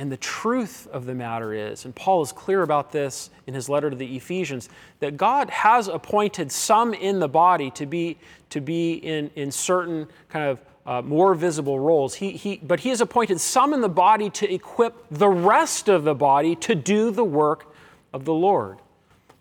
and 0.00 0.10
the 0.10 0.16
truth 0.16 0.88
of 0.92 1.04
the 1.04 1.14
matter 1.14 1.52
is, 1.52 1.84
and 1.84 1.94
Paul 1.94 2.22
is 2.22 2.32
clear 2.32 2.62
about 2.62 2.90
this 2.90 3.28
in 3.46 3.52
his 3.52 3.68
letter 3.68 3.90
to 3.90 3.96
the 3.96 4.16
Ephesians, 4.16 4.70
that 5.00 5.18
God 5.18 5.50
has 5.50 5.88
appointed 5.88 6.50
some 6.50 6.94
in 6.94 7.18
the 7.20 7.28
body 7.28 7.70
to 7.72 7.84
be, 7.84 8.16
to 8.48 8.62
be 8.62 8.94
in, 8.94 9.30
in 9.36 9.50
certain 9.50 10.08
kind 10.30 10.46
of 10.46 10.62
uh, 10.86 11.02
more 11.02 11.34
visible 11.34 11.78
roles. 11.78 12.14
He, 12.14 12.30
he, 12.30 12.56
but 12.62 12.80
he 12.80 12.88
has 12.88 13.02
appointed 13.02 13.42
some 13.42 13.74
in 13.74 13.82
the 13.82 13.90
body 13.90 14.30
to 14.30 14.50
equip 14.50 14.94
the 15.10 15.28
rest 15.28 15.90
of 15.90 16.04
the 16.04 16.14
body 16.14 16.56
to 16.56 16.74
do 16.74 17.10
the 17.10 17.22
work 17.22 17.70
of 18.14 18.24
the 18.24 18.32
Lord. 18.32 18.78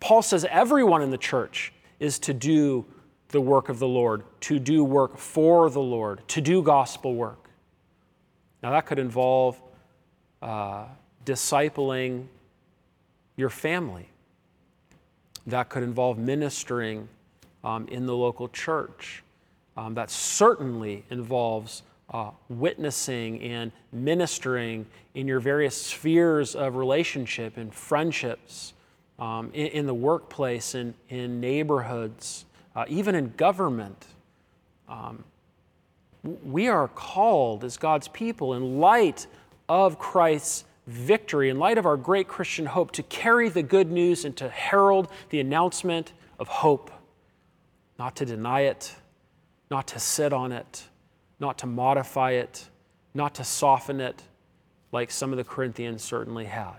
Paul 0.01 0.21
says 0.21 0.45
everyone 0.49 1.01
in 1.01 1.09
the 1.09 1.17
church 1.17 1.71
is 2.01 2.19
to 2.19 2.33
do 2.33 2.83
the 3.29 3.39
work 3.39 3.69
of 3.69 3.79
the 3.79 3.87
Lord, 3.87 4.23
to 4.41 4.59
do 4.59 4.83
work 4.83 5.17
for 5.17 5.69
the 5.69 5.79
Lord, 5.79 6.27
to 6.27 6.41
do 6.41 6.61
gospel 6.61 7.15
work. 7.15 7.49
Now, 8.61 8.71
that 8.71 8.87
could 8.87 8.99
involve 8.99 9.57
uh, 10.41 10.85
discipling 11.25 12.25
your 13.35 13.49
family, 13.49 14.09
that 15.47 15.69
could 15.69 15.83
involve 15.83 16.17
ministering 16.17 17.07
um, 17.63 17.87
in 17.87 18.05
the 18.05 18.15
local 18.15 18.47
church. 18.49 19.23
Um, 19.77 19.93
that 19.93 20.11
certainly 20.11 21.05
involves 21.09 21.83
uh, 22.13 22.31
witnessing 22.49 23.41
and 23.41 23.71
ministering 23.91 24.85
in 25.13 25.27
your 25.27 25.39
various 25.39 25.79
spheres 25.79 26.55
of 26.55 26.75
relationship 26.75 27.57
and 27.57 27.73
friendships, 27.73 28.73
um, 29.19 29.51
in, 29.53 29.67
in, 29.67 29.85
the 29.85 29.93
workplace, 29.93 30.75
in, 30.75 30.93
in 31.09 31.39
neighborhoods, 31.39 32.45
uh, 32.75 32.85
even 32.87 33.15
in 33.15 33.33
government. 33.37 34.05
Um, 34.87 35.23
we 36.43 36.67
are 36.67 36.87
called 36.87 37.63
as 37.63 37.77
God's 37.77 38.07
people 38.07 38.53
in 38.55 38.79
light 38.79 39.27
of 39.69 39.99
Christ's 39.99 40.65
victory, 40.87 41.49
in 41.49 41.59
light 41.59 41.77
of 41.77 41.85
our 41.85 41.95
great 41.95 42.27
Christian 42.27 42.65
hope, 42.65 42.91
to 42.91 43.03
carry 43.03 43.47
the 43.47 43.61
good 43.61 43.91
news 43.91 44.25
and 44.25 44.35
to 44.37 44.49
herald 44.49 45.07
the 45.29 45.39
announcement 45.39 46.11
of 46.39 46.47
hope, 46.47 46.91
not 47.99 48.15
to 48.17 48.25
deny 48.25 48.61
it, 48.61 48.95
not 49.69 49.87
to 49.87 49.99
sit 49.99 50.33
on 50.33 50.51
it, 50.51 50.83
not 51.39 51.59
to 51.59 51.67
modify 51.67 52.31
it, 52.31 52.67
not 53.13 53.35
to 53.35 53.43
soften 53.43 54.01
it, 54.01 54.23
like 54.91 55.11
some 55.11 55.31
of 55.31 55.37
the 55.37 55.43
Corinthians 55.43 56.03
certainly 56.03 56.45
had. 56.45 56.77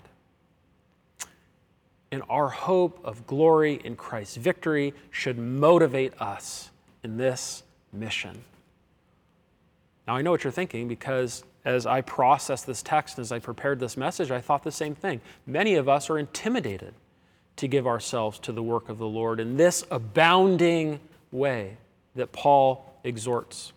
And 2.11 2.25
our 2.29 2.49
hope 2.49 3.01
of 3.05 3.25
glory 3.29 3.81
in 3.85 3.95
Christ's 3.95 4.37
victory 4.37 4.93
should 5.13 5.39
motivate 5.39 6.21
us 6.21 6.71
in 7.05 7.17
this 7.17 7.63
mission. 7.93 8.43
Now, 10.09 10.17
I 10.17 10.23
know 10.23 10.33
what 10.33 10.43
you're 10.43 10.51
thinking 10.51 10.89
because 10.89 11.45
as 11.65 11.87
I 11.87 12.01
processed 12.01 12.67
this 12.67 12.83
text, 12.83 13.19
as 13.19 13.33
I 13.33 13.39
prepared 13.39 13.81
this 13.81 13.97
message, 13.97 14.31
I 14.31 14.41
thought 14.41 14.63
the 14.63 14.73
same 14.73 14.95
thing. 14.95 15.21
Many 15.47 15.75
of 15.75 15.89
us 15.89 16.09
are 16.09 16.19
intimidated 16.19 16.95
to 17.57 17.69
give 17.69 17.87
ourselves 17.87 18.39
to 18.41 18.53
the 18.53 18.63
work 18.63 18.89
of 18.89 18.99
the 18.99 19.07
Lord 19.07 19.41
in 19.41 19.57
this 19.57 19.85
abounding 19.91 21.01
way 21.31 21.77
that 22.15 22.33
Paul 22.33 22.99
exhorts. 23.05 23.73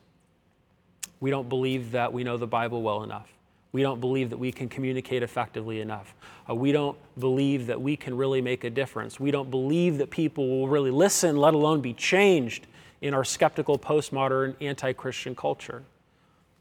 We 1.19 1.29
don't 1.29 1.49
believe 1.49 1.91
that 1.91 2.13
we 2.13 2.23
know 2.23 2.37
the 2.37 2.47
Bible 2.47 2.81
well 2.81 3.03
enough. 3.03 3.29
We 3.73 3.81
don't 3.81 3.99
believe 3.99 4.29
that 4.29 4.37
we 4.37 4.51
can 4.51 4.69
communicate 4.69 5.23
effectively 5.23 5.81
enough. 5.81 6.13
Uh, 6.49 6.55
we 6.55 6.71
don't 6.71 6.97
believe 7.19 7.67
that 7.67 7.81
we 7.81 7.97
can 7.97 8.15
really 8.15 8.41
make 8.41 8.63
a 8.63 8.69
difference. 8.69 9.19
We 9.19 9.31
don't 9.31 9.49
believe 9.49 9.97
that 9.97 10.11
people 10.11 10.47
will 10.47 10.67
really 10.67 10.91
listen, 10.91 11.37
let 11.37 11.53
alone 11.53 11.81
be 11.81 11.93
changed 11.93 12.67
in 13.01 13.13
our 13.13 13.23
skeptical, 13.23 13.77
postmodern, 13.77 14.55
anti 14.61 14.93
Christian 14.93 15.35
culture. 15.35 15.83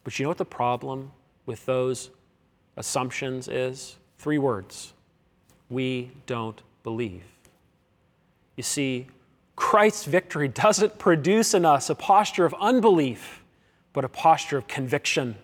But 0.05 0.19
you 0.19 0.25
know 0.25 0.31
what 0.31 0.39
the 0.39 0.45
problem 0.45 1.13
with 1.47 1.65
those 1.67 2.11
assumptions 2.77 3.49
is? 3.49 3.97
Three 4.19 4.39
words 4.39 4.93
we 5.69 6.11
don't 6.27 6.61
believe. 6.83 7.25
You 8.57 8.63
see, 8.63 9.07
Christ's 9.57 10.05
victory 10.05 10.49
doesn't 10.49 10.99
produce 10.99 11.55
in 11.55 11.65
us 11.65 11.89
a 11.89 11.95
posture 11.95 12.45
of 12.45 12.55
unbelief 12.61 13.43
but 13.93 14.05
a 14.05 14.09
posture 14.09 14.59
of 14.59 14.67
conviction, 14.67 15.37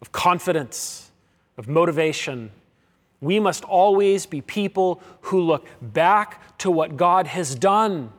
of 0.00 0.12
confidence, 0.12 1.10
of 1.56 1.68
motivation. 1.68 2.50
We 3.20 3.38
must 3.38 3.64
always 3.64 4.26
be 4.26 4.40
people 4.40 5.02
who 5.22 5.40
look 5.40 5.66
back 5.80 6.58
to 6.58 6.70
what 6.70 6.96
God 6.96 7.26
has 7.26 7.54
done 7.54 8.12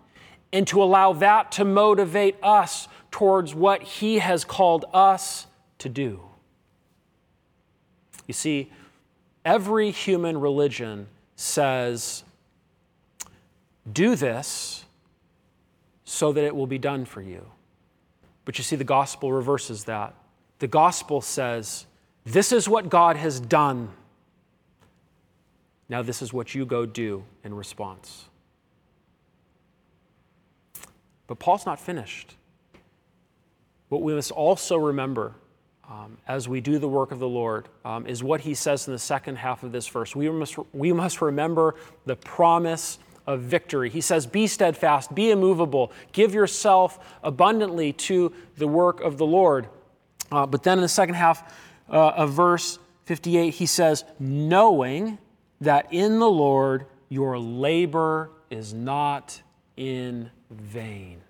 and 0.54 0.68
to 0.68 0.82
allow 0.82 1.14
that 1.14 1.52
to 1.54 1.66
motivate 1.66 2.36
us 2.44 2.88
towards 3.10 3.54
what 3.54 3.82
He 3.82 4.20
has 4.20 4.44
called 4.44 4.86
us 4.94 5.48
to 5.82 5.90
do. 5.90 6.20
You 8.28 8.34
see, 8.34 8.72
every 9.44 9.92
human 9.92 10.40
religion 10.40 11.08
says, 11.36 12.24
do 13.92 14.16
this 14.16 14.86
so 16.06 16.32
that 16.32 16.44
it 16.44 16.56
will 16.56 16.68
be 16.68 16.78
done 16.78 17.06
for 17.06 17.22
you. 17.22 17.46
But 18.46 18.58
you 18.58 18.64
see, 18.64 18.76
the 18.76 18.84
gospel 18.84 19.32
reverses 19.32 19.86
that. 19.86 20.14
The 20.60 20.68
gospel 20.68 21.22
says, 21.22 21.86
This 22.26 22.52
is 22.52 22.68
what 22.68 22.90
God 22.90 23.16
has 23.16 23.40
done. 23.40 23.90
Now, 25.90 26.02
this 26.02 26.22
is 26.22 26.32
what 26.32 26.56
you 26.56 26.66
go 26.66 26.86
do 26.86 27.24
in 27.44 27.54
response. 27.54 28.26
But 31.28 31.40
Paul's 31.40 31.66
not 31.66 31.80
finished. 31.80 32.36
What 33.90 34.02
we 34.02 34.14
must 34.14 34.32
also 34.32 34.78
remember 34.78 35.34
um, 35.92 36.18
as 36.26 36.48
we 36.48 36.62
do 36.62 36.80
the 36.80 36.88
work 36.88 37.12
of 37.12 37.20
the 37.20 37.28
Lord 37.28 37.68
um, 37.84 38.08
is 38.08 38.24
what 38.24 38.40
he 38.42 38.54
says 38.54 38.88
in 38.88 38.94
the 38.94 39.00
second 39.00 39.36
half 39.36 39.64
of 39.64 39.74
this 39.74 39.88
verse. 39.88 40.16
We 40.16 40.30
must, 40.30 40.58
we 40.72 40.94
must 40.94 41.22
remember 41.22 41.76
the 42.06 42.16
promise 42.16 42.98
of 43.28 43.42
victory. 43.42 43.90
He 43.90 44.00
says, 44.00 44.26
Be 44.26 44.48
steadfast, 44.48 45.14
be 45.14 45.32
immovable, 45.32 45.92
give 46.14 46.34
yourself 46.34 46.98
abundantly 47.24 47.92
to 47.94 48.32
the 48.56 48.68
work 48.68 49.02
of 49.02 49.18
the 49.18 49.26
Lord. 49.26 49.68
Uh, 50.32 50.46
but 50.46 50.64
then 50.64 50.78
in 50.78 50.82
the 50.82 50.88
second 50.88 51.16
half 51.16 51.54
uh, 51.90 52.12
of 52.12 52.32
verse 52.32 52.80
58, 53.04 53.54
he 53.54 53.66
says, 53.66 54.06
Knowing 54.18 55.18
that 55.60 55.92
in 55.92 56.20
the 56.20 56.30
Lord 56.30 56.86
your 57.10 57.38
labor 57.38 58.32
is 58.50 58.74
not 58.74 59.42
in 59.76 60.32
vain. 60.50 61.22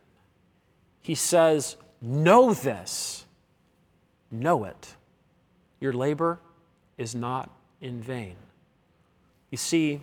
He 1.01 1.16
says, 1.16 1.78
Know 1.99 2.53
this, 2.53 3.26
know 4.32 4.63
it. 4.63 4.95
Your 5.79 5.93
labor 5.93 6.39
is 6.97 7.15
not 7.15 7.49
in 7.82 8.01
vain. 8.01 8.36
You 9.49 9.57
see, 9.57 10.01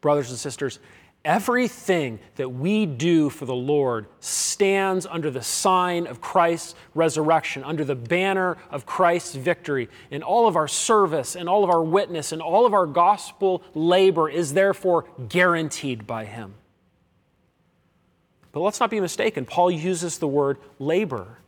brothers 0.00 0.30
and 0.30 0.38
sisters, 0.38 0.78
everything 1.24 2.18
that 2.36 2.48
we 2.48 2.86
do 2.86 3.28
for 3.28 3.44
the 3.44 3.54
Lord 3.54 4.06
stands 4.20 5.04
under 5.04 5.30
the 5.30 5.42
sign 5.42 6.06
of 6.06 6.20
Christ's 6.20 6.74
resurrection, 6.94 7.62
under 7.64 7.84
the 7.84 7.94
banner 7.94 8.56
of 8.70 8.86
Christ's 8.86 9.34
victory. 9.34 9.88
And 10.10 10.22
all 10.22 10.48
of 10.48 10.56
our 10.56 10.68
service 10.68 11.36
and 11.36 11.48
all 11.48 11.62
of 11.62 11.70
our 11.70 11.82
witness 11.82 12.32
and 12.32 12.40
all 12.40 12.64
of 12.64 12.72
our 12.72 12.86
gospel 12.86 13.62
labor 13.74 14.28
is 14.28 14.54
therefore 14.54 15.04
guaranteed 15.28 16.06
by 16.06 16.24
Him. 16.24 16.54
But 18.52 18.60
let's 18.60 18.80
not 18.80 18.90
be 18.90 19.00
mistaken. 19.00 19.44
Paul 19.44 19.70
uses 19.70 20.18
the 20.18 20.28
word 20.28 20.58
labor. 20.78 21.39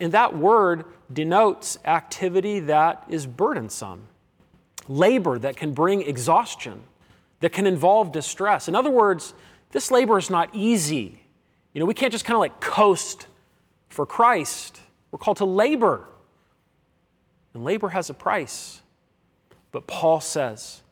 And 0.00 0.12
that 0.12 0.36
word 0.36 0.84
denotes 1.12 1.78
activity 1.84 2.60
that 2.60 3.04
is 3.08 3.26
burdensome, 3.26 4.08
labor 4.88 5.38
that 5.38 5.56
can 5.56 5.72
bring 5.72 6.02
exhaustion 6.02 6.82
that 7.40 7.52
can 7.52 7.66
involve 7.66 8.12
distress. 8.12 8.68
In 8.68 8.74
other 8.74 8.90
words, 8.90 9.34
this 9.72 9.90
labor 9.90 10.18
is 10.18 10.30
not 10.30 10.50
easy. 10.54 11.22
You 11.72 11.80
know, 11.80 11.86
we 11.86 11.94
can't 11.94 12.12
just 12.12 12.24
kind 12.24 12.36
of 12.36 12.40
like 12.40 12.60
coast 12.60 13.26
for 13.88 14.06
Christ. 14.06 14.80
We're 15.10 15.18
called 15.18 15.38
to 15.38 15.44
labor. 15.44 16.06
And 17.54 17.64
labor 17.64 17.88
has 17.88 18.10
a 18.10 18.14
price. 18.14 18.82
But 19.72 19.86
Paul 19.86 20.20
says 20.20 20.82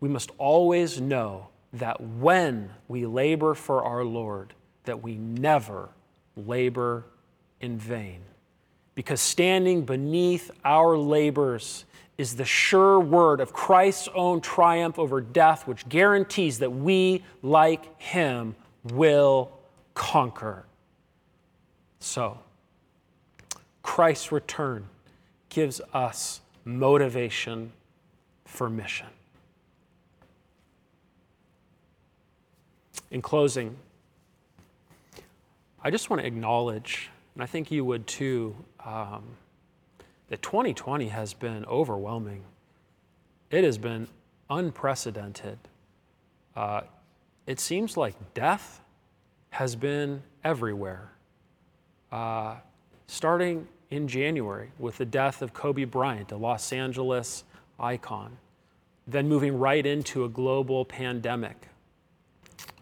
we 0.00 0.08
must 0.08 0.30
always 0.38 1.00
know 1.00 1.48
that 1.72 2.00
when 2.00 2.70
we 2.88 3.06
labor 3.06 3.54
for 3.54 3.82
our 3.82 4.04
Lord, 4.04 4.54
that 4.84 5.02
we 5.02 5.16
never 5.16 5.88
labor 6.36 7.06
in 7.60 7.78
vain. 7.78 8.20
Because 8.94 9.20
standing 9.20 9.82
beneath 9.82 10.50
our 10.64 10.96
labors 10.96 11.84
is 12.16 12.36
the 12.36 12.44
sure 12.44 13.00
word 13.00 13.40
of 13.40 13.52
Christ's 13.52 14.08
own 14.14 14.40
triumph 14.40 14.98
over 14.98 15.20
death, 15.20 15.66
which 15.66 15.88
guarantees 15.88 16.60
that 16.60 16.70
we, 16.70 17.24
like 17.42 18.00
him, 18.00 18.54
will 18.84 19.50
conquer. 19.94 20.64
So, 21.98 22.38
Christ's 23.82 24.30
return 24.30 24.86
gives 25.48 25.80
us 25.92 26.40
motivation 26.64 27.72
for 28.44 28.70
mission. 28.70 29.06
In 33.10 33.22
closing, 33.22 33.76
I 35.82 35.90
just 35.90 36.10
want 36.10 36.22
to 36.22 36.26
acknowledge, 36.26 37.10
and 37.34 37.42
I 37.42 37.46
think 37.46 37.70
you 37.70 37.84
would 37.84 38.06
too, 38.06 38.56
um, 38.84 39.22
that 40.28 40.42
2020 40.42 41.08
has 41.08 41.34
been 41.34 41.64
overwhelming. 41.66 42.44
It 43.50 43.64
has 43.64 43.78
been 43.78 44.08
unprecedented. 44.50 45.58
Uh, 46.56 46.82
it 47.46 47.60
seems 47.60 47.96
like 47.96 48.14
death 48.34 48.80
has 49.50 49.76
been 49.76 50.22
everywhere. 50.42 51.12
Uh, 52.10 52.56
starting 53.06 53.66
in 53.90 54.08
January 54.08 54.70
with 54.78 54.98
the 54.98 55.04
death 55.04 55.42
of 55.42 55.52
Kobe 55.52 55.84
Bryant, 55.84 56.32
a 56.32 56.36
Los 56.36 56.72
Angeles 56.72 57.44
icon, 57.78 58.36
then 59.06 59.28
moving 59.28 59.58
right 59.58 59.84
into 59.84 60.24
a 60.24 60.28
global 60.28 60.84
pandemic. 60.84 61.68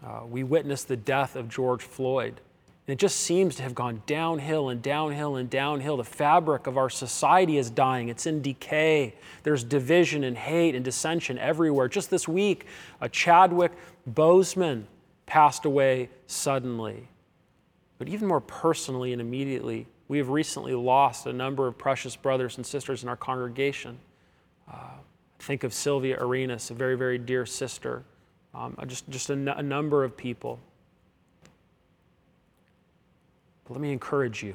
Uh, 0.04 0.20
we 0.28 0.42
witnessed 0.42 0.88
the 0.88 0.96
death 0.96 1.36
of 1.36 1.48
George 1.48 1.82
Floyd 1.82 2.40
and 2.86 2.92
it 2.92 2.98
just 2.98 3.20
seems 3.20 3.54
to 3.56 3.62
have 3.62 3.76
gone 3.76 4.02
downhill 4.06 4.68
and 4.68 4.82
downhill 4.82 5.36
and 5.36 5.48
downhill. 5.48 5.96
The 5.96 6.04
fabric 6.04 6.66
of 6.66 6.76
our 6.76 6.90
society 6.90 7.56
is 7.56 7.70
dying, 7.70 8.08
it's 8.08 8.26
in 8.26 8.42
decay. 8.42 9.14
There's 9.44 9.62
division 9.62 10.24
and 10.24 10.36
hate 10.36 10.74
and 10.74 10.84
dissension 10.84 11.38
everywhere. 11.38 11.88
Just 11.88 12.10
this 12.10 12.26
week, 12.26 12.66
a 13.00 13.08
Chadwick 13.08 13.72
Bozeman 14.06 14.88
passed 15.26 15.64
away 15.64 16.08
suddenly. 16.26 17.08
But 17.98 18.08
even 18.08 18.26
more 18.26 18.40
personally 18.40 19.12
and 19.12 19.20
immediately, 19.20 19.86
we 20.08 20.18
have 20.18 20.28
recently 20.28 20.74
lost 20.74 21.26
a 21.26 21.32
number 21.32 21.68
of 21.68 21.78
precious 21.78 22.16
brothers 22.16 22.56
and 22.56 22.66
sisters 22.66 23.04
in 23.04 23.08
our 23.08 23.16
congregation. 23.16 23.96
Uh, 24.70 24.76
think 25.38 25.62
of 25.62 25.72
Sylvia 25.72 26.16
Arenas, 26.20 26.70
a 26.70 26.74
very, 26.74 26.96
very 26.96 27.16
dear 27.16 27.46
sister, 27.46 28.02
um, 28.54 28.76
just, 28.88 29.08
just 29.08 29.30
a, 29.30 29.34
n- 29.34 29.48
a 29.48 29.62
number 29.62 30.02
of 30.02 30.16
people. 30.16 30.58
But 33.64 33.74
let 33.74 33.80
me 33.80 33.92
encourage 33.92 34.42
you. 34.42 34.54